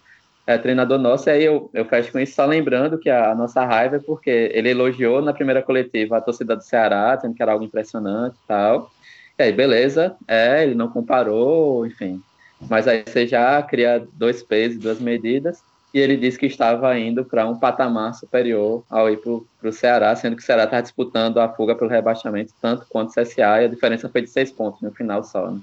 é, 0.45 0.57
treinador 0.57 0.99
nosso, 0.99 1.29
e 1.29 1.31
aí 1.31 1.43
eu, 1.45 1.69
eu 1.73 1.85
fecho 1.85 2.11
com 2.11 2.19
isso 2.19 2.35
só 2.35 2.45
lembrando 2.45 2.97
que 2.97 3.09
a, 3.09 3.31
a, 3.31 3.35
nossa 3.35 3.63
raiva 3.63 3.95
é 3.95 3.99
porque 3.99 4.51
ele 4.53 4.71
elogiou 4.71 5.21
na 5.21 5.33
primeira 5.33 5.61
coletiva 5.61 6.17
a 6.17 6.21
torcida 6.21 6.55
do 6.55 6.63
Ceará, 6.63 7.15
dizendo 7.15 7.33
que 7.33 7.41
era 7.41 7.53
algo 7.53 7.63
impressionante 7.63 8.35
e 8.35 8.47
tal. 8.47 8.91
E 9.39 9.43
aí, 9.43 9.53
beleza, 9.53 10.15
é, 10.27 10.63
ele 10.63 10.75
não 10.75 10.89
comparou, 10.89 11.85
enfim. 11.85 12.21
Mas 12.69 12.87
aí 12.87 13.03
você 13.05 13.25
já 13.25 13.61
cria 13.61 14.05
dois 14.13 14.43
pesos, 14.43 14.79
duas 14.79 14.99
medidas 14.99 15.61
e 15.93 15.99
ele 15.99 16.17
disse 16.17 16.39
que 16.39 16.47
estava 16.47 16.97
indo 16.97 17.23
para 17.23 17.47
um 17.47 17.57
patamar 17.57 18.15
superior 18.15 18.83
ao 18.89 19.09
ir 19.11 19.17
para 19.17 19.69
o 19.69 19.71
Ceará, 19.71 20.15
sendo 20.15 20.35
que 20.35 20.41
o 20.41 20.45
Ceará 20.45 20.63
está 20.63 20.81
disputando 20.81 21.39
a 21.39 21.47
fuga 21.47 21.75
pelo 21.75 21.89
rebaixamento 21.89 22.53
tanto 22.59 22.85
quanto 22.89 23.09
o 23.09 23.13
CSA, 23.13 23.61
e 23.61 23.65
a 23.65 23.67
diferença 23.67 24.09
foi 24.09 24.23
de 24.23 24.29
seis 24.29 24.51
pontos 24.51 24.81
no 24.81 24.91
final 24.91 25.23
só. 25.23 25.51
Né? 25.51 25.59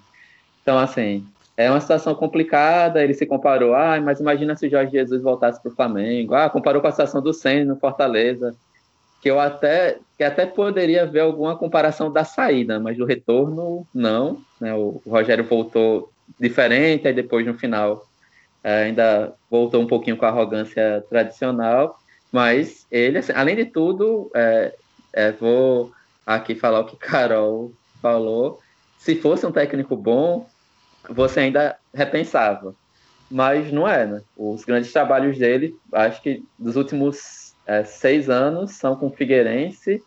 Então, 0.62 0.78
assim, 0.78 1.26
é 1.56 1.68
uma 1.68 1.80
situação 1.80 2.14
complicada, 2.14 3.02
ele 3.02 3.12
se 3.12 3.26
comparou, 3.26 3.74
ah, 3.74 4.00
mas 4.00 4.20
imagina 4.20 4.54
se 4.54 4.68
o 4.68 4.70
Jorge 4.70 4.92
Jesus 4.92 5.20
voltasse 5.20 5.60
para 5.60 5.72
o 5.72 5.74
Flamengo, 5.74 6.34
ah, 6.34 6.48
comparou 6.48 6.80
com 6.80 6.86
a 6.86 6.92
situação 6.92 7.20
do 7.20 7.32
Senna 7.32 7.74
no 7.74 7.80
Fortaleza, 7.80 8.54
que 9.20 9.28
eu 9.28 9.40
até, 9.40 9.98
que 10.16 10.22
até 10.22 10.46
poderia 10.46 11.04
ver 11.04 11.20
alguma 11.20 11.56
comparação 11.56 12.10
da 12.10 12.24
saída, 12.24 12.78
mas 12.78 12.96
do 12.96 13.04
retorno, 13.04 13.84
não, 13.92 14.40
né? 14.60 14.72
o, 14.74 15.02
o 15.04 15.10
Rogério 15.10 15.44
voltou 15.44 16.10
diferente, 16.38 17.08
aí 17.08 17.12
depois 17.12 17.44
no 17.44 17.54
final 17.54 18.06
ainda 18.62 19.32
voltou 19.50 19.80
um 19.80 19.86
pouquinho 19.86 20.16
com 20.16 20.24
a 20.24 20.28
arrogância 20.28 21.04
tradicional, 21.08 21.98
mas 22.30 22.86
ele, 22.90 23.18
assim, 23.18 23.32
além 23.32 23.56
de 23.56 23.64
tudo, 23.64 24.30
é, 24.34 24.74
é, 25.12 25.32
vou 25.32 25.92
aqui 26.24 26.54
falar 26.54 26.80
o 26.80 26.84
que 26.84 26.96
Carol 26.98 27.72
falou. 28.00 28.60
Se 28.98 29.16
fosse 29.16 29.46
um 29.46 29.52
técnico 29.52 29.96
bom, 29.96 30.46
você 31.08 31.40
ainda 31.40 31.76
repensava. 31.94 32.74
Mas 33.30 33.72
não 33.72 33.86
é, 33.86 34.06
né? 34.06 34.22
Os 34.36 34.64
grandes 34.64 34.92
trabalhos 34.92 35.38
dele, 35.38 35.76
acho 35.92 36.20
que 36.20 36.42
dos 36.58 36.76
últimos 36.76 37.54
é, 37.66 37.84
seis 37.84 38.28
anos, 38.28 38.72
são 38.72 38.96
com 38.96 39.06
o 39.06 39.12
Figueirense, 39.12 40.02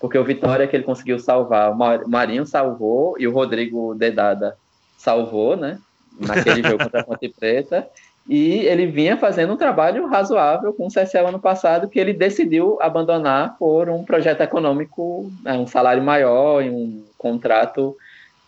porque 0.00 0.18
o 0.18 0.24
Vitória 0.24 0.66
que 0.66 0.76
ele 0.76 0.84
conseguiu 0.84 1.18
salvar, 1.18 1.70
o 1.70 2.08
Marinho 2.08 2.44
salvou 2.44 3.14
e 3.18 3.26
o 3.26 3.32
Rodrigo 3.32 3.94
Dedada 3.94 4.56
salvou, 4.98 5.56
né? 5.56 5.78
Naquele 6.18 6.62
jogo 6.62 6.84
contra 6.84 7.00
a 7.00 7.04
Ponte 7.04 7.28
Preta. 7.28 7.86
E 8.28 8.60
ele 8.60 8.86
vinha 8.86 9.18
fazendo 9.18 9.52
um 9.52 9.56
trabalho 9.56 10.06
razoável 10.06 10.72
com 10.72 10.86
o 10.86 10.90
CSL 10.90 11.28
ano 11.28 11.38
passado, 11.38 11.88
que 11.88 11.98
ele 11.98 12.12
decidiu 12.14 12.78
abandonar 12.80 13.56
por 13.58 13.90
um 13.90 14.02
projeto 14.02 14.40
econômico, 14.40 15.30
é, 15.44 15.52
um 15.52 15.66
salário 15.66 16.02
maior 16.02 16.62
e 16.62 16.70
um 16.70 17.04
contrato 17.18 17.94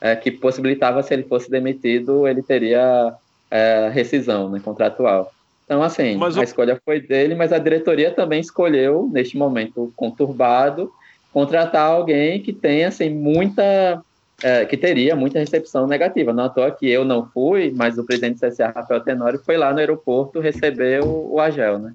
é, 0.00 0.16
que 0.16 0.30
possibilitava, 0.30 1.02
se 1.02 1.12
ele 1.12 1.24
fosse 1.24 1.50
demitido, 1.50 2.26
ele 2.26 2.42
teria 2.42 3.14
é, 3.50 3.90
rescisão 3.92 4.48
né, 4.48 4.60
contratual. 4.64 5.30
Então, 5.66 5.82
assim, 5.82 6.16
mas 6.16 6.38
a 6.38 6.44
escolha 6.44 6.80
foi 6.84 7.00
dele, 7.00 7.34
mas 7.34 7.52
a 7.52 7.58
diretoria 7.58 8.10
também 8.12 8.40
escolheu, 8.40 9.10
neste 9.12 9.36
momento 9.36 9.92
conturbado, 9.96 10.90
contratar 11.32 11.90
alguém 11.90 12.40
que 12.40 12.52
tenha 12.52 12.88
assim, 12.88 13.10
muita 13.10 14.02
é, 14.42 14.64
que 14.64 14.76
teria 14.76 15.16
muita 15.16 15.38
recepção 15.38 15.86
negativa. 15.86 16.32
Não 16.32 16.44
à 16.44 16.48
toa 16.48 16.70
que 16.70 16.88
eu 16.88 17.04
não 17.04 17.26
fui, 17.26 17.72
mas 17.74 17.98
o 17.98 18.04
presidente 18.04 18.40
do 18.40 18.48
CSA, 18.48 18.68
Rafael 18.68 19.00
Tenório, 19.00 19.42
foi 19.44 19.56
lá 19.56 19.72
no 19.72 19.78
aeroporto 19.78 20.40
receber 20.40 21.02
o, 21.02 21.34
o 21.34 21.40
Agel, 21.40 21.78
né? 21.78 21.94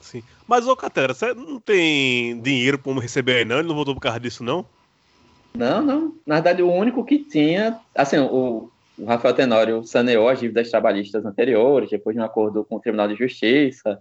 Sim. 0.00 0.22
Mas, 0.46 0.66
ô 0.68 0.76
Catera, 0.76 1.14
você 1.14 1.34
não 1.34 1.58
tem 1.58 2.40
dinheiro 2.40 2.78
para 2.78 3.00
receber 3.00 3.38
aí, 3.38 3.44
não? 3.44 3.58
Ele 3.58 3.68
não 3.68 3.74
voltou 3.74 3.94
por 3.94 4.00
causa 4.00 4.20
disso, 4.20 4.44
não? 4.44 4.64
Não, 5.56 5.82
não. 5.82 6.14
Na 6.26 6.36
verdade, 6.36 6.62
o 6.62 6.70
único 6.70 7.04
que 7.04 7.18
tinha, 7.18 7.78
assim, 7.94 8.18
o, 8.18 8.70
o 8.98 9.04
Rafael 9.04 9.34
Tenório 9.34 9.84
saneou 9.84 10.28
as 10.28 10.40
dívidas 10.40 10.70
trabalhistas 10.70 11.24
anteriores, 11.24 11.90
depois 11.90 12.14
de 12.14 12.20
um 12.20 12.24
acordo 12.24 12.64
com 12.64 12.76
o 12.76 12.80
Tribunal 12.80 13.08
de 13.08 13.16
Justiça. 13.16 14.00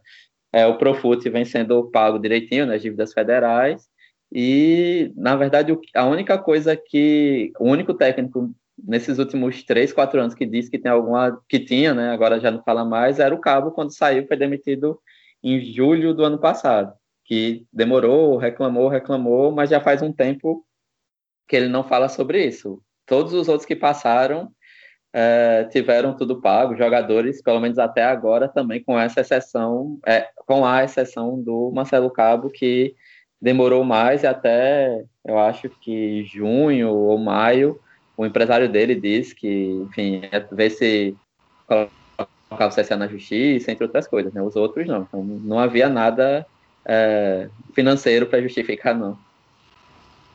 É, 0.52 0.68
o 0.68 0.78
Profut 0.78 1.28
vem 1.30 1.46
sendo 1.46 1.90
pago 1.90 2.20
direitinho 2.20 2.66
nas 2.66 2.82
dívidas 2.82 3.14
federais. 3.14 3.88
E, 4.34 5.14
na 5.16 5.36
verdade, 5.36 5.78
a 5.96 6.06
única 6.06 6.40
coisa 6.40 6.76
que. 6.76 7.52
O 7.60 7.66
único 7.70 7.94
técnico 7.94 8.52
nesses 8.76 9.20
últimos 9.20 9.64
três, 9.64 9.94
quatro 9.94 10.20
anos 10.20 10.34
que 10.34 10.46
disse 10.46 10.72
que 10.72 10.80
tem 10.80 10.92
alguma. 10.92 11.40
que 11.48 11.60
tinha, 11.60 11.94
né? 11.94 12.10
Agora 12.12 12.40
já 12.40 12.50
não 12.50 12.64
fala 12.64 12.84
mais, 12.84 13.20
era 13.20 13.36
o 13.36 13.40
Cabo, 13.40 13.72
quando 13.72 13.96
saiu, 13.96 14.28
foi 14.28 14.36
demitido 14.36 15.00
em 15.44 15.62
julho 15.62 16.16
do 16.16 16.26
ano 16.26 16.40
passado. 16.40 16.94
Que 17.24 17.66
demorou, 17.72 18.38
reclamou, 18.38 18.88
reclamou, 18.88 19.52
mas 19.52 19.70
já 19.70 19.80
faz 19.80 20.02
um 20.02 20.12
tempo 20.12 20.66
que 21.48 21.56
ele 21.56 21.68
não 21.68 21.84
fala 21.84 22.10
sobre 22.10 22.44
isso. 22.44 22.82
Todos 23.06 23.34
os 23.34 23.48
outros 23.48 23.68
que 23.68 23.76
passaram 23.76 24.52
é, 25.14 25.66
tiveram 25.66 26.16
tudo 26.16 26.42
pago, 26.42 26.76
jogadores, 26.76 27.42
pelo 27.42 27.60
menos 27.60 27.78
até 27.78 28.04
agora, 28.04 28.48
também 28.48 28.84
com 28.84 29.00
essa 29.00 29.22
exceção, 29.22 30.00
é, 30.08 30.28
com 30.48 30.66
a 30.66 30.84
exceção 30.84 31.40
do 31.42 31.72
Marcelo 31.72 32.10
Cabo, 32.10 32.50
que 32.50 32.96
demorou 33.44 33.84
mais 33.84 34.24
até 34.24 35.04
eu 35.26 35.38
acho 35.38 35.70
que 35.70 36.24
junho 36.24 36.90
ou 36.90 37.18
maio 37.18 37.78
o 38.16 38.26
empresário 38.26 38.70
dele 38.70 38.96
disse 38.96 39.36
que, 39.36 39.86
enfim, 39.90 40.22
é 40.32 40.40
ver 40.40 40.70
se 40.70 41.16
colocar 41.68 42.68
o 42.68 42.70
CSA 42.70 42.96
na 42.96 43.08
justiça, 43.08 43.72
entre 43.72 43.84
outras 43.84 44.08
coisas, 44.08 44.32
né? 44.32 44.42
Os 44.42 44.56
outros 44.56 44.88
não. 44.88 45.02
Então, 45.02 45.24
não 45.24 45.60
havia 45.60 45.90
nada 45.90 46.46
é, 46.86 47.50
financeiro 47.74 48.28
para 48.28 48.42
justificar, 48.42 48.96
não. 48.96 49.18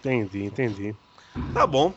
Entendi, 0.00 0.44
entendi. 0.44 0.94
Tá 1.54 1.66
bom. 1.66 1.92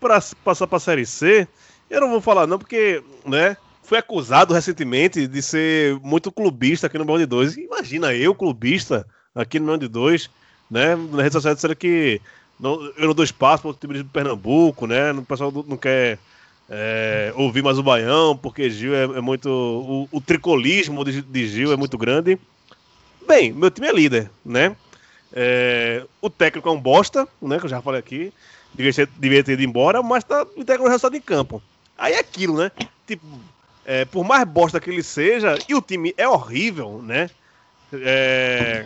Para 0.00 0.18
passar 0.42 0.66
para 0.66 0.76
a 0.76 0.80
Série 0.80 1.04
C, 1.04 1.46
eu 1.90 2.00
não 2.00 2.08
vou 2.08 2.20
falar 2.20 2.46
não, 2.46 2.58
porque, 2.58 3.02
né, 3.26 3.56
fui 3.82 3.98
acusado 3.98 4.54
recentemente 4.54 5.26
de 5.26 5.42
ser 5.42 5.98
muito 6.00 6.32
clubista 6.32 6.86
aqui 6.86 6.96
no 6.96 7.04
Bão 7.04 7.18
de 7.18 7.26
2. 7.26 7.58
Imagina 7.58 8.14
eu, 8.14 8.34
clubista, 8.34 9.06
aqui 9.34 9.60
no 9.60 9.66
Bão 9.66 9.76
de 9.76 9.88
2, 9.88 10.30
né, 10.70 10.96
na 10.96 11.22
rede 11.22 11.32
social 11.32 11.54
disseram 11.54 11.74
que 11.74 12.20
não, 12.58 12.82
eu 12.96 13.06
não 13.06 13.14
dou 13.14 13.24
espaço 13.24 13.62
para 13.62 13.70
o 13.70 13.74
time 13.74 13.94
de 13.94 14.04
Pernambuco, 14.04 14.86
né, 14.86 15.12
o 15.12 15.22
pessoal 15.22 15.52
não 15.66 15.76
quer 15.76 16.18
é, 16.68 17.32
ouvir 17.34 17.62
mais 17.62 17.78
o 17.78 17.82
Baião, 17.82 18.36
porque 18.36 18.68
Gil 18.68 18.94
é, 18.94 19.04
é 19.04 19.20
muito. 19.20 19.48
O, 19.48 20.08
o, 20.12 20.20
tricolismo 20.20 21.04
de, 21.04 21.22
de, 21.22 21.48
Gil 21.48 21.72
é 21.72 21.76
muito 21.76 21.96
grande. 21.96 22.38
Bem, 23.26 23.52
meu 23.52 23.70
time 23.70 23.86
é 23.86 23.92
líder, 23.92 24.30
né? 24.44 24.76
É, 25.32 26.04
o 26.20 26.28
técnico 26.28 26.68
é 26.68 26.72
um 26.72 26.80
bosta, 26.80 27.26
né? 27.40 27.58
Que 27.58 27.64
eu 27.64 27.70
já 27.70 27.80
falei 27.80 28.00
aqui. 28.00 28.32
Devia 28.74 28.92
ter, 28.92 29.08
devia 29.18 29.42
ter 29.42 29.52
ido 29.52 29.62
embora, 29.62 30.02
mas 30.02 30.24
tá 30.24 30.46
entregando 30.56 30.88
o 30.88 30.90
resultado 30.90 31.16
em 31.16 31.20
campo. 31.20 31.62
Aí 31.96 32.12
é 32.12 32.18
aquilo, 32.18 32.58
né? 32.58 32.70
Tipo, 33.06 33.26
é, 33.84 34.04
por 34.04 34.24
mais 34.24 34.44
bosta 34.44 34.78
que 34.78 34.90
ele 34.90 35.02
seja, 35.02 35.58
e 35.68 35.74
o 35.74 35.80
time 35.80 36.14
é 36.18 36.28
horrível, 36.28 37.02
né? 37.02 37.30
É, 37.92 38.84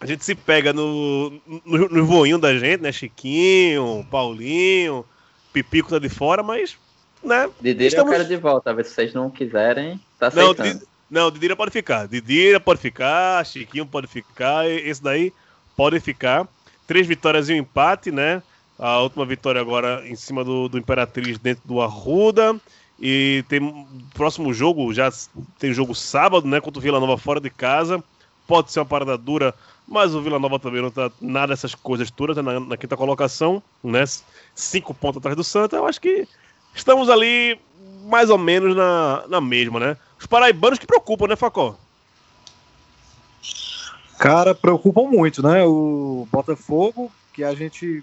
a 0.00 0.06
gente 0.06 0.24
se 0.24 0.34
pega 0.34 0.72
no, 0.72 1.30
no, 1.64 1.88
no 1.88 2.06
voinho 2.06 2.38
da 2.38 2.56
gente, 2.56 2.80
né? 2.80 2.92
Chiquinho, 2.92 4.06
Paulinho, 4.10 5.04
Pipico 5.52 5.90
tá 5.90 5.98
de 5.98 6.08
fora, 6.08 6.42
mas 6.42 6.76
né? 7.22 7.48
Didira 7.60 7.88
estamos... 7.88 8.12
eu 8.12 8.18
quero 8.18 8.28
de 8.28 8.36
volta, 8.36 8.84
se 8.84 8.90
vocês 8.92 9.12
não 9.12 9.30
quiserem, 9.30 10.00
tá 10.18 10.28
aceitando. 10.28 10.86
Não, 11.10 11.24
não, 11.24 11.30
Didira 11.30 11.56
pode 11.56 11.70
ficar. 11.70 12.06
Didira 12.06 12.60
pode 12.60 12.80
ficar, 12.80 13.44
Chiquinho 13.44 13.86
pode 13.86 14.06
ficar, 14.06 14.68
esse 14.68 15.02
daí 15.02 15.32
pode 15.76 15.98
ficar. 16.00 16.46
Três 16.86 17.06
vitórias 17.06 17.48
e 17.48 17.54
um 17.54 17.56
empate, 17.56 18.10
né? 18.10 18.42
A 18.78 19.00
última 19.00 19.26
vitória 19.26 19.60
agora 19.60 20.06
em 20.06 20.14
cima 20.14 20.44
do, 20.44 20.68
do 20.68 20.78
Imperatriz 20.78 21.38
dentro 21.38 21.66
do 21.66 21.80
Arruda. 21.80 22.58
E 23.00 23.44
tem 23.48 23.86
próximo 24.14 24.52
jogo, 24.52 24.92
já 24.92 25.10
tem 25.58 25.72
jogo 25.72 25.94
sábado, 25.94 26.46
né? 26.46 26.60
Contra 26.60 26.78
o 26.78 26.82
Vila 26.82 27.00
Nova 27.00 27.18
fora 27.18 27.40
de 27.40 27.50
casa. 27.50 28.02
Pode 28.48 28.72
ser 28.72 28.80
uma 28.80 28.86
parada 28.86 29.18
dura, 29.18 29.54
mas 29.86 30.14
o 30.14 30.22
Vila 30.22 30.38
Nova 30.38 30.58
também 30.58 30.80
não 30.80 30.90
tá 30.90 31.12
nada 31.20 31.48
dessas 31.48 31.74
coisas 31.74 32.10
duras, 32.10 32.34
tá 32.34 32.42
na, 32.42 32.58
na 32.58 32.76
quinta 32.78 32.96
colocação, 32.96 33.62
né? 33.84 34.02
Cinco 34.54 34.94
pontos 34.94 35.18
atrás 35.18 35.36
do 35.36 35.44
Santa. 35.44 35.76
Eu 35.76 35.86
acho 35.86 36.00
que 36.00 36.26
estamos 36.74 37.10
ali 37.10 37.60
mais 38.06 38.30
ou 38.30 38.38
menos 38.38 38.74
na, 38.74 39.24
na 39.28 39.38
mesma, 39.38 39.78
né? 39.78 39.98
Os 40.18 40.26
paraibanos 40.26 40.78
que 40.78 40.86
preocupam, 40.86 41.28
né, 41.28 41.36
Facó? 41.36 41.76
Cara, 44.18 44.54
preocupam 44.54 45.02
muito, 45.02 45.42
né? 45.42 45.62
O 45.64 46.26
Botafogo, 46.32 47.12
que 47.34 47.44
a 47.44 47.54
gente. 47.54 48.02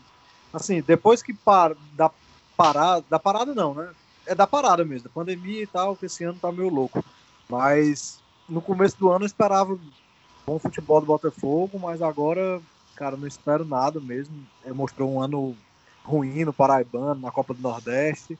Assim, 0.54 0.80
depois 0.82 1.24
que 1.24 1.34
para, 1.34 1.76
da 1.94 2.12
parada. 2.56 3.04
Da 3.10 3.18
parada 3.18 3.56
não, 3.56 3.74
né? 3.74 3.90
É 4.28 4.36
da 4.36 4.46
parada 4.46 4.86
mesmo, 4.86 5.08
da 5.08 5.14
pandemia 5.14 5.64
e 5.64 5.68
tal, 5.68 5.96
que 5.96 6.06
esse 6.06 6.24
ano 6.24 6.38
tá 6.40 6.52
meio 6.52 6.70
louco. 6.70 7.04
Mas 7.50 8.20
no 8.48 8.62
começo 8.62 8.96
do 9.00 9.10
ano 9.10 9.24
eu 9.24 9.28
esperava 9.28 9.78
bom 10.46 10.60
futebol 10.60 11.00
do 11.00 11.08
Botafogo, 11.08 11.80
mas 11.80 12.02
agora, 12.02 12.62
cara, 12.96 13.18
não 13.18 13.28
espero 13.28 13.66
nada 13.66 14.00
mesmo. 14.00 14.36
Ele 14.64 14.74
mostrou 14.74 15.12
um 15.12 15.22
ano 15.22 15.56
ruim 16.04 16.46
no 16.46 16.54
Paraibano, 16.54 17.22
na 17.22 17.32
Copa 17.32 17.54
do 17.54 17.62
Nordeste. 17.62 18.38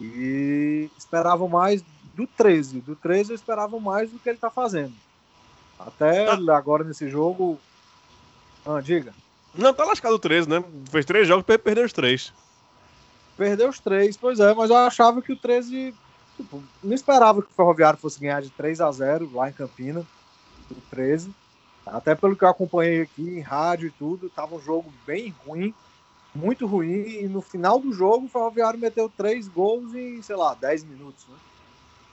E 0.00 0.90
esperavam 0.98 1.48
mais 1.48 1.84
do 2.14 2.26
13. 2.26 2.80
Do 2.80 2.96
13 2.96 3.30
eu 3.30 3.36
esperava 3.36 3.78
mais 3.78 4.10
do 4.10 4.18
que 4.18 4.28
ele 4.28 4.36
está 4.36 4.50
fazendo. 4.50 4.94
Até 5.78 6.24
tá. 6.24 6.56
agora 6.56 6.82
nesse 6.82 7.08
jogo. 7.08 7.58
Ah, 8.66 8.80
diga. 8.80 9.14
Não, 9.54 9.72
tá 9.72 9.84
lascado 9.84 10.14
o 10.14 10.18
13, 10.18 10.48
né? 10.48 10.64
Fez 10.90 11.04
três 11.04 11.28
jogos 11.28 11.44
e 11.46 11.58
perdeu 11.58 11.84
os 11.84 11.92
três. 11.92 12.32
Perdeu 13.36 13.68
os 13.68 13.78
três, 13.78 14.16
pois 14.16 14.40
é, 14.40 14.54
mas 14.54 14.70
eu 14.70 14.76
achava 14.76 15.22
que 15.22 15.32
o 15.32 15.36
13. 15.36 15.94
Tipo, 16.36 16.62
não 16.82 16.94
esperava 16.94 17.42
que 17.42 17.48
o 17.48 17.54
Ferroviário 17.54 17.98
fosse 17.98 18.18
ganhar 18.18 18.40
de 18.40 18.50
3 18.50 18.80
a 18.80 18.90
0 18.90 19.30
lá 19.34 19.48
em 19.48 19.52
Campina. 19.52 20.04
O 20.72 20.82
13. 20.90 21.32
Até 21.84 22.14
pelo 22.14 22.36
que 22.36 22.44
eu 22.44 22.48
acompanhei 22.48 23.02
aqui 23.02 23.22
em 23.22 23.40
rádio 23.40 23.88
e 23.88 23.92
tudo, 23.92 24.30
tava 24.30 24.54
um 24.54 24.60
jogo 24.60 24.92
bem 25.06 25.34
ruim 25.44 25.74
muito 26.34 26.66
ruim. 26.66 27.22
E 27.22 27.28
no 27.28 27.40
final 27.40 27.78
do 27.78 27.92
jogo, 27.92 28.26
o 28.26 28.28
Ferroviário 28.28 28.78
meteu 28.78 29.08
três 29.08 29.48
gols 29.48 29.94
em, 29.94 30.20
sei 30.22 30.36
lá, 30.36 30.54
10 30.54 30.84
minutos. 30.84 31.26
Né? 31.28 31.36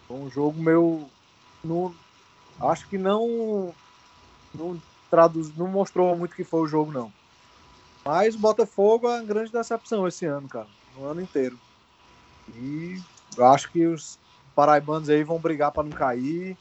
Foi 0.08 0.18
um 0.18 0.30
jogo 0.30 0.62
meu. 0.62 1.10
No, 1.64 1.94
acho 2.60 2.88
que 2.88 2.98
não. 2.98 3.74
Não, 4.54 4.82
traduz, 5.10 5.56
não 5.56 5.68
mostrou 5.68 6.16
muito 6.16 6.36
que 6.36 6.44
foi 6.44 6.62
o 6.62 6.68
jogo, 6.68 6.92
não. 6.92 7.12
Mas 8.06 8.36
o 8.36 8.40
Botafogo 8.40 9.08
é 9.08 9.16
uma 9.18 9.24
grande 9.24 9.52
decepção 9.52 10.08
esse 10.08 10.26
ano, 10.26 10.48
cara. 10.48 10.68
No 10.96 11.06
ano 11.06 11.22
inteiro. 11.22 11.60
E 12.56 13.00
eu 13.38 13.46
acho 13.46 13.72
que 13.72 13.86
os 13.86 14.18
paraibanos 14.56 15.10
aí 15.10 15.24
vão 15.24 15.40
brigar 15.40 15.72
para 15.72 15.84
não 15.84 15.92
cair. 15.92 16.58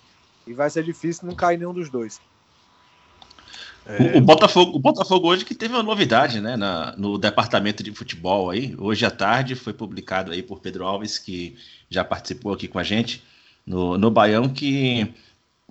E 0.49 0.55
vai 0.55 0.71
ser 0.71 0.83
difícil 0.83 1.27
não 1.27 1.35
cair 1.35 1.59
nenhum 1.59 1.75
dos 1.75 1.91
dois. 1.91 2.21
É... 3.87 4.19
O, 4.19 4.21
Botafogo, 4.21 4.77
o 4.77 4.79
Botafogo 4.79 5.29
hoje 5.29 5.45
que 5.45 5.55
teve 5.55 5.75
uma 5.75 5.83
novidade, 5.83 6.41
né, 6.41 6.57
na, 6.57 6.95
no 6.97 7.17
departamento 7.19 7.83
de 7.83 7.93
futebol 7.93 8.51
aí. 8.51 8.75
Hoje 8.79 9.07
à 9.07 9.11
tarde 9.11 9.55
foi 9.55 9.73
publicado 9.73 10.31
aí 10.33 10.43
por 10.43 10.61
Pedro 10.61 10.85
Alves, 10.85 11.19
que 11.19 11.57
já 11.89 12.05
participou 12.05 12.53
aqui 12.53 12.69
com 12.69 12.79
a 12.79 12.83
gente 12.83 13.23
no, 13.67 13.97
no 13.97 14.11
Baião, 14.11 14.49
que 14.49 15.13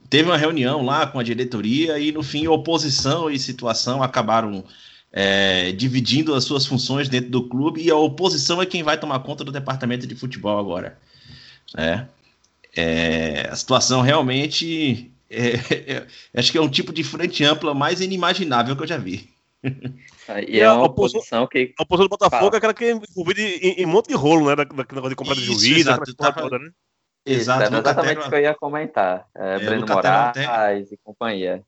teve 0.10 0.30
uma 0.30 0.38
reunião 0.38 0.84
lá 0.84 1.06
com 1.06 1.20
a 1.20 1.24
diretoria 1.24 2.00
e 2.00 2.12
no 2.12 2.24
fim 2.24 2.48
oposição 2.48 3.30
e 3.30 3.38
situação 3.38 4.02
acabaram 4.02 4.64
é, 5.12 5.72
dividindo 5.72 6.34
as 6.34 6.44
suas 6.44 6.66
funções 6.66 7.10
dentro 7.10 7.30
do 7.30 7.48
clube 7.48 7.82
e 7.82 7.90
a 7.90 7.96
oposição 7.96 8.62
é 8.62 8.66
quem 8.66 8.84
vai 8.84 9.00
tomar 9.00 9.20
conta 9.20 9.44
do 9.44 9.52
departamento 9.52 10.06
de 10.08 10.16
futebol 10.16 10.58
agora. 10.60 10.98
Né? 11.76 12.08
É, 12.78 13.48
a 13.50 13.56
situação 13.56 14.02
realmente 14.02 15.12
é, 15.30 15.56
é, 15.94 16.08
acho 16.36 16.52
que 16.52 16.58
é 16.58 16.62
um 16.62 16.70
tipo 16.70 16.94
de 16.94 17.04
frente 17.04 17.44
ampla 17.44 17.74
mais 17.74 18.02
inimaginável 18.02 18.76
que 18.76 18.84
eu 18.84 18.88
já 18.88 18.98
vi. 18.98 19.30
E 20.48 20.60
é 20.60 20.72
uma 20.72 20.86
oposição 20.86 21.48
que. 21.48 21.74
A 21.80 21.84
oposição 21.84 22.08
do 22.08 22.10
Botafogo 22.10 22.46
Fala. 22.46 22.56
é 22.56 22.58
aquela 22.58 22.74
que 22.74 22.86
é 22.86 22.92
envolvida 22.92 23.42
em, 23.42 23.82
em, 23.82 23.86
um 23.86 23.90
monte 23.90 24.08
de 24.08 24.14
rolo, 24.14 24.48
né? 24.48 24.56
Da, 24.56 24.64
da, 24.64 24.84
da 24.84 25.10
de 25.10 25.16
compra 25.16 25.36
de 25.36 25.42
juiz, 25.42 25.64
exato, 25.64 26.16
tava... 26.16 26.42
toda, 26.42 26.60
né? 26.60 26.70
Exato, 27.26 27.64
Isso, 27.64 27.76
exatamente 27.76 28.20
o 28.20 28.30
que 28.30 28.36
eu 28.36 28.42
ia 28.42 28.56
comentar. 28.56 29.28
É, 29.36 29.56
é, 29.56 29.60
Breno 29.60 29.86
Moraes 29.86 30.92
e 30.92 30.98
companhia. 31.04 31.64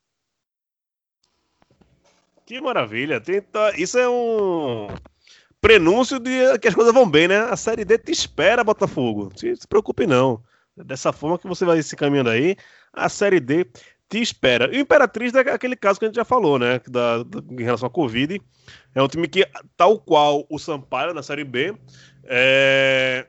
Que 2.45 2.61
maravilha. 2.61 3.19
Tenta... 3.19 3.77
Isso 3.77 3.97
é 3.97 4.09
um 4.09 4.87
prenúncio 5.59 6.17
de 6.17 6.57
que 6.59 6.67
as 6.67 6.75
coisas 6.75 6.93
vão 6.93 7.09
bem, 7.09 7.27
né? 7.27 7.39
A 7.39 7.57
Série 7.57 7.83
D 7.83 7.97
te 7.97 8.11
espera, 8.11 8.63
Botafogo. 8.63 9.31
Se, 9.35 9.55
se 9.55 9.67
preocupe, 9.67 10.07
não. 10.07 10.41
Dessa 10.83 11.11
forma 11.11 11.37
que 11.37 11.47
você 11.47 11.65
vai 11.65 11.81
se 11.81 11.95
caminhando 11.95 12.29
aí, 12.29 12.55
a 12.93 13.09
Série 13.09 13.39
D 13.39 13.65
te 14.09 14.19
espera. 14.19 14.73
E 14.73 14.77
o 14.77 14.81
Imperatriz 14.81 15.33
é 15.35 15.39
aquele 15.41 15.75
caso 15.75 15.99
que 15.99 16.05
a 16.05 16.07
gente 16.07 16.15
já 16.15 16.25
falou, 16.25 16.57
né? 16.57 16.81
Da, 16.87 17.23
da, 17.23 17.39
em 17.51 17.63
relação 17.63 17.87
à 17.87 17.91
Covid. 17.91 18.41
É 18.95 19.01
um 19.01 19.07
time 19.07 19.27
que, 19.27 19.47
tal 19.77 19.99
qual 19.99 20.45
o 20.49 20.57
Sampaio 20.57 21.13
na 21.13 21.21
Série 21.21 21.43
B, 21.43 21.75
é, 22.23 23.27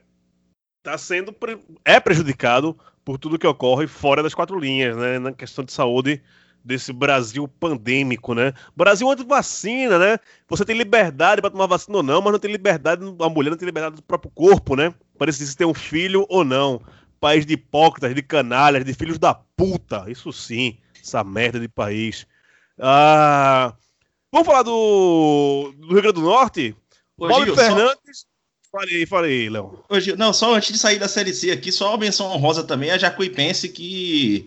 tá 0.82 0.96
sendo 0.96 1.34
é 1.84 2.00
prejudicado 2.00 2.76
por 3.04 3.18
tudo 3.18 3.38
que 3.38 3.46
ocorre 3.46 3.86
fora 3.86 4.22
das 4.22 4.34
quatro 4.34 4.58
linhas, 4.58 4.96
né? 4.96 5.18
Na 5.18 5.32
questão 5.32 5.64
de 5.64 5.72
saúde 5.72 6.22
desse 6.64 6.92
Brasil 6.92 7.46
pandêmico, 7.46 8.34
né? 8.34 8.52
Brasil 8.74 9.10
anti-vacina, 9.10 9.98
né? 9.98 10.18
Você 10.48 10.64
tem 10.64 10.76
liberdade 10.76 11.42
para 11.42 11.50
tomar 11.50 11.66
vacina 11.66 11.98
ou 11.98 12.02
não, 12.02 12.22
mas 12.22 12.32
não 12.32 12.38
tem 12.38 12.50
liberdade, 12.50 13.02
a 13.04 13.28
mulher 13.28 13.50
não 13.50 13.56
tem 13.56 13.66
liberdade 13.66 13.96
do 13.96 14.02
próprio 14.02 14.30
corpo, 14.34 14.76
né? 14.76 14.94
Para 15.18 15.26
decidir 15.26 15.50
se 15.50 15.56
tem 15.56 15.66
um 15.66 15.74
filho 15.74 16.26
ou 16.28 16.44
não 16.44 16.80
país 17.20 17.44
de 17.44 17.54
hipócritas, 17.54 18.14
de 18.14 18.22
canalhas, 18.22 18.84
de 18.84 18.94
filhos 18.94 19.18
da 19.18 19.34
puta. 19.34 20.06
Isso 20.08 20.32
sim, 20.32 20.78
essa 21.00 21.22
merda 21.22 21.60
de 21.60 21.68
país. 21.68 22.26
Ah, 22.78 23.74
vamos 24.32 24.46
falar 24.46 24.62
do, 24.62 25.72
do 25.76 25.88
Rio 25.88 26.02
Grande 26.02 26.14
do 26.14 26.22
Norte? 26.22 26.74
Ô, 27.16 27.28
Paulo 27.28 27.54
Fernandes. 27.54 28.20
Só... 28.20 28.30
Falei, 28.72 29.04
falei, 29.04 29.50
Léo. 29.50 29.84
Não, 30.16 30.32
só 30.32 30.54
antes 30.54 30.72
de 30.72 30.78
sair 30.78 30.98
da 30.98 31.08
Série 31.08 31.34
C 31.34 31.50
aqui, 31.50 31.72
só 31.72 31.88
uma 31.88 31.98
menção 31.98 32.28
honrosa 32.28 32.62
também 32.62 32.92
a 32.92 32.98
Jacuipense 32.98 33.68
que 33.68 34.46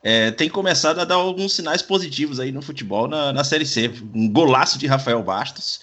é, 0.00 0.30
tem 0.30 0.48
começado 0.48 1.00
a 1.00 1.04
dar 1.04 1.16
alguns 1.16 1.54
sinais 1.54 1.82
positivos 1.82 2.38
aí 2.38 2.52
no 2.52 2.62
futebol 2.62 3.08
na, 3.08 3.32
na 3.32 3.42
Série 3.42 3.66
C. 3.66 3.92
Um 4.14 4.30
golaço 4.30 4.78
de 4.78 4.86
Rafael 4.86 5.20
Bastos. 5.24 5.80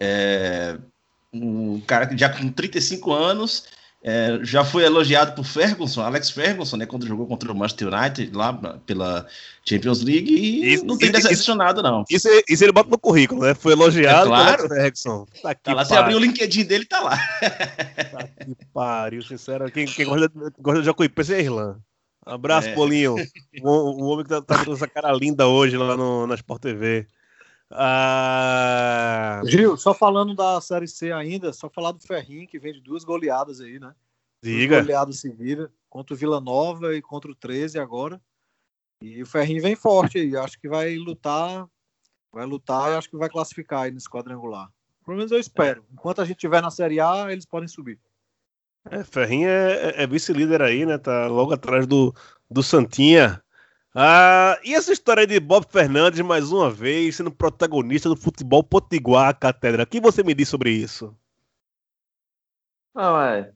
É, 0.00 0.76
um 1.32 1.80
cara 1.82 2.08
que 2.08 2.18
já 2.18 2.28
com 2.28 2.50
35 2.50 3.12
anos 3.12 3.64
É, 4.02 4.38
já 4.42 4.64
foi 4.64 4.84
elogiado 4.84 5.34
por 5.34 5.44
Ferguson, 5.44 6.00
Alex 6.00 6.30
Ferguson, 6.30 6.78
né, 6.78 6.86
quando 6.86 7.06
jogou 7.06 7.26
contra 7.26 7.52
o 7.52 7.54
Manchester 7.54 7.88
United 7.88 8.34
lá 8.34 8.54
pela 8.86 9.26
Champions 9.62 10.02
League 10.02 10.32
e 10.32 10.72
isso, 10.72 10.86
não 10.86 10.96
tem 10.96 11.10
decepcionado, 11.10 11.82
não. 11.82 12.04
Isso, 12.08 12.26
isso, 12.48 12.64
ele 12.64 12.72
bota 12.72 12.88
no 12.88 12.98
currículo, 12.98 13.42
né? 13.42 13.54
Foi 13.54 13.72
elogiado 13.72 14.24
é 14.24 14.28
claro. 14.28 14.68
pelo 14.68 14.80
Ferguson. 14.80 15.26
Tá, 15.42 15.54
tá 15.54 15.74
lá, 15.74 15.84
você 15.84 15.94
abriu 15.94 16.16
o 16.16 16.20
LinkedIn 16.20 16.64
dele, 16.64 16.86
tá 16.86 17.00
lá. 17.00 17.18
Tá 18.10 18.26
que 18.56 18.64
pariu, 18.72 19.22
sincero. 19.22 19.70
Quem, 19.70 19.84
quem 19.84 20.06
gosta, 20.06 20.30
gosta 20.58 20.80
de 20.80 20.86
Jacuípe 20.86 21.32
é 21.32 21.40
Irlã. 21.40 21.76
Abraço, 22.24 22.68
é. 22.68 22.74
Polinho. 22.74 23.16
O, 23.62 23.70
o, 23.70 24.04
homem 24.06 24.24
que 24.24 24.30
tá, 24.30 24.40
tá 24.40 24.64
com 24.64 24.72
essa 24.72 24.88
cara 24.88 25.12
linda 25.12 25.46
hoje 25.46 25.76
lá 25.76 25.96
no, 25.96 26.26
na 26.26 26.36
Sport 26.36 26.62
TV. 26.62 27.06
Ah... 27.70 29.42
Gil, 29.44 29.76
só 29.76 29.94
falando 29.94 30.34
da 30.34 30.60
Série 30.60 30.88
C 30.88 31.12
ainda, 31.12 31.52
só 31.52 31.68
falar 31.68 31.92
do 31.92 32.00
Ferrinho, 32.00 32.48
que 32.48 32.58
vem 32.58 32.72
de 32.72 32.80
duas 32.80 33.04
goleadas 33.04 33.60
aí, 33.60 33.78
né? 33.78 33.94
Diga. 34.42 34.76
Duas 34.76 34.86
goleadas 34.86 35.20
seguidas, 35.20 35.70
contra 35.88 36.14
o 36.14 36.16
Vila 36.16 36.40
Nova 36.40 36.94
e 36.94 37.02
contra 37.02 37.30
o 37.30 37.34
13 37.34 37.78
agora. 37.78 38.20
E 39.02 39.22
o 39.22 39.26
Ferrinho 39.26 39.62
vem 39.62 39.76
forte 39.76 40.18
aí, 40.18 40.36
acho 40.36 40.58
que 40.60 40.68
vai 40.68 40.96
lutar, 40.96 41.66
vai 42.32 42.44
lutar 42.44 42.92
e 42.92 42.96
acho 42.96 43.08
que 43.08 43.16
vai 43.16 43.30
classificar 43.30 43.82
aí 43.82 43.90
nesse 43.90 44.10
quadrangular. 44.10 44.70
Pelo 45.04 45.16
menos 45.16 45.32
eu 45.32 45.38
espero. 45.38 45.84
Enquanto 45.92 46.20
a 46.20 46.24
gente 46.24 46.36
estiver 46.36 46.60
na 46.60 46.70
Série 46.70 47.00
A, 47.00 47.32
eles 47.32 47.46
podem 47.46 47.68
subir. 47.68 47.98
É, 48.90 49.04
Ferrinho 49.04 49.48
é, 49.48 49.90
é, 49.90 50.02
é 50.02 50.06
vice-líder 50.06 50.62
aí, 50.62 50.86
né? 50.86 50.98
Tá 50.98 51.26
logo 51.26 51.52
atrás 51.52 51.86
do, 51.86 52.14
do 52.50 52.62
Santinha. 52.62 53.42
Ah, 53.94 54.58
e 54.64 54.74
essa 54.74 54.92
história 54.92 55.26
de 55.26 55.40
Bob 55.40 55.66
Fernandes, 55.68 56.20
mais 56.20 56.52
uma 56.52 56.70
vez, 56.70 57.16
sendo 57.16 57.30
protagonista 57.30 58.08
do 58.08 58.16
futebol 58.16 58.62
potiguar, 58.62 59.36
Catedra. 59.38 59.82
O 59.82 59.86
que 59.86 60.00
você 60.00 60.22
me 60.22 60.32
diz 60.32 60.48
sobre 60.48 60.70
isso? 60.70 61.16
É. 62.96 63.50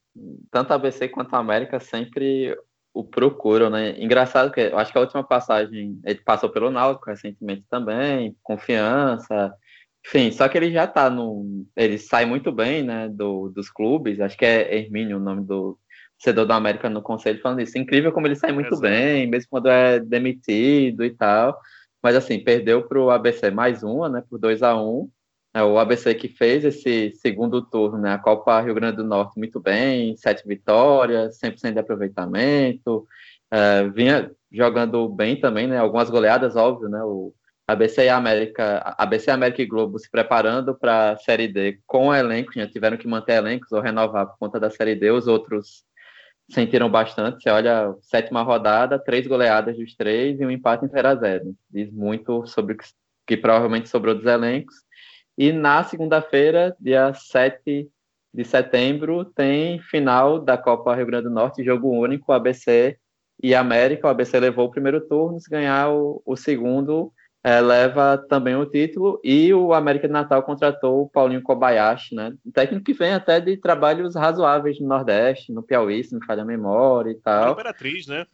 Tanto 0.51 0.73
a 0.73 0.77
ABC 0.77 1.09
quanto 1.09 1.35
a 1.35 1.39
América 1.39 1.79
sempre 1.79 2.57
o 2.93 3.05
procuram, 3.05 3.71
né? 3.71 4.01
Engraçado 4.01 4.53
que 4.53 4.61
eu 4.61 4.79
acho 4.79 4.93
que 4.93 4.99
a 4.99 5.01
última 5.01 5.25
passagem 5.25 6.01
ele 6.05 6.21
passou 6.21 6.49
pelo 6.49 6.71
Náutico 6.71 7.11
recentemente 7.11 7.65
também, 7.69 8.37
confiança, 8.43 9.53
enfim, 10.07 10.31
só 10.31 10.49
que 10.49 10.59
ele 10.59 10.71
já 10.71 10.87
tá 10.87 11.09
no. 11.09 11.67
Ele 11.75 11.99
sai 11.99 12.27
muito 12.27 12.53
bem, 12.53 12.83
né, 12.83 13.09
do, 13.09 13.49
dos 13.49 13.71
clubes. 13.71 14.21
Acho 14.21 14.37
que 14.37 14.45
é 14.45 14.77
Hermínio 14.77 15.17
o 15.17 15.21
nome 15.21 15.45
do, 15.45 15.79
torcedor 16.25 16.47
da 16.47 16.57
América 16.57 16.89
no 16.89 17.03
conselho 17.03 17.41
falando 17.41 17.61
isso. 17.61 17.77
Incrível 17.77 18.13
como 18.13 18.27
ele 18.27 18.35
sai 18.35 18.53
muito 18.53 18.69
Exato. 18.69 18.81
bem, 18.81 19.27
mesmo 19.27 19.49
quando 19.51 19.69
é 19.69 20.01
demitido 20.01 21.05
e 21.05 21.11
tal. 21.11 21.59
Mas 22.03 22.17
assim, 22.17 22.43
perdeu 22.43 22.83
para 22.83 22.99
o 22.99 23.11
ABC 23.11 23.51
mais 23.51 23.83
uma, 23.83 24.09
né? 24.09 24.23
Por 24.29 24.39
2 24.39 24.63
a 24.63 24.75
1 24.75 24.89
um. 24.89 25.11
É 25.53 25.63
o 25.63 25.79
ABC 25.79 26.15
que 26.15 26.29
fez 26.29 26.65
esse 26.65 27.13
segundo 27.17 27.63
turno, 27.63 27.99
né? 27.99 28.13
A 28.13 28.19
Copa 28.19 28.61
Rio 28.61 28.75
Grande 28.75 28.97
do 28.97 29.05
Norte 29.05 29.39
muito 29.39 29.61
bem, 29.61 30.17
sete 30.17 30.47
vitórias, 30.47 31.39
100% 31.39 31.75
de 31.75 31.79
aproveitamento. 31.79 33.07
É, 33.51 33.89
vinha 33.89 34.33
jogando 34.51 35.09
bem 35.09 35.39
também, 35.39 35.69
né? 35.69 35.79
Algumas 35.79 36.11
goleadas, 36.11 36.57
óbvio, 36.57 36.89
né? 36.89 37.03
O 37.05 37.33
ABC 37.69 38.05
e 38.05 38.09
América, 38.09 38.95
ABC 38.99 39.31
América 39.31 39.63
e 39.63 39.67
Globo 39.67 39.99
se 39.99 40.11
preparando 40.11 40.75
para 40.75 41.13
a 41.13 41.17
Série 41.17 41.49
D 41.49 41.79
com 41.87 42.15
elenco, 42.15 42.53
já 42.53 42.67
tiveram 42.67 42.97
que 42.97 43.09
manter 43.09 43.35
elencos 43.35 43.73
ou 43.73 43.81
renovar 43.81 44.27
por 44.27 44.39
conta 44.39 44.61
da 44.61 44.71
Série 44.71 44.95
D. 44.95 45.11
Os 45.11 45.27
outros 45.27 45.85
sentiram 46.49 46.91
bastante. 46.91 47.43
Você 47.43 47.51
olha, 47.51 47.95
sétima 48.03 48.43
rodada, 48.43 48.99
três 48.99 49.27
goleadas 49.27 49.77
dos 49.77 49.95
três 49.95 50.41
e 50.41 50.47
um 50.47 50.51
empate 50.51 50.85
em 50.85 50.89
0 50.89 51.09
a 51.09 51.15
0 51.15 51.55
Diz 51.71 51.91
muito 51.91 52.47
sobre 52.47 52.75
o 52.75 52.77
que, 52.77 52.87
que 53.27 53.37
provavelmente 53.37 53.89
sobrou 53.89 54.15
dos 54.15 54.27
elencos. 54.27 54.75
E 55.37 55.53
na 55.53 55.83
segunda-feira, 55.83 56.77
dia 56.79 57.13
7 57.13 57.89
de 58.33 58.45
setembro, 58.45 59.25
tem 59.25 59.81
final 59.81 60.41
da 60.41 60.59
Copa 60.59 60.95
Rio 60.95 61.07
Grande 61.07 61.25
do 61.25 61.31
Norte, 61.31 61.65
jogo 61.65 61.91
único, 61.91 62.33
ABC 62.33 62.99
e 63.43 63.55
América. 63.55 64.07
O 64.07 64.11
ABC 64.11 64.39
levou 64.39 64.67
o 64.67 64.71
primeiro 64.71 65.01
turno, 65.01 65.41
se 65.41 65.49
ganhar 65.49 65.91
o, 65.91 66.23
o 66.25 66.37
segundo, 66.37 67.13
é, 67.45 67.61
leva 67.61 68.17
também 68.17 68.57
o 68.57 68.65
título 68.65 69.21
e 69.23 69.53
o 69.53 69.75
América 69.75 70.07
de 70.07 70.13
Natal 70.15 70.43
contratou 70.43 71.03
o 71.03 71.11
Paulinho 71.11 71.43
Kobayashi, 71.43 72.15
né? 72.15 72.33
Um 72.45 72.51
técnico 72.51 72.83
que 72.83 72.95
vem 72.95 73.13
até 73.13 73.39
de 73.39 73.59
trabalhos 73.59 74.17
razoáveis 74.17 74.81
no 74.81 74.89
Nordeste, 74.89 75.53
no 75.53 75.63
Piauí, 75.63 76.03
se 76.03 76.15
me 76.15 76.25
falha 76.25 76.41
a 76.41 76.47
memória 76.47 77.11
e 77.11 77.17
tal. 77.17 77.53
Imperatriz, 77.53 78.07
né? 78.07 78.27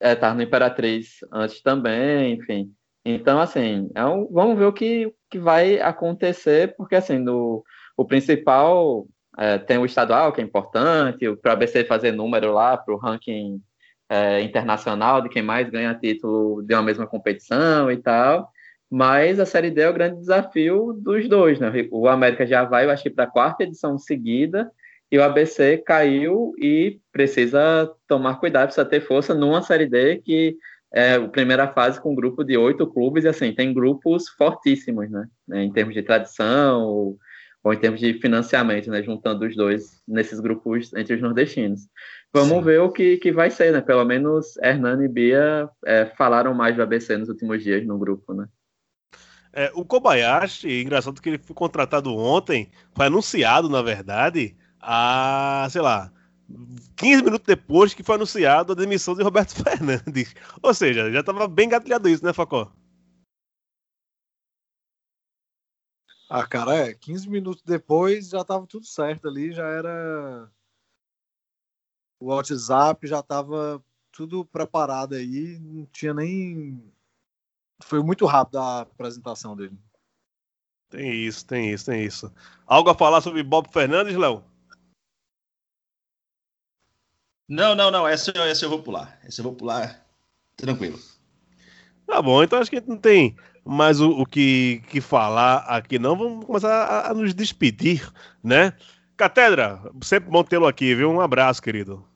É, 0.00 0.14
tá 0.14 0.32
no 0.32 0.40
Imperatriz 0.40 1.18
antes 1.30 1.60
também, 1.60 2.32
enfim. 2.32 2.72
Então, 3.04 3.38
assim, 3.38 3.90
é 3.94 4.04
um, 4.06 4.26
vamos 4.32 4.58
ver 4.58 4.64
o 4.64 4.72
que, 4.72 5.12
que 5.28 5.38
vai 5.38 5.78
acontecer, 5.78 6.74
porque, 6.74 6.94
assim, 6.94 7.18
no, 7.18 7.62
o 7.98 8.04
principal 8.04 9.06
é, 9.36 9.58
tem 9.58 9.76
o 9.76 9.84
estadual, 9.84 10.32
que 10.32 10.40
é 10.40 10.44
importante, 10.44 11.30
para 11.36 11.50
o 11.50 11.52
ABC 11.52 11.84
fazer 11.84 12.12
número 12.12 12.50
lá 12.52 12.78
para 12.78 12.94
o 12.94 12.98
ranking 12.98 13.60
é, 14.12 14.42
internacional 14.42 15.22
de 15.22 15.30
quem 15.30 15.40
mais 15.42 15.70
ganha 15.70 15.94
título 15.94 16.62
de 16.62 16.74
uma 16.74 16.82
mesma 16.82 17.06
competição 17.06 17.90
e 17.90 17.96
tal. 17.96 18.50
Mas 18.90 19.40
a 19.40 19.46
Série 19.46 19.70
D 19.70 19.80
é 19.80 19.88
o 19.88 19.94
grande 19.94 20.18
desafio 20.18 20.92
dos 20.92 21.26
dois, 21.26 21.58
né? 21.58 21.72
O 21.90 22.06
América 22.06 22.46
já 22.46 22.62
vai, 22.62 22.84
eu 22.84 22.90
acho 22.90 23.02
que 23.02 23.08
para 23.08 23.24
a 23.24 23.30
quarta 23.30 23.62
edição 23.62 23.96
seguida, 23.96 24.70
e 25.10 25.16
o 25.16 25.22
ABC 25.22 25.78
caiu 25.78 26.52
e 26.58 27.00
precisa 27.10 27.90
tomar 28.06 28.34
cuidado, 28.34 28.66
precisa 28.66 28.84
ter 28.84 29.00
força 29.00 29.34
numa 29.34 29.62
Série 29.62 29.86
D 29.86 30.18
que 30.18 30.58
é 30.92 31.14
a 31.14 31.26
primeira 31.26 31.66
fase 31.68 31.98
com 31.98 32.12
um 32.12 32.14
grupo 32.14 32.44
de 32.44 32.54
oito 32.58 32.86
clubes, 32.86 33.24
e 33.24 33.28
assim, 33.28 33.50
tem 33.54 33.72
grupos 33.72 34.28
fortíssimos, 34.28 35.10
né? 35.10 35.26
Em 35.54 35.72
termos 35.72 35.94
de 35.94 36.02
tradição 36.02 36.82
ou, 36.82 37.18
ou 37.64 37.72
em 37.72 37.78
termos 37.78 37.98
de 37.98 38.12
financiamento, 38.20 38.90
né? 38.90 39.02
Juntando 39.02 39.46
os 39.46 39.56
dois 39.56 40.02
nesses 40.06 40.38
grupos 40.38 40.92
entre 40.92 41.14
os 41.14 41.22
nordestinos. 41.22 41.88
Vamos 42.34 42.58
Sim. 42.58 42.64
ver 42.64 42.80
o 42.80 42.90
que, 42.90 43.18
que 43.18 43.30
vai 43.30 43.50
ser, 43.50 43.72
né? 43.72 43.82
Pelo 43.82 44.04
menos 44.06 44.56
Hernani 44.56 45.04
e 45.04 45.08
Bia 45.08 45.68
é, 45.84 46.06
falaram 46.16 46.54
mais 46.54 46.74
do 46.74 46.82
ABC 46.82 47.16
nos 47.18 47.28
últimos 47.28 47.62
dias 47.62 47.86
no 47.86 47.98
grupo, 47.98 48.32
né? 48.32 48.48
É, 49.52 49.70
o 49.74 49.84
Kobayashi, 49.84 50.80
engraçado 50.80 51.20
que 51.20 51.28
ele 51.28 51.38
foi 51.38 51.54
contratado 51.54 52.16
ontem, 52.16 52.70
foi 52.94 53.06
anunciado, 53.06 53.68
na 53.68 53.82
verdade, 53.82 54.56
a, 54.80 55.68
sei 55.70 55.82
lá, 55.82 56.10
15 56.96 57.22
minutos 57.22 57.46
depois 57.46 57.92
que 57.92 58.02
foi 58.02 58.14
anunciado 58.14 58.72
a 58.72 58.76
demissão 58.76 59.14
de 59.14 59.22
Roberto 59.22 59.52
Fernandes. 59.62 60.34
Ou 60.62 60.72
seja, 60.72 61.12
já 61.12 61.20
estava 61.20 61.46
bem 61.46 61.68
gatilhado 61.68 62.08
isso, 62.08 62.24
né, 62.24 62.32
Facó? 62.32 62.72
Ah, 66.30 66.46
cara, 66.46 66.74
é, 66.74 66.94
15 66.94 67.28
minutos 67.28 67.62
depois 67.62 68.30
já 68.30 68.40
estava 68.40 68.66
tudo 68.66 68.86
certo 68.86 69.28
ali, 69.28 69.52
já 69.52 69.66
era 69.66 70.50
o 72.22 72.26
WhatsApp 72.26 73.04
já 73.06 73.18
estava 73.18 73.82
tudo 74.12 74.44
preparado 74.44 75.14
aí, 75.14 75.58
não 75.58 75.84
tinha 75.86 76.14
nem. 76.14 76.80
Foi 77.82 78.00
muito 78.00 78.24
rápido 78.26 78.58
a 78.58 78.82
apresentação 78.82 79.56
dele. 79.56 79.76
Tem 80.88 81.12
isso, 81.12 81.44
tem 81.44 81.72
isso, 81.72 81.86
tem 81.86 82.04
isso. 82.04 82.32
Algo 82.66 82.90
a 82.90 82.94
falar 82.94 83.20
sobre 83.22 83.42
Bob 83.42 83.68
Fernandes, 83.72 84.14
Léo? 84.14 84.44
Não, 87.48 87.74
não, 87.74 87.90
não. 87.90 88.06
Essa, 88.06 88.30
essa 88.30 88.64
eu 88.64 88.70
vou 88.70 88.82
pular. 88.82 89.18
Essa 89.24 89.40
eu 89.40 89.44
vou 89.44 89.54
pular 89.54 90.06
tranquilo. 90.56 90.98
Tá 92.06 92.22
bom, 92.22 92.42
então 92.42 92.58
acho 92.58 92.70
que 92.70 92.76
a 92.76 92.78
gente 92.78 92.88
não 92.88 92.98
tem 92.98 93.34
mais 93.64 94.00
o, 94.00 94.10
o 94.10 94.26
que, 94.26 94.82
que 94.88 95.00
falar 95.00 95.58
aqui, 95.60 95.98
não. 95.98 96.16
Vamos 96.16 96.44
começar 96.44 96.84
a, 96.84 97.10
a 97.10 97.14
nos 97.14 97.34
despedir, 97.34 98.08
né? 98.44 98.74
Catedra, 99.16 99.80
sempre 100.02 100.30
bom 100.30 100.44
tê-lo 100.44 100.66
aqui, 100.66 100.94
viu? 100.94 101.10
Um 101.10 101.20
abraço, 101.20 101.62
querido. 101.62 102.11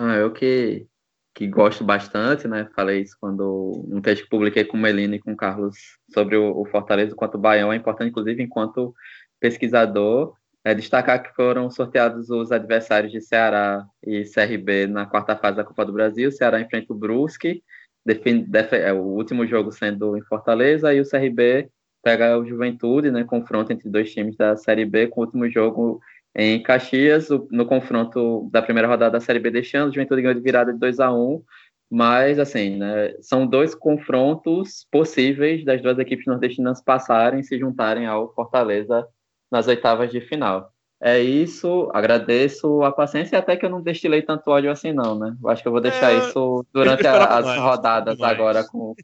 Ah, 0.00 0.14
eu 0.14 0.32
que, 0.32 0.86
que 1.34 1.48
gosto 1.48 1.82
bastante, 1.82 2.46
né? 2.46 2.68
Falei 2.72 3.02
isso 3.02 3.16
quando 3.20 3.84
um 3.90 4.00
texto 4.00 4.22
que 4.22 4.30
publiquei 4.30 4.64
com 4.64 4.76
o 4.76 4.80
Melina 4.80 5.16
e 5.16 5.18
com 5.18 5.32
o 5.32 5.36
Carlos 5.36 5.76
sobre 6.14 6.36
o, 6.36 6.56
o 6.56 6.64
Fortaleza 6.66 7.16
quanto 7.16 7.34
o 7.34 7.38
Baião 7.40 7.72
é 7.72 7.76
importante, 7.76 8.10
inclusive, 8.10 8.40
enquanto 8.40 8.94
pesquisador, 9.40 10.34
é 10.64 10.72
destacar 10.72 11.20
que 11.20 11.34
foram 11.34 11.68
sorteados 11.68 12.30
os 12.30 12.52
adversários 12.52 13.10
de 13.10 13.20
Ceará 13.20 13.84
e 14.06 14.22
CRB 14.22 14.86
na 14.86 15.04
quarta 15.04 15.36
fase 15.36 15.56
da 15.56 15.64
Copa 15.64 15.84
do 15.84 15.92
Brasil. 15.92 16.28
O 16.28 16.32
Ceará 16.32 16.60
enfrenta 16.60 16.92
o 16.92 16.96
Brusque, 16.96 17.64
define, 18.06 18.44
def, 18.44 18.72
é, 18.74 18.92
o 18.92 19.02
último 19.02 19.44
jogo 19.48 19.72
sendo 19.72 20.16
em 20.16 20.22
Fortaleza, 20.22 20.94
e 20.94 21.00
o 21.00 21.08
CRB 21.08 21.68
pega 22.04 22.38
o 22.38 22.46
Juventude, 22.46 23.10
né? 23.10 23.24
Confronto 23.24 23.72
entre 23.72 23.88
dois 23.90 24.12
times 24.12 24.36
da 24.36 24.56
Série 24.56 24.84
B, 24.84 25.08
com 25.08 25.22
o 25.22 25.24
último 25.24 25.50
jogo 25.50 26.00
em 26.40 26.62
Caxias, 26.62 27.28
no 27.50 27.66
confronto 27.66 28.48
da 28.52 28.62
primeira 28.62 28.86
rodada 28.86 29.10
da 29.10 29.20
Série 29.20 29.40
B 29.40 29.50
deste 29.50 29.76
ano, 29.76 29.90
o 29.90 29.92
Juventude 29.92 30.22
ganhou 30.22 30.34
de 30.34 30.40
virada 30.40 30.72
de 30.72 30.78
2 30.78 31.00
a 31.00 31.12
1 31.12 31.42
mas, 31.90 32.38
assim, 32.38 32.76
né, 32.76 33.14
são 33.20 33.46
dois 33.46 33.74
confrontos 33.74 34.86
possíveis 34.90 35.64
das 35.64 35.80
duas 35.80 35.98
equipes 35.98 36.26
nordestinas 36.26 36.82
passarem, 36.82 37.42
se 37.42 37.58
juntarem 37.58 38.06
ao 38.06 38.32
Fortaleza 38.34 39.06
nas 39.50 39.66
oitavas 39.66 40.10
de 40.10 40.20
final. 40.20 40.70
É 41.00 41.18
isso, 41.18 41.88
agradeço 41.94 42.82
a 42.82 42.92
paciência 42.92 43.38
até 43.38 43.56
que 43.56 43.64
eu 43.64 43.70
não 43.70 43.80
destilei 43.80 44.20
tanto 44.20 44.50
ódio 44.50 44.70
assim 44.70 44.92
não, 44.92 45.18
né? 45.18 45.34
Eu 45.40 45.48
acho 45.48 45.62
que 45.62 45.68
eu 45.68 45.72
vou 45.72 45.80
deixar 45.80 46.12
é, 46.12 46.18
isso 46.18 46.66
durante 46.72 47.06
a, 47.06 47.24
as 47.24 47.46
mais, 47.46 47.60
rodadas 47.60 48.20
agora, 48.20 48.64
com, 48.64 48.94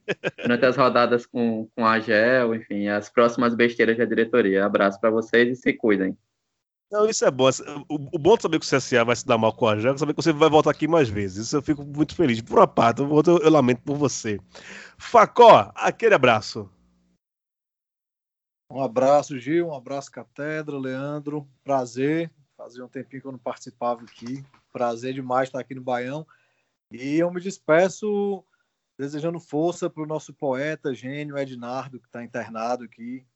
durante 0.42 0.66
as 0.66 0.76
rodadas 0.76 1.24
com, 1.24 1.68
com 1.74 1.86
a 1.86 1.98
GEL, 2.00 2.54
enfim, 2.56 2.88
as 2.88 3.08
próximas 3.08 3.54
besteiras 3.54 3.96
da 3.96 4.04
diretoria. 4.04 4.66
Abraço 4.66 5.00
para 5.00 5.10
vocês 5.10 5.56
e 5.56 5.60
se 5.60 5.72
cuidem. 5.72 6.16
Não, 6.94 7.08
isso 7.08 7.24
é 7.24 7.30
bom. 7.30 7.50
O, 7.88 7.94
o 8.12 8.18
bom 8.20 8.36
de 8.36 8.42
saber 8.42 8.60
que 8.60 8.66
o 8.66 8.68
CSA 8.68 9.04
vai 9.04 9.16
se 9.16 9.26
dar 9.26 9.36
mal 9.36 9.52
com 9.52 9.66
a 9.66 9.74
Jaguars 9.74 9.96
é 9.96 9.98
saber 9.98 10.14
que 10.14 10.22
você 10.22 10.32
vai 10.32 10.48
voltar 10.48 10.70
aqui 10.70 10.86
mais 10.86 11.08
vezes. 11.08 11.48
Isso 11.48 11.56
eu 11.56 11.62
fico 11.62 11.82
muito 11.82 12.14
feliz. 12.14 12.40
Por 12.40 12.56
uma 12.56 12.68
parte, 12.68 13.00
eu, 13.00 13.08
eu, 13.10 13.38
eu 13.38 13.50
lamento 13.50 13.82
por 13.82 13.96
você. 13.96 14.38
Facó, 14.96 15.72
aquele 15.74 16.14
abraço. 16.14 16.70
Um 18.70 18.80
abraço, 18.80 19.36
Gil. 19.40 19.70
Um 19.70 19.74
abraço, 19.74 20.08
Catedra, 20.08 20.78
Leandro. 20.78 21.48
Prazer. 21.64 22.30
Fazia 22.56 22.84
um 22.84 22.88
tempinho 22.88 23.22
que 23.22 23.26
eu 23.26 23.32
não 23.32 23.40
participava 23.40 24.04
aqui. 24.04 24.44
Prazer 24.72 25.14
demais 25.14 25.48
estar 25.48 25.58
aqui 25.58 25.74
no 25.74 25.82
Baião. 25.82 26.24
E 26.92 27.16
eu 27.16 27.28
me 27.28 27.40
despeço 27.40 28.44
desejando 28.96 29.40
força 29.40 29.90
para 29.90 30.04
o 30.04 30.06
nosso 30.06 30.32
poeta, 30.32 30.94
gênio 30.94 31.36
Ednardo, 31.36 31.98
que 31.98 32.06
está 32.06 32.22
internado 32.22 32.84
aqui 32.84 33.26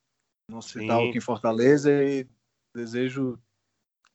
no 0.48 0.58
hospital 0.58 1.08
aqui 1.08 1.18
em 1.18 1.20
Fortaleza. 1.20 1.90
E 1.90 2.24
desejo, 2.72 3.36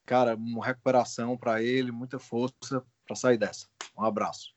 cara, 0.06 0.36
uma 0.36 0.66
recuperação 0.66 1.38
para 1.38 1.62
ele, 1.62 1.92
muita 1.92 2.20
força 2.20 2.84
para 3.06 3.16
sair 3.16 3.38
dessa. 3.38 3.68
Um 3.98 4.04
abraço. 4.04 4.54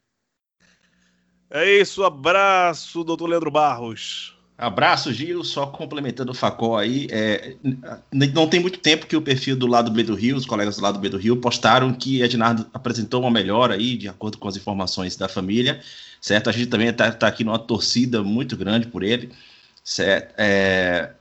É 1.50 1.80
isso, 1.80 2.04
abraço, 2.04 3.04
doutor 3.04 3.28
Leandro 3.28 3.50
Barros. 3.50 4.36
Abraço, 4.58 5.12
Gil. 5.12 5.44
Só 5.44 5.66
complementando 5.66 6.32
o 6.32 6.34
Facó 6.34 6.78
aí. 6.78 7.06
É, 7.10 7.56
não 8.10 8.48
tem 8.48 8.58
muito 8.58 8.78
tempo 8.78 9.06
que 9.06 9.16
o 9.16 9.22
perfil 9.22 9.54
do 9.54 9.66
lado 9.66 9.90
B 9.90 10.02
do 10.02 10.14
Rio, 10.14 10.36
os 10.36 10.46
colegas 10.46 10.76
do 10.76 10.82
lado 10.82 10.98
B 10.98 11.08
do 11.08 11.18
Rio, 11.18 11.36
postaram 11.36 11.92
que 11.92 12.22
Ednardo 12.22 12.66
apresentou 12.72 13.20
uma 13.20 13.30
melhora 13.30 13.74
aí, 13.74 13.96
de 13.96 14.08
acordo 14.08 14.38
com 14.38 14.48
as 14.48 14.56
informações 14.56 15.14
da 15.14 15.28
família, 15.28 15.80
certo? 16.20 16.48
A 16.48 16.52
gente 16.52 16.68
também 16.68 16.88
está 16.88 17.12
tá 17.12 17.28
aqui 17.28 17.44
numa 17.44 17.58
torcida 17.58 18.22
muito 18.22 18.56
grande 18.56 18.86
por 18.86 19.02
ele, 19.02 19.30
certo? 19.84 20.34
É, 20.38 21.12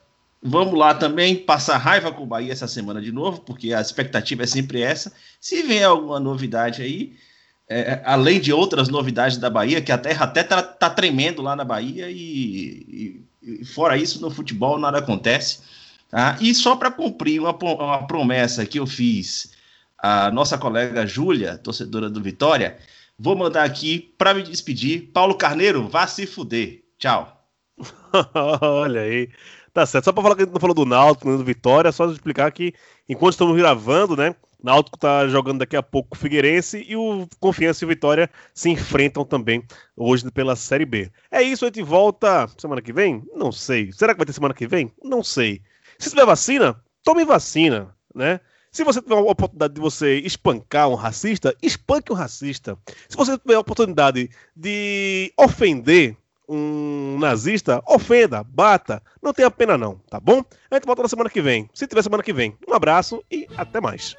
vamos 0.45 0.77
lá 0.77 0.93
também 0.93 1.35
passar 1.35 1.77
raiva 1.77 2.11
com 2.11 2.23
o 2.23 2.27
Bahia 2.27 2.51
essa 2.51 2.67
semana 2.67 3.01
de 3.01 3.11
novo, 3.11 3.41
porque 3.41 3.73
a 3.73 3.81
expectativa 3.81 4.43
é 4.43 4.47
sempre 4.47 4.81
essa. 4.81 5.11
Se 5.41 5.63
vem 5.63 5.83
alguma 5.83 6.19
novidade 6.19 6.83
aí, 6.83 7.17
é, 7.67 8.01
além 8.05 8.39
de 8.39 8.53
outras 8.53 8.87
novidades 8.87 9.37
da 9.37 9.49
Bahia, 9.49 9.81
que 9.81 9.91
a 9.91 9.97
terra 9.97 10.25
até 10.25 10.43
tá, 10.43 10.61
tá 10.61 10.89
tremendo 10.89 11.41
lá 11.41 11.55
na 11.55 11.65
Bahia 11.65 12.11
e, 12.11 13.25
e, 13.41 13.61
e, 13.61 13.65
fora 13.65 13.97
isso 13.97 14.21
no 14.21 14.29
futebol 14.29 14.77
nada 14.77 14.99
acontece. 14.99 15.59
Tá? 16.09 16.37
E 16.39 16.53
só 16.53 16.75
para 16.75 16.91
cumprir 16.91 17.41
uma, 17.41 17.51
uma 17.51 18.05
promessa 18.05 18.65
que 18.65 18.79
eu 18.79 18.85
fiz 18.85 19.51
à 19.97 20.29
nossa 20.29 20.59
colega 20.59 21.07
Júlia, 21.07 21.57
torcedora 21.57 22.07
do 22.07 22.21
Vitória, 22.21 22.77
vou 23.17 23.35
mandar 23.35 23.63
aqui 23.63 24.13
para 24.15 24.35
me 24.35 24.43
despedir. 24.43 25.09
Paulo 25.11 25.33
Carneiro, 25.33 25.87
vá 25.87 26.05
se 26.05 26.27
fuder. 26.27 26.83
Tchau. 26.99 27.35
Olha 28.61 29.01
aí. 29.01 29.29
Tá 29.75 29.85
certo. 29.85 30.05
Só 30.05 30.13
para 30.13 30.23
falar 30.23 30.35
que 30.37 30.43
a 30.43 30.45
gente 30.45 30.53
não 30.53 30.59
falou 30.61 30.73
do 30.73 30.85
Náutico, 30.85 31.37
do 31.37 31.43
Vitória, 31.43 31.91
só 31.91 32.09
explicar 32.09 32.49
que 32.49 32.73
enquanto 33.09 33.33
estamos 33.33 33.57
gravando, 33.57 34.15
né? 34.15 34.33
Náutico 34.63 34.95
está 34.95 35.27
jogando 35.27 35.59
daqui 35.59 35.75
a 35.75 35.83
pouco 35.83 36.15
o 36.15 36.17
Figueirense 36.17 36.85
e 36.87 36.95
o 36.95 37.27
Confiança 37.41 37.83
e 37.83 37.85
o 37.85 37.89
Vitória 37.89 38.29
se 38.53 38.69
enfrentam 38.69 39.25
também 39.25 39.65
hoje 39.93 40.31
pela 40.31 40.55
Série 40.55 40.85
B. 40.85 41.11
É 41.29 41.41
isso, 41.41 41.65
a 41.65 41.67
gente 41.67 41.81
volta 41.81 42.47
semana 42.57 42.81
que 42.81 42.93
vem? 42.93 43.21
Não 43.35 43.51
sei. 43.51 43.91
Será 43.91 44.13
que 44.13 44.17
vai 44.19 44.25
ter 44.25 44.31
semana 44.31 44.53
que 44.53 44.65
vem? 44.65 44.93
Não 45.03 45.21
sei. 45.21 45.61
Se 45.99 46.09
tiver 46.09 46.25
vacina, 46.25 46.81
tome 47.03 47.25
vacina, 47.25 47.93
né? 48.15 48.39
Se 48.71 48.81
você 48.81 49.01
tiver 49.01 49.15
a 49.15 49.19
oportunidade 49.19 49.73
de 49.73 49.81
você 49.81 50.19
espancar 50.19 50.87
um 50.87 50.95
racista, 50.95 51.53
espanque 51.61 52.13
um 52.13 52.15
racista. 52.15 52.77
Se 53.09 53.17
você 53.17 53.37
tiver 53.37 53.55
a 53.55 53.59
oportunidade 53.59 54.29
de 54.55 55.33
ofender 55.37 56.15
um 56.47 57.17
nazista, 57.19 57.81
ofenda, 57.87 58.43
bata, 58.43 59.01
não 59.21 59.33
tenha 59.33 59.51
pena 59.51 59.77
não, 59.77 59.97
tá 60.09 60.19
bom? 60.19 60.43
A 60.69 60.75
gente 60.75 60.85
volta 60.85 61.01
na 61.01 61.09
semana 61.09 61.29
que 61.29 61.41
vem. 61.41 61.69
Se 61.73 61.87
tiver 61.87 62.03
semana 62.03 62.23
que 62.23 62.33
vem, 62.33 62.57
um 62.67 62.73
abraço 62.73 63.23
e 63.31 63.47
até 63.57 63.81
mais. 63.81 64.15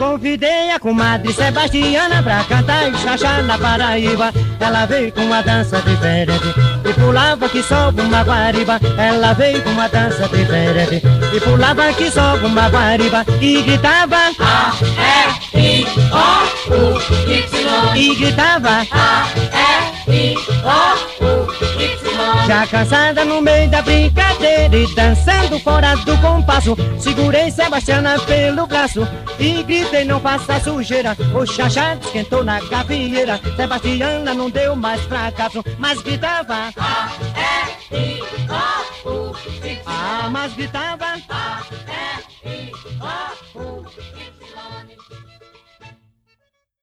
Convidei 0.00 0.70
a 0.70 0.80
comadre 0.80 1.30
Sebastiana 1.30 2.22
pra 2.22 2.42
cantar 2.44 2.90
e 2.90 2.96
chachar 2.96 3.42
na 3.42 3.58
Paraíba. 3.58 4.32
Ela 4.58 4.86
veio 4.86 5.12
com 5.12 5.20
uma 5.20 5.42
dança 5.42 5.76
diferente 5.82 6.54
e 6.88 6.92
pulava 6.94 7.46
que 7.50 7.62
só 7.62 7.90
uma 7.90 8.22
guariba. 8.22 8.80
Ela 8.96 9.34
veio 9.34 9.62
com 9.62 9.68
uma 9.68 9.90
dança 9.90 10.26
diferente 10.26 11.02
e 11.36 11.40
pulava 11.40 11.92
que 11.92 12.10
só 12.10 12.34
uma 12.36 12.70
guariba 12.70 13.26
e 13.42 13.60
gritava 13.60 14.16
A, 14.38 14.72
E, 15.54 15.82
I, 15.82 15.86
O, 16.10 16.72
U, 16.72 16.98
Y 17.30 17.94
e 17.94 18.14
gritava 18.14 18.86
A, 18.90 19.28
E, 20.08 20.10
I, 20.10 20.34
O, 20.64 21.24
U, 21.26 21.46
Y. 21.78 22.09
Já 22.46 22.66
cansada 22.66 23.24
no 23.24 23.40
meio 23.40 23.70
da 23.70 23.82
brincadeira 23.82 24.76
e 24.76 24.94
dançando 24.94 25.58
fora 25.60 25.94
do 25.96 26.16
compasso, 26.18 26.76
segurei 26.98 27.50
Sebastiana 27.50 28.18
pelo 28.20 28.66
braço 28.66 29.06
e 29.38 29.62
gritei 29.62 30.04
não 30.04 30.20
faça 30.20 30.60
sujeira. 30.60 31.16
O 31.34 31.46
chachá 31.46 31.94
esquentou 31.94 32.42
na 32.44 32.60
gavieira, 32.60 33.40
Sebastiana 33.56 34.34
não 34.34 34.50
deu 34.50 34.74
mais 34.74 35.00
fracasso, 35.02 35.64
mas 35.78 36.00
gritava 36.02 36.72
A, 36.76 37.10
E, 37.90 37.96
I, 37.96 38.22
O, 39.04 39.08
U, 39.08 39.36
Ah, 39.86 40.28
mas 40.30 40.52
gritava 40.54 41.04
A, 41.28 41.62
E, 42.44 42.48
I, 42.48 42.72
O, 43.54 43.60
U. 43.60 44.29